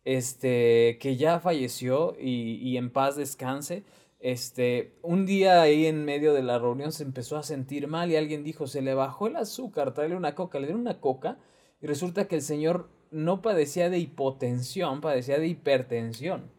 este, 0.05 0.97
que 0.99 1.17
ya 1.17 1.39
falleció 1.39 2.15
y, 2.19 2.55
y 2.55 2.77
en 2.77 2.91
paz 2.91 3.15
descanse, 3.15 3.83
este, 4.19 4.97
un 5.03 5.27
día 5.27 5.61
ahí 5.61 5.85
en 5.85 6.03
medio 6.03 6.33
de 6.33 6.41
la 6.41 6.57
reunión 6.57 6.91
se 6.91 7.03
empezó 7.03 7.37
a 7.37 7.43
sentir 7.43 7.87
mal 7.87 8.11
y 8.11 8.15
alguien 8.15 8.43
dijo, 8.43 8.65
se 8.65 8.81
le 8.81 8.95
bajó 8.95 9.27
el 9.27 9.35
azúcar, 9.35 9.93
tráele 9.93 10.15
una 10.15 10.33
coca, 10.33 10.59
le 10.59 10.65
dieron 10.65 10.81
una 10.81 10.99
coca 10.99 11.37
y 11.79 11.85
resulta 11.85 12.27
que 12.27 12.37
el 12.37 12.41
señor 12.41 12.89
no 13.11 13.43
padecía 13.43 13.91
de 13.91 13.99
hipotensión, 13.99 14.99
padecía 14.99 15.37
de 15.37 15.47
hipertensión. 15.47 16.54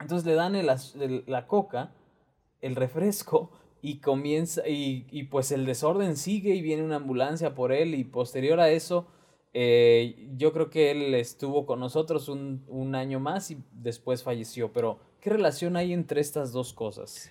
Entonces 0.00 0.26
le 0.26 0.34
dan 0.34 0.54
la 1.26 1.46
coca, 1.46 1.92
el 2.60 2.74
refresco 2.76 3.52
y 3.82 4.00
comienza 4.00 4.66
y, 4.68 5.06
y, 5.10 5.24
pues 5.24 5.52
el 5.52 5.64
desorden 5.64 6.16
sigue 6.16 6.54
y 6.54 6.62
viene 6.62 6.82
una 6.82 6.96
ambulancia 6.96 7.54
por 7.54 7.72
él 7.72 7.94
y 7.94 8.04
posterior 8.04 8.60
a 8.60 8.70
eso 8.70 9.06
eh, 9.52 10.28
yo 10.36 10.52
creo 10.52 10.70
que 10.70 10.90
él 10.90 11.14
estuvo 11.14 11.66
con 11.66 11.80
nosotros 11.80 12.28
un, 12.28 12.62
un 12.68 12.94
año 12.94 13.18
más 13.18 13.50
y 13.50 13.64
después 13.72 14.22
falleció, 14.22 14.72
pero 14.72 15.00
¿Qué 15.20 15.28
relación 15.28 15.76
hay 15.76 15.92
entre 15.92 16.20
estas 16.20 16.50
dos 16.52 16.72
cosas? 16.72 17.30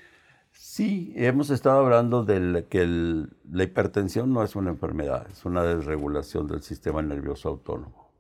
Sí, 0.52 1.12
hemos 1.16 1.50
estado 1.50 1.80
hablando 1.80 2.24
de 2.24 2.66
que 2.70 2.86
la 2.86 3.64
hipertensión 3.64 4.32
no 4.32 4.44
es 4.44 4.56
una 4.56 4.70
enfermedad, 4.70 5.28
es 5.32 5.44
una 5.46 5.64
desregulación 5.64 6.48
del 6.48 6.62
sistema 6.62 7.02
nervioso 7.02 7.50
autónomo. 7.50 8.12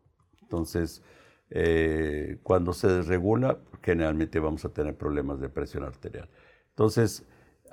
Entonces, 0.42 1.04
eh, 1.52 2.38
cuando 2.44 2.74
se 2.74 2.88
desregula, 2.88 3.58
generalmente 3.82 4.40
vamos 4.40 4.66
a 4.66 4.70
tener 4.70 4.96
problemas 4.96 5.40
de 5.40 5.50
presión 5.50 5.84
arterial. 5.84 6.30
Entonces, 6.70 7.26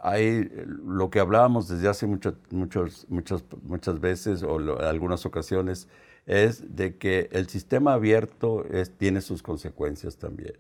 hay 0.03 0.51
lo 0.85 1.11
que 1.11 1.21
hablábamos 1.21 1.69
desde 1.69 1.89
hace 1.89 2.07
muchas, 2.07 2.35
muchas, 2.51 3.07
muchas 3.63 4.01
veces 4.01 4.43
o 4.43 4.79
algunas 4.81 5.25
ocasiones 5.27 5.89
es 6.27 6.77
de 6.77 6.97
que 6.97 7.29
el 7.33 7.49
sistema 7.49 7.95
abierto 7.95 8.65
tiene 8.99 9.21
sus 9.21 9.43
consecuencias 9.43 10.19
también. 10.19 10.55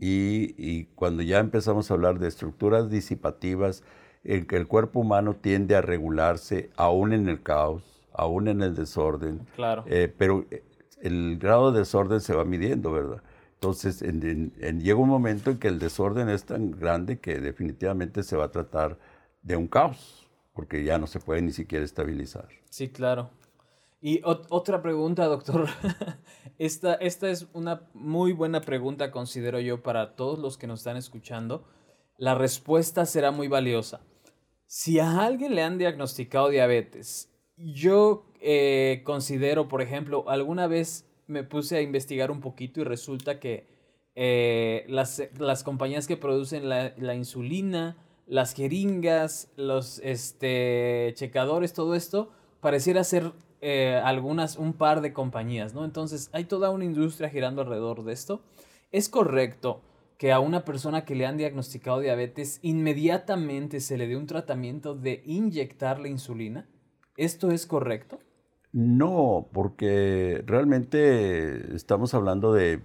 Y, 0.00 0.84
cuando 0.94 1.22
ya 1.22 1.38
empezamos 1.38 1.90
a 1.90 1.94
hablar 1.94 2.18
de 2.18 2.28
estructuras 2.28 2.90
disipativas, 2.90 3.82
en 4.24 4.46
que 4.46 4.56
el 4.56 4.66
cuerpo 4.66 5.00
humano 5.00 5.34
tiende 5.34 5.76
a 5.76 5.80
regularse 5.80 6.70
aún 6.76 7.12
en 7.12 7.28
el 7.28 7.42
caos, 7.42 7.82
aún 8.12 8.48
en 8.48 8.62
el 8.62 8.74
desorden. 8.74 9.40
Claro. 9.56 9.84
Eh, 9.86 10.12
pero 10.16 10.44
eh, 10.50 10.62
el 11.02 11.38
grado 11.38 11.72
de 11.72 11.80
desorden 11.80 12.20
se 12.20 12.34
va 12.34 12.44
midiendo, 12.44 12.92
¿verdad? 12.92 13.22
Entonces, 13.54 14.00
llega 14.02 14.94
un 14.94 15.08
momento 15.08 15.50
en 15.50 15.58
que 15.58 15.66
el 15.66 15.78
desorden 15.78 16.28
es 16.28 16.44
tan 16.44 16.70
grande 16.70 17.18
que 17.18 17.40
definitivamente 17.40 18.22
se 18.22 18.36
va 18.36 18.44
a 18.44 18.50
tratar 18.52 18.98
de 19.42 19.56
un 19.56 19.66
caos, 19.66 20.28
porque 20.52 20.84
ya 20.84 20.98
no 20.98 21.08
se 21.08 21.18
puede 21.18 21.42
ni 21.42 21.50
siquiera 21.50 21.84
estabilizar. 21.84 22.48
Sí, 22.70 22.88
claro. 22.88 23.30
Y 24.00 24.20
otra 24.24 24.80
pregunta, 24.80 25.24
doctor. 25.26 25.68
esta, 26.58 26.94
esta 26.94 27.30
es 27.30 27.48
una 27.52 27.82
muy 27.94 28.32
buena 28.32 28.60
pregunta, 28.60 29.10
considero 29.10 29.58
yo, 29.58 29.82
para 29.82 30.14
todos 30.14 30.38
los 30.38 30.56
que 30.56 30.68
nos 30.68 30.80
están 30.80 30.96
escuchando. 30.96 31.64
La 32.16 32.36
respuesta 32.36 33.06
será 33.06 33.32
muy 33.32 33.48
valiosa. 33.48 34.00
Si 34.66 35.00
a 35.00 35.22
alguien 35.22 35.56
le 35.56 35.64
han 35.64 35.78
diagnosticado 35.78 36.48
diabetes, 36.48 37.28
yo 37.58 38.24
eh, 38.40 39.02
considero, 39.04 39.68
por 39.68 39.82
ejemplo, 39.82 40.24
alguna 40.28 40.66
vez 40.66 41.06
me 41.26 41.44
puse 41.44 41.76
a 41.76 41.82
investigar 41.82 42.30
un 42.30 42.40
poquito 42.40 42.80
y 42.80 42.84
resulta 42.84 43.38
que 43.38 43.66
eh, 44.14 44.84
las, 44.88 45.22
las, 45.38 45.62
compañías 45.62 46.06
que 46.06 46.16
producen 46.16 46.68
la, 46.68 46.94
la, 46.96 47.14
insulina, 47.14 47.96
las 48.26 48.54
jeringas, 48.54 49.50
los 49.56 50.00
este, 50.00 51.12
checadores, 51.14 51.72
todo 51.72 51.94
esto, 51.94 52.30
pareciera 52.60 53.04
ser 53.04 53.32
eh, 53.60 54.00
algunas, 54.02 54.56
un 54.56 54.72
par 54.72 55.00
de 55.00 55.12
compañías, 55.12 55.74
¿no? 55.74 55.84
Entonces 55.84 56.30
hay 56.32 56.44
toda 56.44 56.70
una 56.70 56.84
industria 56.84 57.28
girando 57.28 57.62
alrededor 57.62 58.04
de 58.04 58.12
esto. 58.12 58.40
¿Es 58.90 59.08
correcto 59.08 59.82
que 60.16 60.32
a 60.32 60.40
una 60.40 60.64
persona 60.64 61.04
que 61.04 61.14
le 61.14 61.26
han 61.26 61.36
diagnosticado 61.36 62.00
diabetes 62.00 62.58
inmediatamente 62.62 63.80
se 63.80 63.96
le 63.98 64.06
dé 64.06 64.16
un 64.16 64.26
tratamiento 64.26 64.94
de 64.94 65.22
inyectar 65.26 66.00
la 66.00 66.08
insulina? 66.08 66.68
¿Esto 67.18 67.50
es 67.50 67.66
correcto? 67.66 68.20
No, 68.72 69.48
porque 69.52 70.44
realmente 70.46 71.74
estamos 71.74 72.14
hablando 72.14 72.52
de, 72.52 72.80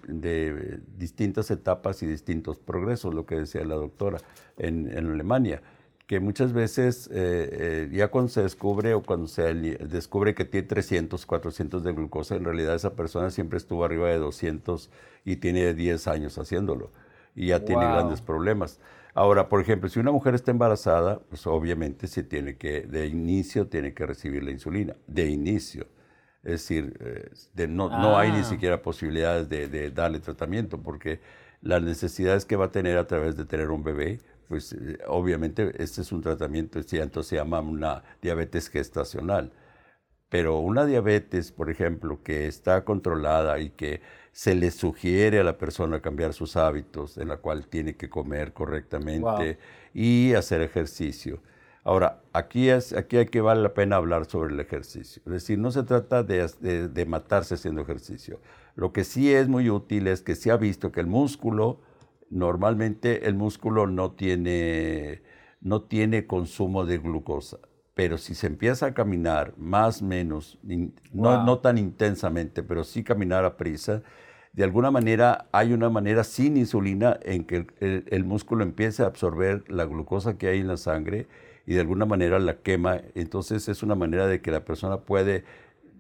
distintas 0.98 1.52
etapas 1.52 2.02
y 2.02 2.08
distintos 2.08 2.58
progresos, 2.58 3.14
lo 3.14 3.28
que 3.28 3.36
decía 3.36 3.64
la 3.64 3.76
doctora 3.76 4.18
en, 4.58 4.90
en 4.90 5.12
Alemania 5.12 5.62
que 6.08 6.20
muchas 6.20 6.52
veces 6.52 7.08
eh, 7.08 7.14
eh, 7.14 7.90
ya 7.92 8.10
cuando 8.10 8.30
se 8.30 8.42
descubre 8.42 8.94
o 8.94 9.02
cuando 9.04 9.28
se 9.28 9.54
descubre 9.54 10.36
que 10.36 10.44
tiene 10.44 10.68
300, 10.68 11.26
400 11.26 11.84
de 11.84 11.94
glucosa, 11.94 12.36
en 12.36 12.44
realidad 12.44 12.76
esa 12.76 12.94
persona 12.94 13.30
siempre 13.30 13.58
estuvo 13.58 13.86
arriba 13.86 14.10
de 14.10 14.18
200 14.18 14.90
y 15.24 15.38
tiene 15.38 15.74
10 15.74 16.08
años 16.08 16.38
haciéndolo 16.38 16.92
y 17.36 17.48
ya 17.48 17.64
tiene 17.64 17.84
grandes 17.84 18.22
problemas. 18.22 18.80
Ahora, 19.14 19.48
por 19.48 19.62
ejemplo, 19.62 19.90
si 19.90 20.00
una 20.00 20.12
mujer 20.12 20.34
está 20.36 20.52
embarazada, 20.52 21.20
pues 21.30 21.46
obviamente 21.46 22.08
se 22.08 22.24
tiene 22.24 22.58
que, 22.58 22.82
de 22.82 23.08
inicio 23.08 23.68
tiene 23.68 23.94
que 23.94 24.06
recibir 24.06 24.44
la 24.44 24.52
insulina, 24.52 24.96
de 25.08 25.30
inicio. 25.30 25.88
Es 26.44 26.52
decir, 26.52 26.98
eh, 27.00 27.32
de 27.54 27.68
no, 27.68 27.90
no, 27.90 28.18
hay 28.18 28.32
ni 28.32 28.40
ah. 28.40 28.44
siquiera 28.44 28.82
posibilidades 28.82 29.48
de, 29.50 29.68
de 29.68 29.92
darle 29.92 30.20
tratamiento 30.20 30.82
porque 30.82 31.22
las 31.62 31.82
necesidades 31.82 32.46
que 32.46 32.56
va 32.56 32.66
a 32.66 32.72
tener 32.72 32.98
a 32.98 33.08
través 33.08 33.38
de 33.38 33.46
tener 33.46 33.70
un 33.70 33.84
bebé 33.84 34.20
pues 34.48 34.74
eh, 34.74 35.00
obviamente 35.08 35.72
este 35.82 36.02
es 36.02 36.12
un 36.12 36.22
tratamiento, 36.22 36.80
entonces 36.80 37.28
se 37.28 37.36
llama 37.38 37.60
una 37.62 38.04
diabetes 38.22 38.70
gestacional. 38.70 39.52
Pero 40.30 40.60
una 40.60 40.86
diabetes, 40.86 41.52
por 41.52 41.70
ejemplo, 41.70 42.22
que 42.24 42.48
está 42.48 42.84
controlada 42.86 43.60
y 43.60 43.70
que 43.72 44.02
se 44.34 44.56
le 44.56 44.72
sugiere 44.72 45.40
a 45.40 45.44
la 45.44 45.58
persona 45.58 46.02
cambiar 46.02 46.34
sus 46.34 46.58
hábitos, 46.58 47.18
en 47.20 47.30
la 47.30 47.38
cual 47.38 47.68
tiene 47.68 47.96
que 47.96 48.10
comer 48.10 48.52
correctamente 48.52 49.60
y 49.94 50.34
hacer 50.34 50.62
ejercicio. 50.62 51.40
Ahora, 51.84 52.24
aquí, 52.34 52.70
es, 52.70 52.94
aquí 52.94 53.18
hay 53.18 53.28
que 53.28 53.42
vale 53.42 53.62
la 53.62 53.76
pena 53.76 53.98
hablar 53.98 54.26
sobre 54.26 54.54
el 54.54 54.60
ejercicio. 54.60 55.22
Es 55.28 55.32
decir, 55.32 55.60
no 55.60 55.70
se 55.72 55.84
trata 55.84 56.24
de, 56.24 56.48
de 56.90 57.06
matarse 57.06 57.54
haciendo 57.54 57.82
ejercicio. 57.82 58.40
Lo 58.76 58.92
que 58.92 59.04
sí 59.04 59.32
es 59.32 59.48
muy 59.48 59.70
útil 59.70 60.08
es 60.08 60.22
que 60.22 60.34
se 60.36 60.50
ha 60.50 60.58
visto 60.58 60.92
que 60.92 61.02
el 61.02 61.08
músculo, 61.08 61.82
normalmente 62.32 63.28
el 63.28 63.36
músculo 63.36 63.86
no 63.86 64.14
tiene, 64.14 65.22
no 65.62 65.84
tiene 65.84 66.26
consumo 66.26 66.86
de 66.86 66.98
glucosa, 66.98 67.60
pero 67.96 68.18
si 68.18 68.36
se 68.36 68.48
empieza 68.48 68.88
a 68.88 68.94
caminar 68.94 69.54
más 69.58 70.02
o 70.02 70.06
menos, 70.06 70.58
no, 71.12 71.44
no, 71.44 71.60
tan 71.60 71.78
intensamente, 71.78 72.64
pero 72.64 72.84
sí 72.84 73.04
caminar 73.04 73.46
a 73.46 73.56
prisa, 73.58 74.02
de 74.54 74.64
alguna 74.64 74.92
manera 74.92 75.48
hay 75.52 75.74
una 75.74 75.90
manera 75.90 76.24
sin 76.24 76.58
insulina 76.58 77.20
en 77.24 77.44
que 77.44 77.68
el, 77.80 78.06
el, 78.10 78.24
músculo 78.24 78.64
empiece 78.64 79.04
a 79.04 79.08
absorber 79.08 79.64
la 79.68 79.86
glucosa 79.86 80.38
que 80.38 80.48
hay 80.48 80.60
en 80.60 80.68
la 80.68 80.78
sangre 80.78 81.28
y 81.66 81.74
de 81.74 81.82
alguna 81.82 82.06
manera 82.06 82.40
la 82.40 82.58
quema. 82.58 83.02
Entonces 83.16 83.68
es 83.68 83.82
una 83.82 83.96
manera 83.96 84.28
de 84.28 84.42
que 84.42 84.52
la 84.52 84.64
persona 84.64 85.02
puede 85.02 85.44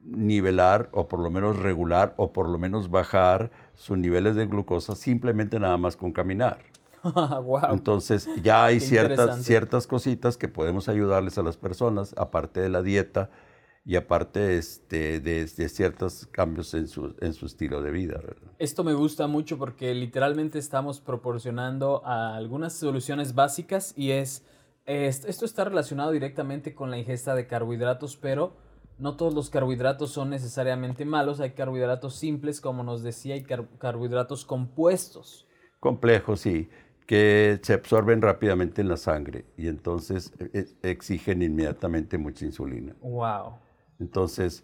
nivelar 0.06 0.90
o 0.92 1.08
por 1.08 1.20
lo 1.20 1.32
menos 1.32 1.58
regular 1.60 2.14
o 2.18 2.34
por 2.34 2.50
lo 2.50 2.58
menos 2.58 2.92
bajar 2.92 3.52
sus 3.76 3.98
niveles 3.98 4.36
de 4.36 4.46
glucosa 4.46 4.96
simplemente 4.96 5.60
nada 5.60 5.78
más 5.78 5.96
con 5.96 6.12
caminar. 6.12 6.60
Entonces 7.72 8.30
ya 8.42 8.66
hay 8.66 8.80
ciertas, 8.80 9.44
ciertas 9.44 9.88
cositas 9.88 10.38
que 10.38 10.48
podemos 10.48 10.90
ayudarles 10.90 11.38
a 11.38 11.44
las 11.44 11.58
personas, 11.58 12.14
aparte 12.18 12.62
de 12.62 12.70
la 12.70 12.82
dieta 12.82 13.30
y 13.86 13.98
aparte 13.98 14.58
este, 14.58 15.20
de, 15.20 15.48
ciertos 15.48 16.28
cambios 16.32 16.74
en 16.74 16.88
su, 16.88 17.16
en 17.20 17.34
su 17.34 17.46
estilo 17.46 17.82
de 17.82 17.92
vida. 17.92 18.22
Esto 18.58 18.84
me 18.84 18.94
gusta 18.94 19.28
mucho 19.28 19.58
porque 19.58 19.94
literalmente 19.94 20.58
estamos 20.58 21.02
proporcionando 21.02 22.02
algunas 22.06 22.74
soluciones 22.74 23.36
básicas 23.36 23.94
y 23.98 24.12
es, 24.12 24.46
esto 24.86 25.46
está 25.46 25.66
relacionado 25.66 26.12
directamente 26.12 26.74
con 26.74 26.92
la 26.92 26.98
ingesta 26.98 27.36
de 27.36 27.46
carbohidratos, 27.48 28.16
pero 28.16 28.56
no 28.98 29.18
todos 29.18 29.34
los 29.34 29.50
carbohidratos 29.50 30.12
son 30.12 30.30
necesariamente 30.30 31.04
malos, 31.04 31.42
hay 31.42 31.52
carbohidratos 31.52 32.16
simples, 32.16 32.62
como 32.62 32.84
nos 32.84 33.04
decía, 33.04 33.34
hay 33.34 33.44
carbohidratos 33.44 34.46
compuestos. 34.46 35.46
Complejos, 35.82 36.40
sí, 36.40 36.70
que 37.06 37.60
se 37.62 37.74
absorben 37.74 38.22
rápidamente 38.22 38.82
en 38.82 38.90
la 38.90 38.98
sangre 38.98 39.46
y 39.58 39.68
entonces 39.68 40.34
e, 40.40 40.68
e, 40.84 40.92
exigen 40.92 41.42
inmediatamente 41.42 42.18
mucha 42.18 42.46
insulina. 42.46 42.96
Wow. 43.02 43.60
Entonces, 44.00 44.64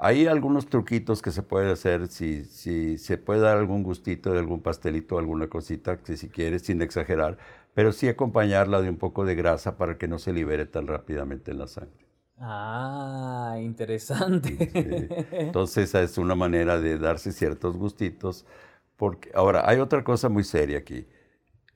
hay 0.00 0.26
algunos 0.26 0.66
truquitos 0.66 1.20
que 1.22 1.30
se 1.30 1.42
puede 1.42 1.70
hacer, 1.70 2.08
si, 2.08 2.44
si 2.44 2.98
se 2.98 3.18
puede 3.18 3.40
dar 3.40 3.58
algún 3.58 3.82
gustito 3.82 4.32
de 4.32 4.38
algún 4.38 4.62
pastelito, 4.62 5.18
alguna 5.18 5.48
cosita, 5.48 5.98
que 5.98 6.16
si 6.16 6.28
quieres, 6.28 6.62
sin 6.62 6.80
exagerar, 6.82 7.38
pero 7.74 7.92
sí 7.92 8.08
acompañarla 8.08 8.80
de 8.80 8.88
un 8.88 8.96
poco 8.96 9.24
de 9.24 9.34
grasa 9.34 9.76
para 9.76 9.98
que 9.98 10.08
no 10.08 10.18
se 10.18 10.32
libere 10.32 10.66
tan 10.66 10.86
rápidamente 10.86 11.50
en 11.50 11.58
la 11.58 11.66
sangre. 11.66 12.04
Ah, 12.38 13.56
interesante. 13.60 14.56
Entonces 15.30 15.94
es 15.94 16.18
una 16.18 16.34
manera 16.34 16.80
de 16.80 16.98
darse 16.98 17.32
ciertos 17.32 17.76
gustitos. 17.76 18.44
Porque, 18.96 19.30
ahora, 19.34 19.68
hay 19.68 19.78
otra 19.78 20.04
cosa 20.04 20.28
muy 20.28 20.44
seria 20.44 20.78
aquí. 20.78 21.06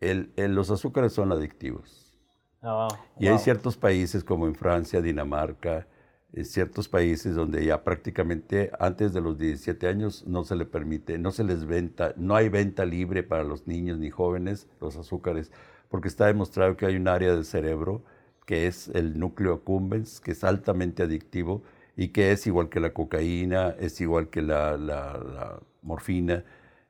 El, 0.01 0.33
los 0.37 0.71
azúcares 0.71 1.13
son 1.13 1.33
adictivos. 1.33 2.15
Oh, 2.63 2.89
y 3.19 3.29
hay 3.29 3.39
ciertos 3.39 3.77
países 3.77 4.25
como 4.25 4.47
en 4.47 4.55
Francia, 4.55 5.01
Dinamarca, 5.01 5.87
en 6.33 6.45
ciertos 6.45 6.89
países 6.89 7.35
donde 7.35 7.65
ya 7.65 7.85
prácticamente 7.85 8.71
antes 8.79 9.13
de 9.13 9.21
los 9.21 9.39
17 9.39 9.87
años 9.89 10.25
no 10.27 10.45
se 10.45 10.57
le 10.57 10.67
permite, 10.67 11.19
no 11.19 11.31
se 11.31 11.45
les 11.45 11.65
venta, 11.65 12.13
no 12.17 12.37
hay 12.37 12.49
venta 12.49 12.85
libre 12.85 13.23
para 13.23 13.45
los 13.45 13.67
niños 13.67 13.99
ni 13.99 14.11
jóvenes 14.11 14.69
los 14.81 14.97
azúcares, 14.97 15.53
porque 15.89 16.09
está 16.09 16.27
demostrado 16.27 16.77
que 16.77 16.87
hay 16.87 16.97
un 16.97 17.09
área 17.09 17.33
del 17.33 17.45
cerebro 17.45 18.03
que 18.45 18.67
es 18.67 18.89
el 18.89 19.19
núcleo 19.19 19.55
accumbens, 19.55 20.21
que 20.21 20.33
es 20.33 20.43
altamente 20.43 21.03
adictivo 21.03 21.63
y 21.97 22.09
que 22.09 22.33
es 22.33 22.47
igual 22.47 22.69
que 22.69 22.81
la 22.81 22.95
cocaína, 22.95 23.75
es 23.79 24.01
igual 24.01 24.31
que 24.31 24.41
la, 24.43 25.61
morfina, 25.83 26.45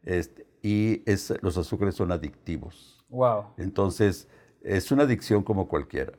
este, 0.04 0.46
y 0.62 1.02
es, 1.06 1.34
los 1.42 1.56
azúcares 1.58 1.94
son 1.94 2.12
adictivos. 2.12 2.97
Wow. 3.08 3.54
Entonces, 3.56 4.28
es 4.62 4.90
una 4.92 5.04
adicción 5.04 5.42
como 5.42 5.68
cualquiera. 5.68 6.12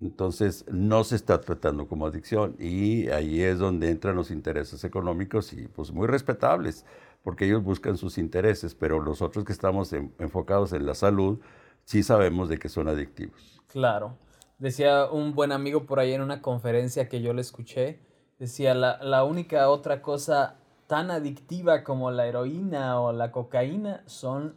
Entonces, 0.00 0.66
no 0.68 1.04
se 1.04 1.16
está 1.16 1.40
tratando 1.40 1.88
como 1.88 2.06
adicción 2.06 2.54
y 2.58 3.08
ahí 3.08 3.40
es 3.40 3.58
donde 3.58 3.90
entran 3.90 4.14
los 4.14 4.30
intereses 4.30 4.84
económicos 4.84 5.52
y 5.54 5.68
pues 5.68 5.90
muy 5.90 6.06
respetables, 6.06 6.84
porque 7.22 7.46
ellos 7.46 7.62
buscan 7.62 7.96
sus 7.96 8.18
intereses, 8.18 8.74
pero 8.74 9.02
nosotros 9.02 9.44
que 9.44 9.52
estamos 9.52 9.92
enfocados 9.92 10.72
en 10.74 10.84
la 10.84 10.94
salud, 10.94 11.40
sí 11.84 12.02
sabemos 12.02 12.50
de 12.50 12.58
que 12.58 12.68
son 12.68 12.88
adictivos. 12.88 13.62
Claro. 13.68 14.18
Decía 14.58 15.06
un 15.10 15.34
buen 15.34 15.52
amigo 15.52 15.86
por 15.86 15.98
ahí 15.98 16.12
en 16.12 16.20
una 16.20 16.42
conferencia 16.42 17.08
que 17.08 17.22
yo 17.22 17.32
le 17.32 17.40
escuché, 17.40 18.00
decía, 18.38 18.74
la, 18.74 18.98
la 19.02 19.24
única 19.24 19.68
otra 19.70 20.02
cosa 20.02 20.58
tan 20.86 21.10
adictiva 21.10 21.84
como 21.84 22.10
la 22.10 22.26
heroína 22.26 23.00
o 23.00 23.12
la 23.12 23.32
cocaína 23.32 24.02
son 24.06 24.54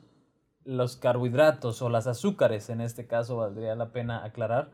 los 0.75 0.97
carbohidratos 0.97 1.81
o 1.81 1.89
las 1.89 2.07
azúcares, 2.07 2.69
en 2.69 2.81
este 2.81 3.07
caso 3.07 3.37
valdría 3.37 3.75
la 3.75 3.91
pena 3.91 4.23
aclarar. 4.23 4.71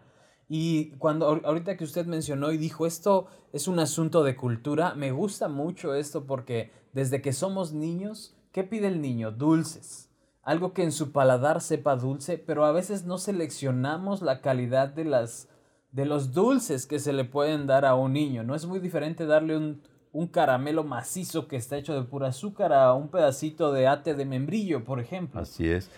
Y 0.47 0.91
cuando 0.97 1.41
ahorita 1.43 1.75
que 1.77 1.83
usted 1.83 2.05
mencionó 2.05 2.51
y 2.51 2.57
dijo 2.57 2.85
esto 2.85 3.27
es 3.51 3.67
un 3.67 3.79
asunto 3.79 4.23
de 4.23 4.35
cultura, 4.35 4.93
me 4.93 5.11
gusta 5.11 5.47
mucho 5.47 5.95
esto 5.95 6.25
porque 6.25 6.71
desde 6.93 7.21
que 7.21 7.33
somos 7.33 7.73
niños, 7.73 8.35
¿qué 8.51 8.63
pide 8.63 8.87
el 8.87 9.01
niño? 9.01 9.31
Dulces 9.31 10.05
algo 10.45 10.73
que 10.73 10.83
en 10.83 10.91
su 10.91 11.11
paladar 11.11 11.59
sepa 11.59 11.95
dulce, 11.95 12.37
pero 12.37 12.65
a 12.65 12.71
veces 12.71 13.03
no 13.03 13.17
seleccionamos 13.17 14.21
la 14.21 14.41
calidad 14.41 14.89
de 14.89 15.03
las 15.03 15.49
de 15.91 16.05
los 16.05 16.33
dulces 16.33 16.85
que 16.85 16.99
se 16.99 17.13
le 17.13 17.23
pueden 17.23 17.67
dar 17.67 17.85
a 17.85 17.95
un 17.95 18.13
niño. 18.13 18.43
No 18.43 18.53
es 18.53 18.65
muy 18.65 18.79
diferente 18.79 19.25
darle 19.25 19.57
un, 19.57 19.81
un 20.15 20.27
caramelo 20.27 20.85
macizo 20.85 21.49
que 21.49 21.57
está 21.57 21.75
hecho 21.75 21.93
de 21.93 22.03
pura 22.03 22.29
azúcar 22.29 22.71
a 22.71 22.93
un 22.93 23.09
pedacito 23.09 23.73
de 23.73 23.87
ate 23.87 24.13
de 24.13 24.23
membrillo, 24.23 24.85
por 24.85 25.01
ejemplo. 25.01 25.41
Así 25.41 25.69
es. 25.69 25.91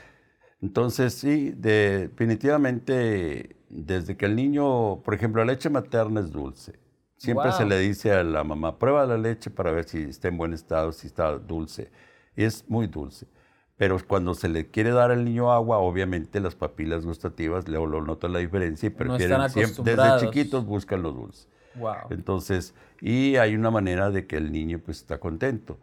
Entonces, 0.60 1.14
sí, 1.14 1.54
definitivamente, 1.56 3.58
desde 3.70 4.18
que 4.18 4.26
el 4.26 4.36
niño, 4.36 5.04
por 5.04 5.14
ejemplo, 5.14 5.46
la 5.46 5.54
leche 5.54 5.70
materna 5.70 6.22
es 6.22 6.32
dulce. 6.32 6.80
Siempre 7.16 7.52
se 7.52 7.66
le 7.66 7.78
dice 7.78 8.12
a 8.12 8.24
la 8.24 8.44
mamá, 8.44 8.80
prueba 8.80 9.06
la 9.06 9.20
leche 9.20 9.52
para 9.52 9.72
ver 9.72 9.88
si 9.88 10.06
está 10.06 10.30
en 10.30 10.38
buen 10.38 10.54
estado, 10.54 10.92
si 10.94 11.06
está 11.06 11.38
dulce. 11.38 11.92
Y 12.36 12.44
es 12.44 12.68
muy 12.68 12.88
dulce. 12.88 13.28
Pero 13.76 14.00
cuando 14.08 14.34
se 14.34 14.50
le 14.50 14.72
quiere 14.72 14.90
dar 14.90 15.12
al 15.12 15.26
niño 15.26 15.52
agua, 15.52 15.78
obviamente 15.78 16.40
las 16.40 16.56
papilas 16.56 17.06
gustativas 17.06 17.68
luego 17.68 17.86
lo 17.86 18.02
notan 18.02 18.34
la 18.34 18.40
diferencia 18.40 18.88
y 18.88 18.90
prefieren 18.90 19.48
siempre, 19.52 19.96
desde 19.96 20.22
chiquitos 20.22 20.66
buscan 20.66 21.04
los 21.04 21.14
dulces. 21.14 21.48
Wow. 21.78 22.08
Entonces, 22.10 22.74
y 23.02 23.36
hay 23.38 23.56
una 23.56 23.72
manera 23.72 24.10
de 24.12 24.28
que 24.28 24.38
el 24.38 24.52
niño 24.52 24.80
pues 24.84 24.98
está 24.98 25.20
contento. 25.20 25.78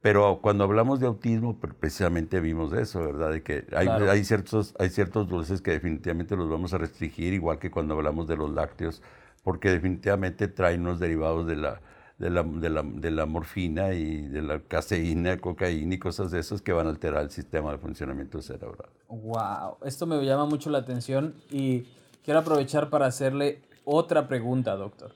Pero 0.00 0.38
cuando 0.40 0.62
hablamos 0.64 1.00
de 1.00 1.06
autismo, 1.06 1.58
precisamente 1.58 2.40
vimos 2.40 2.72
eso, 2.72 3.00
¿verdad? 3.00 3.32
De 3.32 3.42
que 3.42 3.66
hay, 3.74 3.88
hay, 3.88 4.24
ciertos, 4.24 4.74
hay 4.78 4.90
ciertos 4.90 5.28
dulces 5.28 5.60
que 5.60 5.72
definitivamente 5.72 6.36
los 6.36 6.48
vamos 6.48 6.72
a 6.72 6.78
restringir, 6.78 7.32
igual 7.32 7.58
que 7.58 7.70
cuando 7.70 7.94
hablamos 7.94 8.28
de 8.28 8.36
los 8.36 8.50
lácteos, 8.50 9.02
porque 9.42 9.70
definitivamente 9.70 10.46
traen 10.46 10.82
unos 10.82 11.00
derivados 11.00 11.48
de 11.48 11.56
la, 11.56 11.80
de 12.18 12.30
la, 12.30 12.44
de, 12.44 12.70
la, 12.70 12.82
de 12.84 13.10
la, 13.10 13.26
morfina 13.26 13.92
y 13.92 14.28
de 14.28 14.42
la 14.42 14.60
caseína, 14.60 15.38
cocaína 15.38 15.96
y 15.96 15.98
cosas 15.98 16.30
de 16.30 16.38
esas 16.38 16.62
que 16.62 16.72
van 16.72 16.86
a 16.86 16.90
alterar 16.90 17.24
el 17.24 17.30
sistema 17.30 17.72
de 17.72 17.78
funcionamiento 17.78 18.40
cerebral. 18.40 18.90
Wow, 19.08 19.78
esto 19.84 20.06
me 20.06 20.24
llama 20.24 20.46
mucho 20.46 20.70
la 20.70 20.78
atención 20.78 21.34
y 21.50 21.88
quiero 22.24 22.38
aprovechar 22.38 22.88
para 22.88 23.06
hacerle 23.06 23.62
otra 23.84 24.28
pregunta, 24.28 24.76
doctor. 24.76 25.12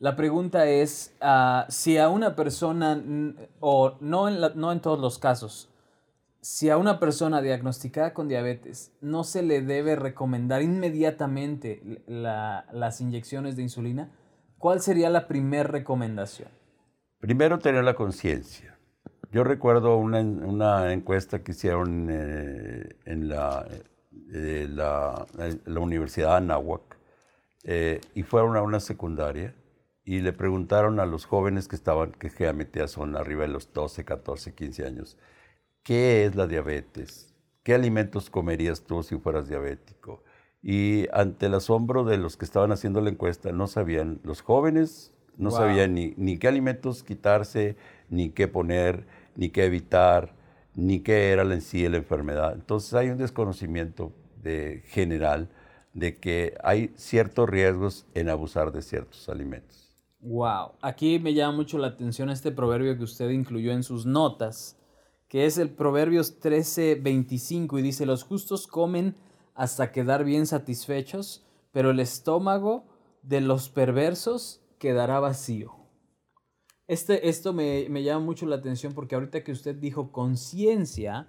La 0.00 0.16
pregunta 0.16 0.66
es 0.66 1.14
uh, 1.20 1.70
si 1.70 1.98
a 1.98 2.08
una 2.08 2.34
persona, 2.34 2.98
o 3.60 3.98
no 4.00 4.28
en, 4.28 4.40
no 4.58 4.72
en 4.72 4.80
todos 4.80 4.98
los 4.98 5.18
casos, 5.18 5.68
si 6.40 6.70
a 6.70 6.78
una 6.78 6.98
persona 6.98 7.42
diagnosticada 7.42 8.14
con 8.14 8.26
diabetes 8.26 8.92
no 9.02 9.24
se 9.24 9.42
le 9.42 9.60
debe 9.60 9.96
recomendar 9.96 10.62
inmediatamente 10.62 11.82
la, 12.06 12.64
las 12.72 13.02
inyecciones 13.02 13.56
de 13.56 13.62
insulina, 13.62 14.10
¿cuál 14.56 14.80
sería 14.80 15.10
la 15.10 15.28
primera 15.28 15.64
recomendación? 15.64 16.48
Primero, 17.18 17.58
tener 17.58 17.84
la 17.84 17.92
conciencia. 17.92 18.78
Yo 19.30 19.44
recuerdo 19.44 19.98
una, 19.98 20.20
una, 20.20 20.94
encuesta 20.94 21.42
que 21.42 21.52
hicieron 21.52 22.08
eh, 22.10 22.88
en 23.04 23.28
la, 23.28 23.68
eh, 24.32 24.66
la, 24.66 25.26
la, 25.66 25.80
Universidad 25.80 26.30
de 26.30 26.36
Anáhuac 26.36 26.96
eh, 27.64 28.00
y 28.14 28.22
fueron 28.22 28.56
a 28.56 28.62
una 28.62 28.80
secundaria 28.80 29.54
y 30.10 30.22
le 30.22 30.32
preguntaron 30.32 30.98
a 30.98 31.06
los 31.06 31.24
jóvenes 31.24 31.68
que 31.68 31.76
estaban, 31.76 32.10
que 32.10 32.30
generalmente 32.30 32.88
son 32.88 33.14
arriba 33.14 33.42
de 33.42 33.52
los 33.52 33.72
12, 33.72 34.04
14, 34.04 34.54
15 34.56 34.84
años, 34.84 35.16
¿qué 35.84 36.24
es 36.24 36.34
la 36.34 36.48
diabetes? 36.48 37.32
¿Qué 37.62 37.74
alimentos 37.74 38.28
comerías 38.28 38.82
tú 38.82 39.04
si 39.04 39.16
fueras 39.18 39.46
diabético? 39.46 40.24
Y 40.64 41.06
ante 41.12 41.46
el 41.46 41.54
asombro 41.54 42.02
de 42.02 42.18
los 42.18 42.36
que 42.36 42.44
estaban 42.44 42.72
haciendo 42.72 43.00
la 43.00 43.10
encuesta, 43.10 43.52
no 43.52 43.68
sabían, 43.68 44.18
los 44.24 44.40
jóvenes 44.40 45.14
no 45.36 45.52
sabían 45.52 45.94
ni, 45.94 46.12
ni 46.16 46.38
qué 46.38 46.48
alimentos 46.48 47.04
quitarse, 47.04 47.76
ni 48.08 48.30
qué 48.30 48.48
poner, 48.48 49.06
ni 49.36 49.50
qué 49.50 49.64
evitar, 49.64 50.34
ni 50.74 50.98
qué 50.98 51.30
era 51.30 51.42
en 51.44 51.60
sí 51.60 51.88
la 51.88 51.98
enfermedad. 51.98 52.54
Entonces 52.54 52.94
hay 52.94 53.10
un 53.10 53.18
desconocimiento 53.18 54.10
de, 54.42 54.82
general 54.86 55.50
de 55.94 56.16
que 56.16 56.56
hay 56.64 56.92
ciertos 56.96 57.48
riesgos 57.48 58.06
en 58.14 58.28
abusar 58.28 58.72
de 58.72 58.82
ciertos 58.82 59.28
alimentos. 59.28 59.89
Wow, 60.22 60.72
aquí 60.82 61.18
me 61.18 61.32
llama 61.32 61.56
mucho 61.56 61.78
la 61.78 61.86
atención 61.88 62.28
este 62.28 62.52
proverbio 62.52 62.96
que 62.98 63.04
usted 63.04 63.30
incluyó 63.30 63.72
en 63.72 63.82
sus 63.82 64.04
notas, 64.04 64.78
que 65.28 65.46
es 65.46 65.56
el 65.56 65.70
Proverbios 65.70 66.40
13:25 66.40 67.78
y 67.78 67.82
dice, 67.82 68.04
los 68.04 68.22
justos 68.22 68.66
comen 68.66 69.16
hasta 69.54 69.92
quedar 69.92 70.24
bien 70.24 70.46
satisfechos, 70.46 71.46
pero 71.72 71.90
el 71.90 72.00
estómago 72.00 72.84
de 73.22 73.40
los 73.40 73.70
perversos 73.70 74.62
quedará 74.78 75.20
vacío. 75.20 75.74
Este, 76.86 77.28
esto 77.30 77.54
me, 77.54 77.88
llama 78.02 78.24
mucho 78.24 78.44
la 78.44 78.56
atención 78.56 78.92
porque 78.92 79.14
ahorita 79.14 79.42
que 79.42 79.52
usted 79.52 79.76
dijo 79.76 80.12
conciencia, 80.12 81.28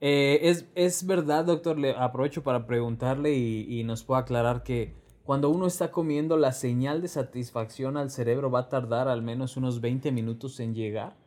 eh, 0.00 0.40
es, 0.42 0.66
es, 0.76 1.06
verdad, 1.06 1.44
doctor, 1.44 1.76
le 1.76 1.90
aprovecho 1.96 2.44
para 2.44 2.66
preguntarle 2.66 3.34
y, 3.34 3.80
y 3.80 3.82
nos 3.82 4.04
puede 4.04 4.20
aclarar 4.20 4.62
que 4.62 4.94
cuando 5.28 5.50
uno 5.50 5.66
está 5.66 5.90
comiendo, 5.90 6.38
la 6.38 6.52
señal 6.52 7.02
de 7.02 7.08
satisfacción 7.08 7.98
al 7.98 8.10
cerebro 8.10 8.50
va 8.50 8.60
a 8.60 8.68
tardar 8.70 9.08
al 9.08 9.20
menos 9.20 9.58
unos 9.58 9.82
20 9.82 10.10
minutos 10.10 10.58
en 10.58 10.74
llegar. 10.74 11.18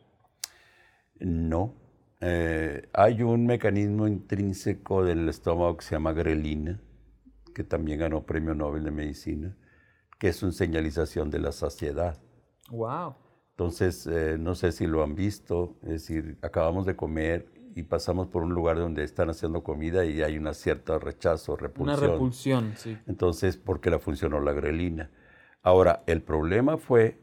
No. 1.20 1.76
Eh, 2.20 2.88
hay 2.94 3.22
un 3.22 3.46
mecanismo 3.46 4.08
intrínseco 4.08 5.04
del 5.04 5.28
estómago 5.28 5.76
que 5.76 5.84
se 5.84 5.94
llama 5.94 6.12
grelina, 6.14 6.80
que 7.54 7.62
también 7.62 8.00
ganó 8.00 8.26
premio 8.26 8.56
Nobel 8.56 8.82
de 8.82 8.90
Medicina, 8.90 9.56
que 10.18 10.30
es 10.30 10.42
una 10.42 10.50
señalización 10.50 11.30
de 11.30 11.38
la 11.38 11.52
saciedad. 11.52 12.20
Wow. 12.70 13.14
Entonces, 13.50 14.04
eh, 14.08 14.36
no 14.36 14.56
sé 14.56 14.72
si 14.72 14.88
lo 14.88 15.04
han 15.04 15.14
visto, 15.14 15.78
es 15.82 15.90
decir, 15.90 16.38
acabamos 16.42 16.86
de 16.86 16.96
comer 16.96 17.52
y 17.74 17.84
pasamos 17.84 18.26
por 18.28 18.42
un 18.42 18.54
lugar 18.54 18.78
donde 18.78 19.04
están 19.04 19.30
haciendo 19.30 19.62
comida 19.62 20.04
y 20.04 20.22
hay 20.22 20.38
una 20.38 20.54
cierta 20.54 20.98
rechazo, 20.98 21.56
repulsión. 21.56 21.98
Una 21.98 22.12
repulsión, 22.12 22.72
sí. 22.76 22.98
Entonces, 23.06 23.56
porque 23.56 23.90
la 23.90 23.98
funcionó 23.98 24.40
la 24.40 24.52
grelina. 24.52 25.10
Ahora, 25.62 26.02
el 26.06 26.22
problema 26.22 26.76
fue 26.76 27.18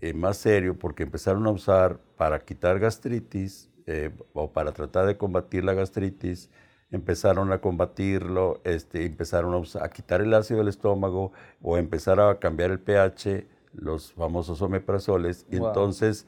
eh, 0.00 0.14
más 0.14 0.38
serio 0.38 0.78
porque 0.78 1.02
empezaron 1.02 1.46
a 1.46 1.50
usar 1.50 2.00
para 2.16 2.38
quitar 2.40 2.78
gastritis 2.78 3.70
eh, 3.86 4.10
o 4.32 4.52
para 4.52 4.72
tratar 4.72 5.06
de 5.06 5.16
combatir 5.16 5.64
la 5.64 5.74
gastritis, 5.74 6.50
empezaron 6.90 7.52
a 7.52 7.60
combatirlo, 7.60 8.60
este, 8.64 9.04
empezaron 9.04 9.54
a, 9.54 9.84
a 9.84 9.90
quitar 9.90 10.20
el 10.20 10.32
ácido 10.32 10.60
del 10.60 10.68
estómago 10.68 11.32
o 11.60 11.76
empezar 11.76 12.20
a 12.20 12.38
cambiar 12.38 12.70
el 12.70 12.80
pH 12.80 13.46
los 13.74 14.12
famosos 14.12 14.62
omeprazoles, 14.62 15.46
y 15.50 15.56
entonces 15.56 16.26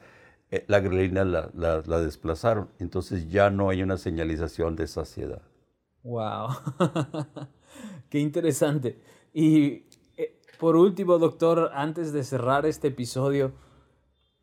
la 0.67 0.79
grelina 0.79 1.25
la, 1.25 1.49
la, 1.53 1.99
desplazaron. 1.99 2.69
Entonces 2.79 3.29
ya 3.29 3.49
no 3.49 3.69
hay 3.69 3.83
una 3.83 3.97
señalización 3.97 4.75
de 4.75 4.87
saciedad. 4.87 5.41
¡Wow! 6.03 6.49
¡Qué 8.09 8.19
interesante! 8.19 9.01
Y 9.33 9.85
eh, 10.15 10.39
por 10.59 10.75
último, 10.75 11.17
doctor, 11.17 11.71
antes 11.73 12.13
de 12.13 12.23
cerrar 12.23 12.65
este 12.65 12.87
episodio, 12.87 13.51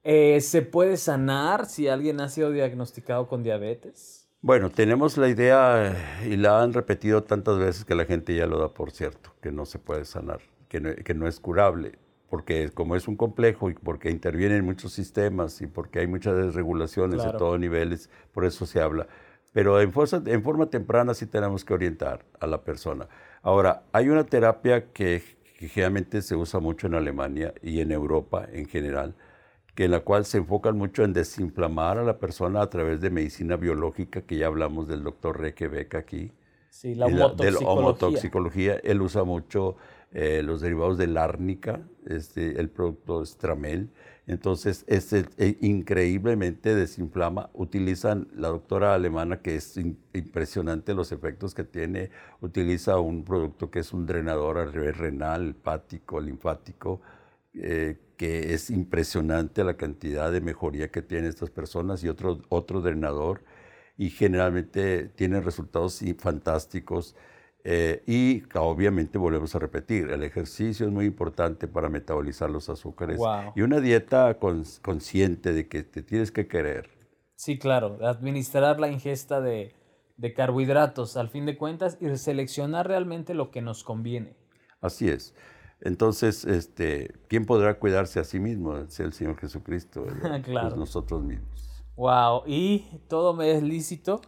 eh, 0.02 0.40
¿se 0.40 0.62
puede 0.62 0.98
sanar 0.98 1.66
si 1.66 1.88
alguien 1.88 2.20
ha 2.20 2.28
sido 2.28 2.50
diagnosticado 2.50 3.26
con 3.26 3.42
diabetes? 3.42 4.28
Bueno, 4.42 4.68
tenemos 4.68 5.16
la 5.16 5.28
idea 5.28 6.20
y 6.26 6.36
la 6.36 6.62
han 6.62 6.74
repetido 6.74 7.22
tantas 7.22 7.58
veces 7.58 7.86
que 7.86 7.94
la 7.94 8.04
gente 8.04 8.36
ya 8.36 8.46
lo 8.46 8.58
da 8.58 8.68
por 8.68 8.90
cierto, 8.90 9.30
que 9.40 9.50
no 9.50 9.64
se 9.64 9.78
puede 9.78 10.04
sanar, 10.04 10.40
que 10.68 11.02
que 11.02 11.14
no 11.14 11.26
es 11.26 11.40
curable 11.40 11.98
porque 12.28 12.70
como 12.70 12.96
es 12.96 13.08
un 13.08 13.16
complejo 13.16 13.70
y 13.70 13.74
porque 13.74 14.10
intervienen 14.10 14.64
muchos 14.64 14.92
sistemas 14.92 15.60
y 15.60 15.66
porque 15.66 16.00
hay 16.00 16.06
muchas 16.06 16.36
desregulaciones 16.36 17.22
de 17.22 17.32
todos 17.32 17.58
niveles, 17.60 18.10
por 18.32 18.44
eso 18.44 18.66
se 18.66 18.80
habla. 18.80 19.06
Pero 19.52 19.80
en, 19.80 19.92
en 20.26 20.42
forma 20.42 20.66
temprana 20.66 21.14
sí 21.14 21.26
tenemos 21.26 21.64
que 21.64 21.74
orientar 21.74 22.24
a 22.40 22.46
la 22.46 22.62
persona. 22.62 23.08
Ahora, 23.40 23.84
hay 23.92 24.08
una 24.08 24.24
terapia 24.24 24.90
que, 24.92 25.22
generalmente 25.58 26.22
se 26.22 26.34
usa 26.34 26.60
mucho 26.60 26.88
en 26.88 26.94
Alemania 26.94 27.54
y 27.62 27.80
en 27.80 27.92
Europa 27.92 28.46
en 28.52 28.66
general, 28.66 29.14
que 29.74 29.84
en 29.84 29.92
la 29.92 30.00
cual 30.00 30.24
se 30.24 30.38
enfocan 30.38 30.76
mucho 30.76 31.04
en 31.04 31.12
desinflamar 31.12 31.98
a 31.98 32.02
la 32.02 32.18
persona 32.18 32.60
a 32.62 32.68
través 32.68 33.00
de 33.00 33.10
medicina 33.10 33.56
biológica, 33.56 34.22
que 34.22 34.36
ya 34.36 34.46
hablamos 34.46 34.88
del 34.88 35.02
doctor 35.02 35.40
Requebeck 35.40 35.94
aquí. 35.94 36.32
Sí, 36.68 36.94
la 36.94 37.06
homotoxicología. 37.06 37.68
homotoxicología. 37.68 38.74
Él 38.82 39.00
usa 39.00 39.24
mucho 39.24 39.76
eh, 40.14 40.42
los 40.44 40.60
derivados 40.60 40.96
del 40.96 41.16
árnica, 41.16 41.80
este, 42.06 42.60
el 42.60 42.70
producto 42.70 43.26
Stramel. 43.26 43.90
Entonces, 44.28 44.84
este, 44.86 45.26
eh, 45.38 45.58
increíblemente 45.60 46.74
desinflama. 46.74 47.50
Utilizan, 47.52 48.28
la 48.34 48.48
doctora 48.48 48.94
alemana, 48.94 49.42
que 49.42 49.56
es 49.56 49.76
impresionante 49.76 50.94
los 50.94 51.10
efectos 51.10 51.52
que 51.52 51.64
tiene, 51.64 52.10
utiliza 52.40 52.98
un 52.98 53.24
producto 53.24 53.72
que 53.72 53.80
es 53.80 53.92
un 53.92 54.06
drenador 54.06 54.58
a 54.58 54.66
nivel 54.66 54.94
renal, 54.94 55.50
hepático, 55.50 56.20
linfático, 56.20 57.00
eh, 57.54 57.98
que 58.16 58.54
es 58.54 58.70
impresionante 58.70 59.64
la 59.64 59.76
cantidad 59.76 60.30
de 60.30 60.40
mejoría 60.40 60.90
que 60.92 61.02
tienen 61.02 61.28
estas 61.28 61.50
personas 61.50 62.04
y 62.04 62.08
otro, 62.08 62.40
otro 62.50 62.80
drenador. 62.80 63.42
Y 63.98 64.10
generalmente 64.10 65.08
tienen 65.08 65.42
resultados 65.42 66.00
fantásticos. 66.18 67.16
Eh, 67.66 68.02
y 68.06 68.42
obviamente 68.58 69.16
volvemos 69.16 69.54
a 69.54 69.58
repetir, 69.58 70.10
el 70.10 70.22
ejercicio 70.22 70.86
es 70.86 70.92
muy 70.92 71.06
importante 71.06 71.66
para 71.66 71.88
metabolizar 71.88 72.50
los 72.50 72.68
azúcares 72.68 73.18
y 73.56 73.62
una 73.62 73.80
dieta 73.80 74.38
consciente 74.38 75.54
de 75.54 75.66
que 75.66 75.82
te 75.82 76.02
tienes 76.02 76.30
que 76.30 76.46
querer. 76.46 76.90
Sí, 77.36 77.58
claro, 77.58 77.98
administrar 78.06 78.78
la 78.78 78.88
ingesta 78.88 79.40
de, 79.40 79.74
de 80.18 80.34
carbohidratos 80.34 81.16
al 81.16 81.30
fin 81.30 81.46
de 81.46 81.56
cuentas 81.56 81.96
y 82.00 82.14
seleccionar 82.16 82.86
realmente 82.86 83.32
lo 83.32 83.50
que 83.50 83.62
nos 83.62 83.82
conviene. 83.82 84.36
Así 84.82 85.08
es. 85.08 85.34
Entonces, 85.80 86.44
este, 86.44 87.12
¿quién 87.28 87.46
podrá 87.46 87.78
cuidarse 87.78 88.20
a 88.20 88.24
sí 88.24 88.40
mismo? 88.40 88.76
Es 88.76 89.00
el 89.00 89.12
Señor 89.12 89.38
Jesucristo, 89.38 90.04
claro. 90.44 90.68
Pues 90.68 90.78
nosotros 90.78 91.22
mismos. 91.22 91.84
Wow, 91.96 92.42
y 92.46 93.00
todo 93.08 93.34
me 93.34 93.52
es 93.52 93.62
lícito, 93.62 94.20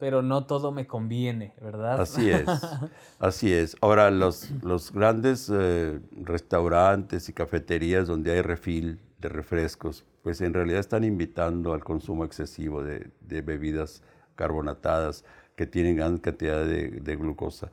pero 0.00 0.22
no 0.22 0.46
todo 0.46 0.72
me 0.72 0.86
conviene, 0.86 1.52
¿verdad? 1.60 2.00
Así 2.00 2.30
es, 2.30 2.46
así 3.20 3.52
es. 3.52 3.76
Ahora, 3.82 4.10
los, 4.10 4.50
los 4.62 4.92
grandes 4.92 5.52
eh, 5.54 6.00
restaurantes 6.22 7.28
y 7.28 7.34
cafeterías 7.34 8.08
donde 8.08 8.32
hay 8.32 8.40
refil 8.40 8.98
de 9.18 9.28
refrescos, 9.28 10.06
pues 10.22 10.40
en 10.40 10.54
realidad 10.54 10.80
están 10.80 11.04
invitando 11.04 11.74
al 11.74 11.84
consumo 11.84 12.24
excesivo 12.24 12.82
de, 12.82 13.10
de 13.20 13.42
bebidas 13.42 14.02
carbonatadas 14.36 15.22
que 15.54 15.66
tienen 15.66 15.96
gran 15.96 16.16
cantidad 16.16 16.64
de, 16.64 16.88
de 16.88 17.16
glucosa. 17.16 17.70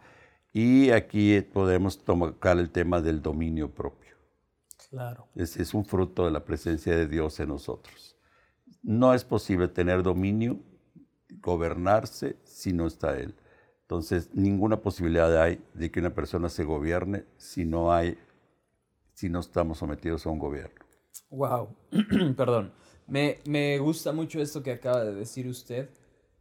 Y 0.52 0.92
aquí 0.92 1.40
podemos 1.40 2.04
tocar 2.04 2.58
el 2.58 2.70
tema 2.72 3.00
del 3.00 3.22
dominio 3.22 3.74
propio. 3.74 4.16
Claro. 4.90 5.28
Es, 5.34 5.56
es 5.56 5.74
un 5.74 5.86
fruto 5.86 6.26
de 6.26 6.32
la 6.32 6.44
presencia 6.44 6.94
de 6.94 7.08
Dios 7.08 7.40
en 7.40 7.48
nosotros. 7.50 8.18
No 8.84 9.14
es 9.14 9.24
posible 9.24 9.70
tener 9.70 10.04
dominio 10.04 10.60
gobernarse 11.48 12.36
si 12.44 12.74
no 12.74 12.88
está 12.88 13.18
Él. 13.18 13.34
Entonces, 13.84 14.30
ninguna 14.34 14.82
posibilidad 14.82 15.42
hay 15.42 15.64
de 15.74 15.90
que 15.90 16.02
una 16.02 16.14
persona 16.14 16.50
se 16.50 16.66
gobierne 16.66 17.24
si 17.38 17.64
no 17.64 17.94
hay, 17.94 18.18
si 19.14 19.30
no 19.30 19.40
estamos 19.40 19.78
sometidos 19.78 20.26
a 20.26 20.30
un 20.30 20.40
gobierno. 20.40 20.86
Wow, 21.30 21.70
perdón. 22.36 22.74
Me, 23.08 23.40
me 23.46 23.80
gusta 23.80 24.12
mucho 24.12 24.42
esto 24.42 24.62
que 24.62 24.74
acaba 24.74 25.06
de 25.06 25.16
decir 25.16 25.48
usted, 25.48 25.90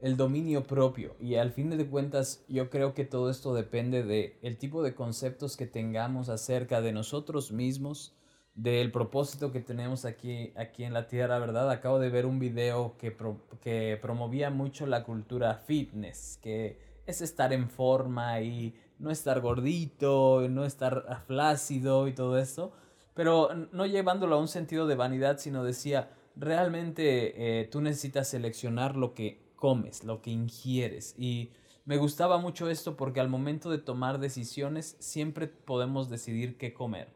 el 0.01 0.17
dominio 0.17 0.65
propio. 0.65 1.15
Y 1.21 1.37
al 1.37 1.53
fin 1.53 1.71
de 1.71 1.87
cuentas, 1.87 2.45
yo 2.49 2.69
creo 2.69 2.93
que 2.93 3.05
todo 3.05 3.31
esto 3.31 3.55
depende 3.55 4.03
de 4.03 4.41
el 4.43 4.59
tipo 4.59 4.83
de 4.83 4.97
conceptos 4.97 5.57
que 5.57 5.69
tengamos 5.69 6.29
acerca 6.29 6.81
de 6.81 6.91
nosotros 6.91 7.53
mismos, 7.53 8.17
del 8.57 8.91
propósito 8.91 9.53
que 9.53 9.61
tenemos 9.61 10.07
aquí, 10.07 10.53
aquí 10.57 10.85
en 10.85 10.95
la 10.95 11.07
Tierra, 11.07 11.39
¿verdad? 11.39 11.71
Acabo 11.71 11.99
de 11.99 12.09
ver 12.09 12.25
un 12.25 12.39
video 12.39 12.97
que, 12.97 13.15
que 13.61 13.99
promovía 14.01 14.51
mucho 14.51 14.87
la 14.87 15.05
cultura 15.05 15.55
fitness, 15.55 16.39
que 16.43 16.79
es 17.05 17.21
estar 17.21 17.53
en 17.53 17.69
forma 17.69 18.41
y 18.41 18.75
no 18.99 19.11
estar 19.11 19.43
gordito, 19.43 20.47
no 20.49 20.65
estar 20.65 21.23
flácido 21.27 22.09
y 22.09 22.15
todo 22.15 22.39
eso, 22.39 22.73
pero 23.13 23.51
no 23.73 23.85
llevándolo 23.85 24.37
a 24.37 24.41
un 24.41 24.49
sentido 24.49 24.87
de 24.87 24.95
vanidad, 24.95 25.37
sino 25.39 25.63
decía, 25.63 26.11
realmente 26.35 27.61
eh, 27.61 27.67
tú 27.67 27.83
necesitas 27.83 28.29
seleccionar 28.29 28.97
lo 28.97 29.13
que 29.13 29.53
comes, 29.55 30.03
lo 30.03 30.23
que 30.23 30.31
ingieres 30.31 31.15
y 31.19 31.51
me 31.85 31.99
gustaba 31.99 32.39
mucho 32.39 32.69
esto 32.69 32.97
porque 32.97 33.21
al 33.21 33.29
momento 33.29 33.71
de 33.71 33.79
tomar 33.79 34.19
decisiones 34.19 34.97
siempre 34.99 35.47
podemos 35.47 36.11
decidir 36.11 36.57
qué 36.57 36.75
comer 36.75 37.16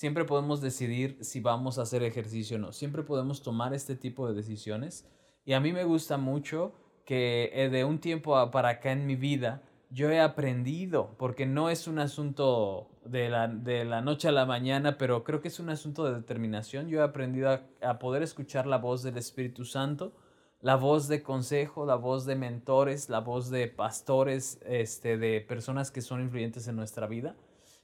siempre 0.00 0.24
podemos 0.24 0.62
decidir 0.62 1.18
si 1.20 1.40
vamos 1.40 1.78
a 1.78 1.82
hacer 1.82 2.02
ejercicio 2.02 2.56
o 2.56 2.58
no. 2.58 2.72
Siempre 2.72 3.02
podemos 3.02 3.42
tomar 3.42 3.74
este 3.74 3.96
tipo 3.96 4.26
de 4.26 4.32
decisiones. 4.32 5.06
Y 5.44 5.52
a 5.52 5.60
mí 5.60 5.74
me 5.74 5.84
gusta 5.84 6.16
mucho 6.16 6.72
que 7.04 7.50
eh, 7.52 7.68
de 7.68 7.84
un 7.84 7.98
tiempo 7.98 8.50
para 8.50 8.70
acá 8.70 8.92
en 8.92 9.06
mi 9.06 9.14
vida 9.14 9.60
yo 9.90 10.08
he 10.10 10.18
aprendido, 10.18 11.14
porque 11.18 11.44
no 11.44 11.68
es 11.68 11.86
un 11.86 11.98
asunto 11.98 12.88
de 13.04 13.28
la, 13.28 13.46
de 13.46 13.84
la, 13.84 14.00
noche 14.00 14.28
a 14.28 14.32
la 14.32 14.46
mañana, 14.46 14.96
pero 14.96 15.22
creo 15.22 15.42
que 15.42 15.48
es 15.48 15.60
un 15.60 15.68
asunto 15.68 16.06
de 16.06 16.14
determinación. 16.14 16.88
Yo 16.88 17.00
he 17.00 17.02
aprendido 17.02 17.50
a, 17.50 17.60
a, 17.82 17.98
poder 17.98 18.22
escuchar 18.22 18.66
la 18.66 18.78
voz 18.78 19.02
del 19.02 19.18
Espíritu 19.18 19.66
Santo, 19.66 20.14
la 20.62 20.76
voz 20.76 21.08
de 21.08 21.22
consejo, 21.22 21.84
la 21.84 21.96
voz 21.96 22.24
de 22.24 22.36
mentores, 22.36 23.10
la 23.10 23.20
voz 23.20 23.50
de 23.50 23.68
pastores, 23.68 24.60
este, 24.64 25.18
de 25.18 25.42
personas 25.42 25.90
que 25.90 26.00
son 26.00 26.22
influyentes 26.22 26.68
en 26.68 26.76
nuestra 26.76 27.06
vida. 27.06 27.36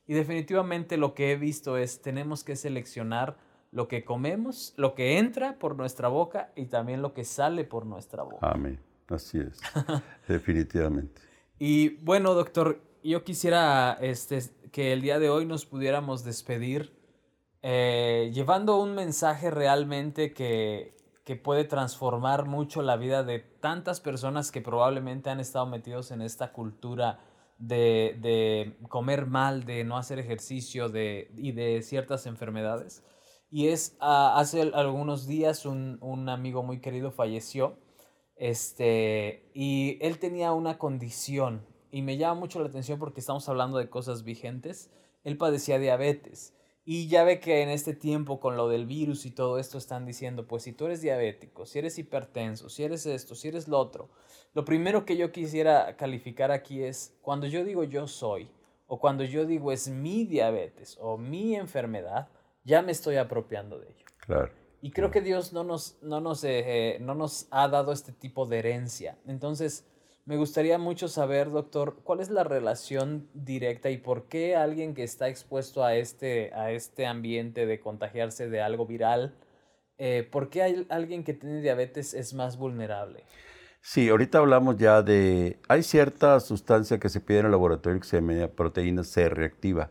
Y 0.07 0.15
definitivamente 0.15 0.97
lo 0.97 1.15
que 1.15 1.33
he 1.33 1.37
visto 1.37 1.77
es, 1.77 2.01
tenemos 2.01 2.45
que 2.45 2.57
seleccionar 2.57 3.37
lo 3.73 3.89
que 3.89 4.05
comemos, 4.05 4.73
lo 4.77 4.95
que 4.95 5.19
entra 5.19 5.59
por 5.59 5.77
nuestra 5.77 6.09
boca 6.09 6.53
y 6.55 6.67
también 6.67 7.03
lo 7.03 7.13
que 7.13 7.25
sale 7.25 7.65
por 7.65 7.87
nuestra 7.87 8.23
boca. 8.23 8.49
Amén. 8.49 8.79
Así 9.09 9.39
es. 9.39 9.61
Definitivamente. 10.29 11.21
Y 11.59 11.97
bueno, 11.97 12.35
doctor, 12.35 12.81
yo 13.03 13.25
quisiera 13.25 13.97
este, 14.01 14.41
que 14.73 14.93
el 14.93 15.01
día 15.01 15.19
de 15.19 15.31
hoy 15.31 15.47
nos 15.47 15.67
pudiéramos 15.67 16.25
despedir 16.25 16.97
eh, 17.63 18.31
llevando 18.33 18.77
un 18.77 18.95
mensaje 18.95 19.51
realmente 19.51 20.33
que, 20.33 20.97
que 21.25 21.37
puede 21.37 21.65
transformar 21.65 22.47
mucho 22.47 22.83
la 22.83 22.97
vida 22.97 23.25
de 23.25 23.41
tantas 23.41 24.01
personas 24.01 24.53
que 24.53 24.61
probablemente 24.61 25.31
han 25.31 25.41
estado 25.41 25.67
metidos 25.67 26.11
en 26.11 26.23
esta 26.23 26.53
cultura 26.53 27.19
de, 27.59 28.17
de 28.21 28.77
comer 28.89 29.27
mal, 29.27 29.65
de 29.65 29.85
no 29.85 29.97
hacer 29.97 30.19
ejercicio 30.19 30.89
de, 30.89 31.31
y 31.37 31.53
de 31.53 31.83
ciertas 31.83 32.27
enfermedades. 32.27 33.05
Y 33.51 33.69
es, 33.69 33.97
uh, 34.01 34.35
hace 34.35 34.63
algunos 34.75 35.27
días 35.27 35.67
un, 35.67 35.99
un 36.01 36.29
amigo 36.29 36.63
muy 36.63 36.81
querido 36.81 37.11
falleció 37.11 37.79
este, 38.37 39.51
y 39.55 39.99
él 40.03 40.19
tenía 40.19 40.53
una 40.53 40.79
condición 40.79 41.67
y 41.91 42.03
me 42.03 42.19
llama 42.19 42.41
mucho 42.41 42.61
la 42.61 42.69
atención 42.69 42.99
porque 42.99 43.21
estamos 43.21 43.49
hablando 43.49 43.79
de 43.79 43.89
cosas 43.89 44.23
vigentes. 44.23 44.91
Él 45.25 45.39
padecía 45.39 45.79
diabetes. 45.79 46.55
Y 46.89 47.09
ya 47.09 47.25
ve 47.25 47.41
que 47.41 47.63
en 47.63 47.69
este 47.69 47.95
tiempo 47.95 48.39
con 48.39 48.57
lo 48.57 48.69
del 48.69 48.87
virus 48.87 49.27
y 49.27 49.33
todo 49.33 49.59
esto 49.59 49.77
están 49.77 50.07
diciendo, 50.07 50.47
pues 50.47 50.63
si 50.63 50.73
tú 50.73 50.87
eres 50.87 51.03
diabético, 51.03 51.67
si 51.67 51.81
eres 51.81 51.99
hipertenso, 51.99 52.69
si 52.69 52.85
eres 52.85 53.05
esto, 53.07 53.35
si 53.35 53.49
eres 53.49 53.67
lo 53.67 53.81
otro, 53.81 54.09
lo 54.55 54.65
primero 54.65 55.05
que 55.05 55.17
yo 55.17 55.33
quisiera 55.33 55.97
calificar 55.97 56.53
aquí 56.53 56.85
es 56.85 57.19
cuando 57.23 57.49
yo 57.49 57.65
digo 57.65 57.83
yo 57.83 58.07
soy 58.07 58.49
o 58.87 59.01
cuando 59.01 59.25
yo 59.25 59.47
digo 59.47 59.73
es 59.73 59.89
mi 59.89 60.27
diabetes 60.27 60.97
o 61.01 61.19
mi 61.19 61.57
enfermedad, 61.57 62.29
ya 62.63 62.83
me 62.83 62.93
estoy 62.93 63.17
apropiando 63.17 63.81
de 63.81 63.89
ello. 63.89 64.07
Claro. 64.19 64.53
Y 64.81 64.93
creo 64.93 65.11
que 65.11 65.23
Dios 65.23 65.53
no 65.53 65.65
nos, 65.65 65.99
no 66.03 66.21
nos, 66.21 66.45
eh, 66.45 66.99
no 67.01 67.17
nos 67.17 67.49
ha 67.51 67.67
dado 67.67 67.91
este 67.91 68.13
tipo 68.13 68.47
de 68.47 68.61
herencia. 68.61 69.19
Entonces, 69.27 69.85
me 70.27 70.37
gustaría 70.37 70.77
mucho 70.77 71.07
saber, 71.07 71.51
doctor, 71.51 72.01
cuál 72.03 72.19
es 72.19 72.31
la 72.31 72.43
relación 72.43 73.29
directa 73.33 73.91
y 73.91 73.97
por 73.97 74.25
qué 74.25 74.57
alguien 74.57 74.93
que 74.93 75.05
está 75.05 75.29
expuesto 75.29 75.85
a 75.85 75.95
este, 75.95 76.53
a 76.53 76.73
este 76.73 77.07
ambiente 77.07 77.65
de 77.65 77.79
contagiarse 77.79 78.51
de 78.51 78.61
algo 78.61 78.87
viral, 78.87 79.37
eh, 79.99 80.29
por 80.31 80.51
qué 80.51 80.63
hay 80.63 80.87
alguien 80.91 81.23
que 81.23 81.33
tiene 81.33 81.61
diabetes 81.61 82.13
es 82.13 82.35
más 82.35 82.59
vulnerable. 82.59 83.23
Sí, 83.81 84.09
ahorita 84.09 84.39
hablamos 84.39 84.77
ya 84.79 85.01
de, 85.01 85.61
hay 85.69 85.85
cierta 85.85 86.41
sustancia 86.41 86.99
que 86.99 87.09
se 87.09 87.21
pide 87.21 87.39
en 87.39 87.47
el 87.47 87.53
laboratorio 87.53 88.01
que 88.01 88.09
se 88.09 88.21
llama 88.21 88.49
proteína 88.49 89.05
C 89.05 89.29
reactiva. 89.29 89.91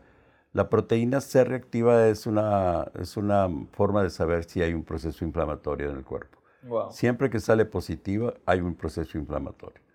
La 0.52 0.68
proteína 0.68 1.22
C 1.22 1.44
reactiva 1.44 2.08
es 2.08 2.26
una, 2.26 2.92
es 3.00 3.16
una 3.16 3.48
forma 3.72 4.02
de 4.02 4.10
saber 4.10 4.44
si 4.44 4.60
hay 4.60 4.74
un 4.74 4.84
proceso 4.84 5.24
inflamatorio 5.24 5.90
en 5.90 5.96
el 5.96 6.04
cuerpo. 6.04 6.38
Siempre 6.90 7.30
que 7.30 7.40
sale 7.40 7.64
positiva, 7.64 8.34
hay 8.44 8.60
un 8.60 8.74
proceso 8.74 9.16
inflamatorio. 9.16 9.85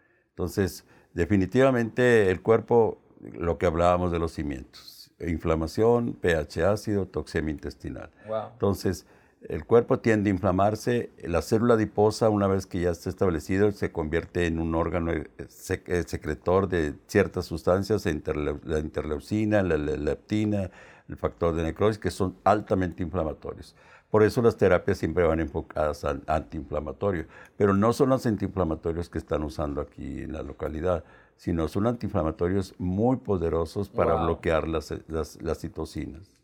Entonces, 0.42 0.86
definitivamente 1.14 2.32
el 2.32 2.42
cuerpo, 2.42 2.98
lo 3.20 3.60
que 3.60 3.68
hablábamos 3.68 4.12
de 4.12 4.18
los 4.18 4.32
cimientos, 4.32 5.12
inflamación, 5.20 6.14
pH 6.14 6.64
ácido, 6.66 7.06
toxemia 7.06 7.52
intestinal. 7.52 8.10
Entonces, 8.54 9.06
el 9.48 9.66
cuerpo 9.66 10.00
tiende 10.00 10.32
a 10.32 10.34
inflamarse, 10.34 11.12
la 11.22 11.44
célula 11.44 11.76
adiposa, 11.76 12.30
una 12.30 12.48
vez 12.48 12.66
que 12.66 12.80
ya 12.80 12.90
está 12.90 13.10
establecido, 13.10 13.72
se 13.72 13.92
convierte 13.92 14.48
en 14.48 14.60
un 14.60 14.74
órgano 14.74 15.12
eh, 15.12 15.30
eh, 15.38 16.04
secretor 16.08 16.68
de 16.68 16.96
ciertas 17.06 17.46
sustancias, 17.46 18.08
la 18.08 18.80
interleucina, 18.80 19.62
la 19.62 19.78
leptina, 19.78 20.72
el 21.08 21.18
factor 21.18 21.54
de 21.54 21.62
necrosis, 21.62 22.00
que 22.00 22.10
son 22.10 22.36
altamente 22.46 23.04
inflamatorios. 23.04 23.76
Por 24.12 24.24
eso 24.24 24.42
las 24.44 24.58
terapias 24.58 25.00
siempre 25.00 25.24
van 25.24 25.40
enfocadas 25.40 26.04
al 26.04 26.22
antiinflamatorio, 26.28 27.26
pero 27.58 27.74
no 27.74 27.94
son 27.94 28.10
los 28.10 28.26
antiinflamatorios 28.26 29.10
que 29.10 29.18
están 29.18 29.44
usando 29.44 29.82
aquí 29.82 30.22
en 30.22 30.34
la 30.34 30.44
localidad, 30.44 31.04
sino 31.38 31.68
son 31.68 31.88
antiinflamatorios 31.88 32.76
muy 32.78 33.18
poderosos 33.18 33.90
para 33.90 34.24
bloquear 34.24 34.68
las, 34.68 34.94
las, 35.08 35.42
las 35.42 35.60
citocinas. 35.60 36.38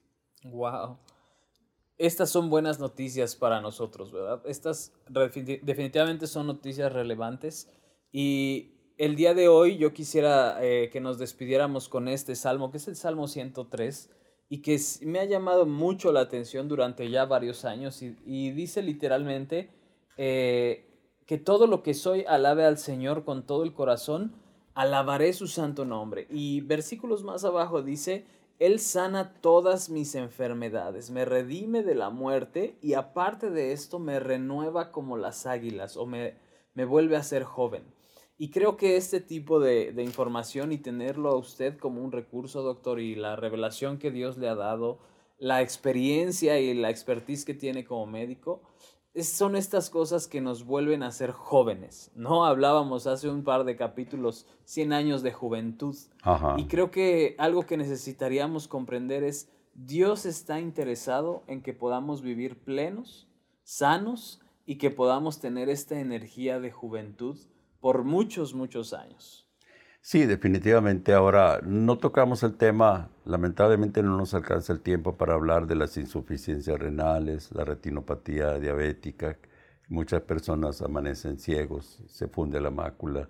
Wow 0.45 0.97
estas 1.97 2.29
son 2.29 2.49
buenas 2.49 2.79
noticias 2.79 3.35
para 3.35 3.59
nosotros, 3.59 4.11
¿verdad? 4.11 4.41
Estas 4.45 4.93
definitivamente 5.09 6.27
son 6.27 6.47
noticias 6.47 6.93
relevantes 6.93 7.69
y 8.11 8.73
el 8.97 9.15
día 9.15 9.33
de 9.33 9.47
hoy 9.47 9.77
yo 9.77 9.93
quisiera 9.93 10.57
eh, 10.63 10.89
que 10.91 11.01
nos 11.01 11.17
despidiéramos 11.17 11.89
con 11.89 12.07
este 12.07 12.35
salmo, 12.35 12.71
que 12.71 12.77
es 12.77 12.87
el 12.87 12.95
Salmo 12.95 13.27
103, 13.27 14.09
y 14.49 14.61
que 14.61 14.79
me 15.01 15.19
ha 15.19 15.25
llamado 15.25 15.65
mucho 15.65 16.11
la 16.11 16.21
atención 16.21 16.67
durante 16.67 17.09
ya 17.09 17.25
varios 17.25 17.65
años 17.65 18.01
y, 18.01 18.51
dice 18.51 18.81
literalmente 18.81 19.69
eh, 20.15 20.85
que 21.25 21.37
todo 21.37 21.67
lo 21.67 21.83
que 21.83 21.93
soy 21.93 22.23
alabe 22.27 22.63
al 22.65 22.77
Señor 22.77 23.25
con 23.25 23.45
todo 23.45 23.63
el 23.63 23.73
corazón, 23.73 24.33
alabaré 24.73 25.33
su 25.33 25.47
santo 25.47 25.83
nombre. 25.83 26.27
Y 26.29 26.61
versículos 26.61 27.23
más 27.23 27.43
abajo 27.43 27.81
dice, 27.81 28.25
él 28.59 28.79
sana 28.79 29.33
todas 29.41 29.89
mis 29.89 30.15
enfermedades, 30.15 31.11
me 31.11 31.25
redime 31.25 31.83
de 31.83 31.95
la 31.95 32.09
muerte 32.09 32.77
y 32.81 32.93
aparte 32.93 33.49
de 33.49 33.73
esto 33.73 33.99
me 33.99 34.19
renueva 34.19 34.91
como 34.91 35.17
las 35.17 35.45
águilas 35.45 35.97
o 35.97 36.05
me, 36.05 36.35
me 36.73 36.85
vuelve 36.85 37.17
a 37.17 37.23
ser 37.23 37.43
joven. 37.43 37.83
Y 38.37 38.51
creo 38.51 38.77
que 38.77 38.97
este 38.97 39.19
tipo 39.19 39.59
de, 39.59 39.91
de, 39.93 40.03
información 40.03 40.71
y 40.71 40.77
tenerlo 40.77 41.29
a 41.29 41.37
usted 41.37 41.77
como 41.77 42.03
un 42.03 42.11
recurso, 42.11 42.61
doctor, 42.61 42.99
y 42.99 43.15
la 43.15 43.35
revelación 43.35 43.97
que 43.97 44.11
Dios 44.11 44.37
le 44.37 44.47
ha 44.47 44.55
dado, 44.55 44.99
la 45.39 45.61
experiencia 45.61 46.59
y 46.59 46.73
la 46.73 46.89
expertise 46.89 47.45
que 47.45 47.53
tiene 47.53 47.83
como 47.83 48.05
médico, 48.05 48.61
son 49.23 49.55
estas 49.55 49.89
cosas 49.89 50.27
que 50.27 50.41
nos 50.41 50.65
vuelven 50.65 51.01
a 51.01 51.11
ser 51.11 51.31
jóvenes, 51.31 52.11
¿no? 52.15 52.45
Hablábamos 52.45 53.07
hace 53.07 53.29
un 53.29 53.43
par 53.43 53.63
de 53.63 53.75
capítulos, 53.75 54.45
100 54.65 54.93
años 54.93 55.23
de 55.23 55.31
juventud. 55.31 55.95
Y 56.57 56.65
creo 56.65 56.91
que 56.91 57.35
algo 57.39 57.65
que 57.65 57.77
necesitaríamos 57.77 58.67
comprender 58.67 59.23
es, 59.23 59.49
Dios 59.73 60.25
está 60.25 60.59
interesado 60.59 61.43
en 61.47 61.61
que 61.61 61.73
podamos 61.73 62.21
vivir 62.21 62.59
plenos, 62.59 63.27
sanos 63.63 64.39
y 64.65 64.77
que 64.77 64.91
podamos 64.91 65.39
tener 65.39 65.69
esta 65.69 65.99
energía 65.99 66.59
de 66.59 66.71
juventud 66.71 67.37
por 67.87 68.03
muchos, 68.03 68.53
muchos 68.53 68.91
años. 68.91 69.47
Sí, 70.01 70.25
definitivamente. 70.25 71.13
Ahora, 71.13 71.61
no 71.63 71.97
tocamos 71.97 72.43
el 72.43 72.57
tema, 72.57 73.11
lamentablemente 73.23 74.03
no 74.03 74.17
nos 74.17 74.33
alcanza 74.33 74.73
el 74.73 74.81
tiempo 74.81 75.15
para 75.15 75.35
hablar 75.35 75.67
de 75.67 75.75
las 75.75 75.95
insuficiencias 75.95 76.77
renales, 76.77 77.49
la 77.53 77.63
retinopatía 77.63 78.59
diabética. 78.59 79.37
Muchas 79.87 80.21
personas 80.23 80.81
amanecen 80.81 81.39
ciegos, 81.39 82.03
se 82.09 82.27
funde 82.27 82.59
la 82.59 82.71
mácula, 82.71 83.29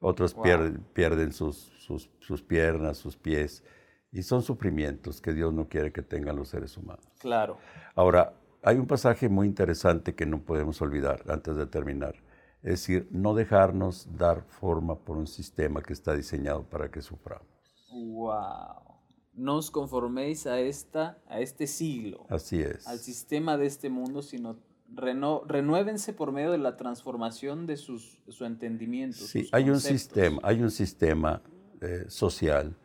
otros 0.00 0.34
pierden, 0.34 1.32
sus, 1.32 1.70
sus, 2.18 2.42
piernas, 2.42 2.98
sus 2.98 3.16
pies, 3.16 3.62
y 4.10 4.24
son 4.24 4.42
sufrimientos 4.42 5.20
que 5.20 5.32
Dios 5.32 5.54
no 5.54 5.68
quiere 5.68 5.92
que 5.92 6.02
tengan 6.02 6.34
los 6.34 6.48
seres 6.48 6.76
humanos. 6.76 7.06
Claro. 7.20 7.58
Ahora, 7.94 8.32
hay 8.64 8.78
un 8.78 8.88
pasaje 8.88 9.28
muy 9.28 9.46
interesante 9.46 10.16
que 10.16 10.26
no 10.26 10.40
podemos 10.40 10.82
olvidar 10.82 11.22
antes 11.28 11.54
de 11.54 11.66
terminar 11.66 12.16
es 12.62 12.70
decir, 12.70 13.08
no 13.10 13.34
dejarnos 13.34 14.08
dar 14.16 14.44
forma 14.44 14.96
por 14.96 15.16
un 15.16 15.26
sistema 15.26 15.82
que 15.82 15.92
está 15.92 16.14
diseñado 16.14 16.62
para 16.62 16.90
que 16.90 17.02
suframos. 17.02 17.46
¡Wow! 17.90 19.00
No 19.34 19.56
os 19.56 19.70
conforméis 19.70 20.46
a, 20.46 20.60
esta, 20.60 21.18
a 21.28 21.40
este 21.40 21.66
siglo. 21.66 22.26
Así 22.28 22.60
es. 22.60 22.86
Al 22.86 22.98
sistema 22.98 23.56
de 23.56 23.66
este 23.66 23.90
mundo, 23.90 24.22
sino 24.22 24.58
renuévense 24.94 26.12
por 26.12 26.32
medio 26.32 26.52
de 26.52 26.58
la 26.58 26.76
transformación 26.76 27.66
de, 27.66 27.76
sus, 27.76 28.22
su 28.28 28.44
entendimiento. 28.44 29.16
Sí, 29.16 29.48
hay 29.52 29.70
un 29.70 29.80
sistema, 29.80 30.38
hay 30.42 30.62
un 30.62 30.70
sistema 30.70 31.42
eh, 31.80 32.04
social 32.08 32.76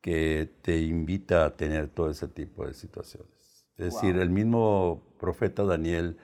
que 0.00 0.50
te 0.62 0.80
invita 0.80 1.44
a 1.44 1.56
tener 1.56 1.88
todo 1.88 2.10
ese 2.10 2.28
tipo 2.28 2.66
de 2.66 2.74
situaciones. 2.74 3.66
Es 3.76 3.94
decir, 3.94 4.16
el 4.16 4.30
mismo 4.30 5.02
profeta 5.18 5.64
Daniel 5.64 6.16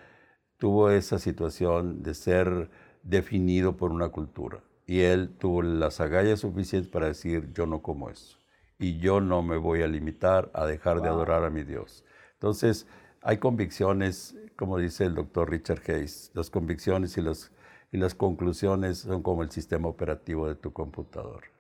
tuvo 0.59 0.91
esa 0.91 1.19
situación 1.19 2.03
de 2.03 2.15
ser 2.15 2.71
definido 3.03 3.77
por 3.77 3.93
una 3.93 4.11
cultura. 4.11 4.61
Y 4.87 5.01
él 5.01 5.31
tuvo 5.39 5.63
las 5.63 6.01
agallas 6.01 6.41
suficientes 6.41 6.91
para 6.91 7.07
decir, 7.07 7.53
yo 7.53 7.67
no 7.67 7.83
como 7.83 8.11
eso. 8.11 8.39
Y 8.79 8.99
yo 8.99 9.21
no 9.21 9.43
me 9.43 9.57
voy 9.57 9.83
a 9.83 9.89
limitar 9.89 10.51
a 10.55 10.67
dejar 10.67 11.01
de 11.01 11.09
adorar 11.09 11.45
a 11.45 11.51
mi 11.51 11.63
Dios. 11.63 12.05
Entonces, 12.35 12.87
hay 13.23 13.39
convicciones, 13.39 14.37
como 14.57 14.79
dice 14.79 15.05
el 15.05 15.15
doctor 15.15 15.51
Richard 15.51 15.83
Hayes, 15.89 16.31
las 16.35 16.51
convicciones 16.51 17.17
y 17.19 17.23
las, 17.23 17.51
y 17.93 17.99
las 17.99 18.15
conclusiones 18.15 18.99
son 18.99 19.23
como 19.23 19.43
el 19.43 19.51
sistema 19.51 19.89
operativo 19.89 20.49
de 20.49 20.55
tu 20.55 20.73
computador. 20.73 21.45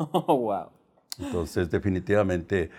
Oh, 0.00 0.36
wow. 0.36 0.70
Entonces, 1.18 1.68
definitivamente, 1.70 2.70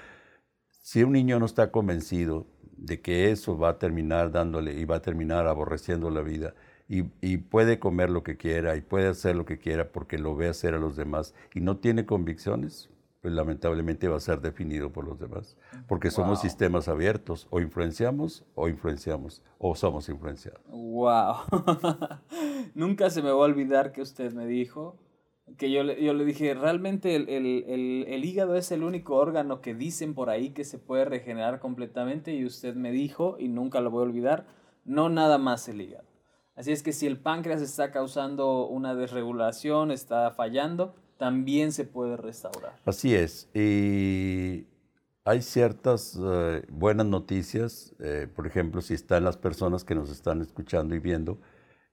si 0.82 1.04
un 1.04 1.12
niño 1.12 1.38
no 1.38 1.46
está 1.46 1.70
convencido 1.70 2.48
de 2.82 3.02
que 3.02 3.32
eso 3.32 3.58
va 3.58 3.70
a 3.70 3.80
terminar 3.80 4.32
dándole 4.32 4.74
y 4.74 4.86
va 4.86 4.98
a 4.98 5.02
terminar 5.02 5.48
aborreciendo 5.48 6.10
la 6.10 6.22
vida, 6.22 6.54
y, 6.88 7.04
y, 7.22 7.38
puede 7.38 7.78
comer 7.78 8.10
lo 8.10 8.24
que 8.24 8.36
quiera 8.36 8.76
y 8.76 8.82
puede 8.82 9.10
hacer 9.10 9.36
lo 9.36 9.46
que 9.46 9.60
quiera 9.60 9.92
porque 9.92 10.18
lo 10.18 10.36
ve 10.36 10.48
hacer 10.48 10.74
a 10.74 10.80
los 10.80 10.96
demás 10.96 11.36
y 11.54 11.62
no 11.62 11.78
tiene 11.78 12.08
convicciones, 12.08 12.90
pues 13.22 13.34
lamentablemente 13.34 14.08
va 14.08 14.18
a 14.18 14.22
ser 14.22 14.42
definido 14.42 14.92
por 14.92 15.06
los 15.06 15.20
demás, 15.20 15.58
porque 15.88 16.10
somos 16.10 16.42
sistemas 16.42 16.88
abiertos, 16.88 17.48
o 17.50 17.60
influenciamos 17.60 18.46
o 18.56 18.70
influenciamos, 18.70 19.42
o 19.58 19.76
somos 19.76 20.08
influenciados. 20.08 20.62
¡Wow! 20.68 21.36
Nunca 22.76 23.10
se 23.10 23.22
me 23.22 23.30
va 23.30 23.36
a 23.36 23.48
olvidar 23.48 23.92
que 23.92 24.02
usted 24.02 24.32
me 24.34 24.46
dijo, 24.46 24.96
que 25.58 25.72
yo 25.72 25.84
yo 25.84 26.14
le 26.14 26.26
dije, 26.26 26.54
realmente 26.54 27.16
el, 27.16 27.30
el, 27.30 28.06
el, 28.08 28.26
hígado 28.26 28.56
es 28.56 28.72
el 28.72 28.84
único 28.84 29.16
órgano 29.16 29.62
que 29.62 29.74
dicen 29.74 30.14
por 30.14 30.30
ahí 30.30 30.52
que 30.52 30.64
se 30.64 30.78
puede 30.78 31.06
regenerar 31.06 31.60
completamente, 31.60 32.34
y 32.34 32.46
usted 32.46 32.76
me 32.76 32.92
dijo, 32.92 33.38
y 33.40 33.48
nunca 33.48 33.82
lo 33.82 33.92
voy 33.92 34.02
a 34.02 34.08
olvidar, 34.08 34.46
no 34.86 35.10
nada 35.10 35.38
más 35.38 35.68
el 35.68 35.82
hígado. 35.82 36.08
Así 36.56 36.72
es 36.72 36.84
que 36.84 36.92
si 36.92 37.08
el 37.08 37.18
páncreas 37.18 37.62
está 37.62 37.92
causando 37.92 38.68
una 38.68 38.94
desregulación, 38.94 39.92
está 39.92 40.32
fallando, 40.32 40.94
también 41.18 41.72
se 41.72 41.86
puede 41.86 42.18
restaurar. 42.18 42.74
Así 42.86 43.16
es. 43.16 43.50
Y 43.54 44.66
hay 45.24 45.42
ciertas 45.42 46.18
eh, 46.22 46.64
buenas 46.70 47.06
noticias, 47.06 47.94
eh, 48.00 48.28
por 48.36 48.48
ejemplo, 48.48 48.82
si 48.82 48.94
están 48.94 49.24
las 49.24 49.38
personas 49.38 49.84
que 49.84 49.96
nos 49.96 50.10
están 50.10 50.42
escuchando 50.42 50.96
y 50.96 51.00
viendo, 51.00 51.40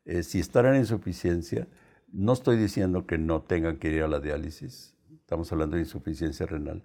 eh, 0.05 0.23
si 0.23 0.41
están 0.41 0.67
en 0.67 0.77
insuficiencia, 0.77 1.69
no 2.13 2.33
estoy 2.33 2.57
diciendo 2.57 3.07
que 3.07 3.19
no 3.19 3.43
tengan 3.43 3.79
que 3.79 3.91
ir 3.91 4.03
a 4.03 4.09
la 4.09 4.21
diálisis, 4.21 4.97
estamos 5.21 5.51
hablando 5.53 5.77
de 5.77 5.83
insuficiencia 5.83 6.47
renal. 6.47 6.85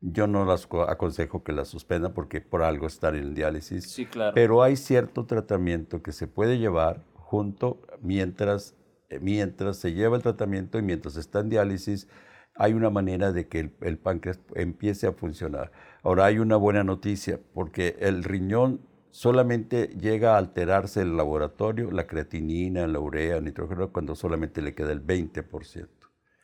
Yo 0.00 0.26
no 0.26 0.44
las 0.44 0.66
aconsejo 0.88 1.44
que 1.44 1.52
la 1.52 1.64
suspendan 1.64 2.12
porque 2.12 2.40
por 2.40 2.62
algo 2.62 2.88
están 2.88 3.14
en 3.14 3.34
diálisis. 3.34 3.88
Sí, 3.88 4.06
claro. 4.06 4.34
Pero 4.34 4.62
hay 4.62 4.76
cierto 4.76 5.26
tratamiento 5.26 6.02
que 6.02 6.10
se 6.10 6.26
puede 6.26 6.58
llevar 6.58 7.04
junto 7.14 7.80
mientras, 8.00 8.74
eh, 9.10 9.20
mientras 9.20 9.76
se 9.76 9.92
lleva 9.92 10.16
el 10.16 10.22
tratamiento 10.22 10.78
y 10.78 10.82
mientras 10.82 11.16
está 11.16 11.40
en 11.40 11.50
diálisis, 11.50 12.08
hay 12.54 12.74
una 12.74 12.90
manera 12.90 13.32
de 13.32 13.48
que 13.48 13.72
el, 13.80 13.98
páncreas 13.98 14.40
empiece 14.54 15.06
a 15.06 15.12
funcionar. 15.12 15.72
Ahora 16.02 16.26
hay 16.26 16.38
una 16.38 16.56
buena 16.56 16.84
noticia, 16.84 17.40
porque 17.54 17.96
el 18.00 18.24
riñón 18.24 18.80
solamente 19.12 19.88
llega 20.00 20.34
a 20.34 20.38
alterarse 20.38 21.02
el 21.02 21.16
laboratorio, 21.16 21.90
la 21.90 22.06
creatinina, 22.06 22.86
la 22.86 22.98
urea, 22.98 23.36
el 23.36 23.44
nitrógeno, 23.44 23.92
cuando 23.92 24.16
solamente 24.16 24.62
le 24.62 24.74
queda 24.74 24.90
el 24.90 25.06
20%. 25.06 25.86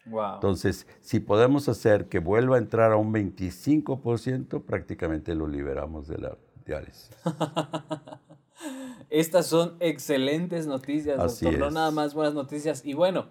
Wow. 0.06 0.34
Entonces, 0.34 0.86
si 1.00 1.18
podemos 1.18 1.68
hacer 1.68 2.08
que 2.08 2.18
vuelva 2.18 2.56
a 2.56 2.58
entrar 2.58 2.92
a 2.92 2.96
un 2.96 3.12
25%, 3.12 4.62
prácticamente 4.64 5.34
lo 5.34 5.48
liberamos 5.48 6.08
de 6.08 6.18
la 6.18 6.36
diálisis. 6.64 7.10
Estas 9.10 9.46
son 9.46 9.76
excelentes 9.80 10.66
noticias, 10.66 11.16
doctor. 11.16 11.58
No 11.58 11.70
nada 11.70 11.90
más 11.90 12.12
buenas 12.12 12.34
noticias. 12.34 12.84
Y 12.84 12.92
bueno, 12.92 13.26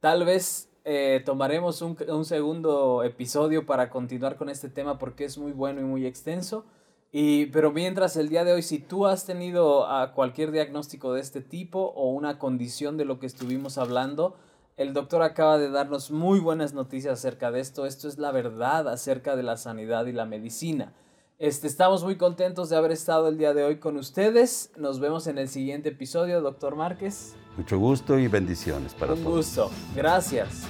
tal 0.00 0.26
vez 0.26 0.68
eh, 0.84 1.22
tomaremos 1.24 1.80
un, 1.80 1.96
un, 2.08 2.24
segundo 2.26 3.02
episodio 3.04 3.64
para 3.64 3.88
continuar 3.88 4.36
con 4.36 4.50
este 4.50 4.68
tema 4.68 4.98
porque 4.98 5.24
es 5.24 5.38
muy 5.38 5.52
bueno 5.52 5.80
y 5.80 5.84
muy 5.84 6.04
extenso. 6.04 6.66
Y, 7.12 7.46
pero 7.46 7.72
mientras 7.72 8.16
el 8.16 8.28
día 8.28 8.44
de 8.44 8.52
hoy, 8.52 8.62
si 8.62 8.78
tú 8.78 9.06
has 9.06 9.24
tenido 9.24 9.86
a 9.86 10.12
cualquier 10.12 10.50
diagnóstico 10.50 11.14
de 11.14 11.20
este 11.20 11.40
tipo 11.40 11.80
o 11.96 12.10
una 12.10 12.38
condición 12.38 12.96
de 12.96 13.04
lo 13.04 13.18
que 13.18 13.26
estuvimos 13.26 13.78
hablando, 13.78 14.36
el 14.76 14.92
doctor 14.92 15.22
acaba 15.22 15.56
de 15.56 15.70
darnos 15.70 16.10
muy 16.10 16.40
buenas 16.40 16.74
noticias 16.74 17.18
acerca 17.18 17.50
de 17.50 17.60
esto. 17.60 17.86
Esto 17.86 18.08
es 18.08 18.18
la 18.18 18.32
verdad 18.32 18.88
acerca 18.88 19.34
de 19.34 19.42
la 19.42 19.56
sanidad 19.56 20.06
y 20.06 20.12
la 20.12 20.26
medicina. 20.26 20.92
Este, 21.38 21.66
estamos 21.66 22.02
muy 22.02 22.16
contentos 22.16 22.70
de 22.70 22.76
haber 22.76 22.92
estado 22.92 23.28
el 23.28 23.38
día 23.38 23.54
de 23.54 23.62
hoy 23.62 23.76
con 23.78 23.96
ustedes. 23.96 24.70
Nos 24.76 25.00
vemos 25.00 25.26
en 25.26 25.38
el 25.38 25.48
siguiente 25.48 25.90
episodio, 25.90 26.40
doctor 26.40 26.76
Márquez. 26.76 27.34
Mucho 27.56 27.78
gusto 27.78 28.18
y 28.18 28.28
bendiciones 28.28 28.94
para 28.94 29.14
todos. 29.14 29.26
Un 29.26 29.32
gusto. 29.32 29.70
Gracias. 29.94 30.66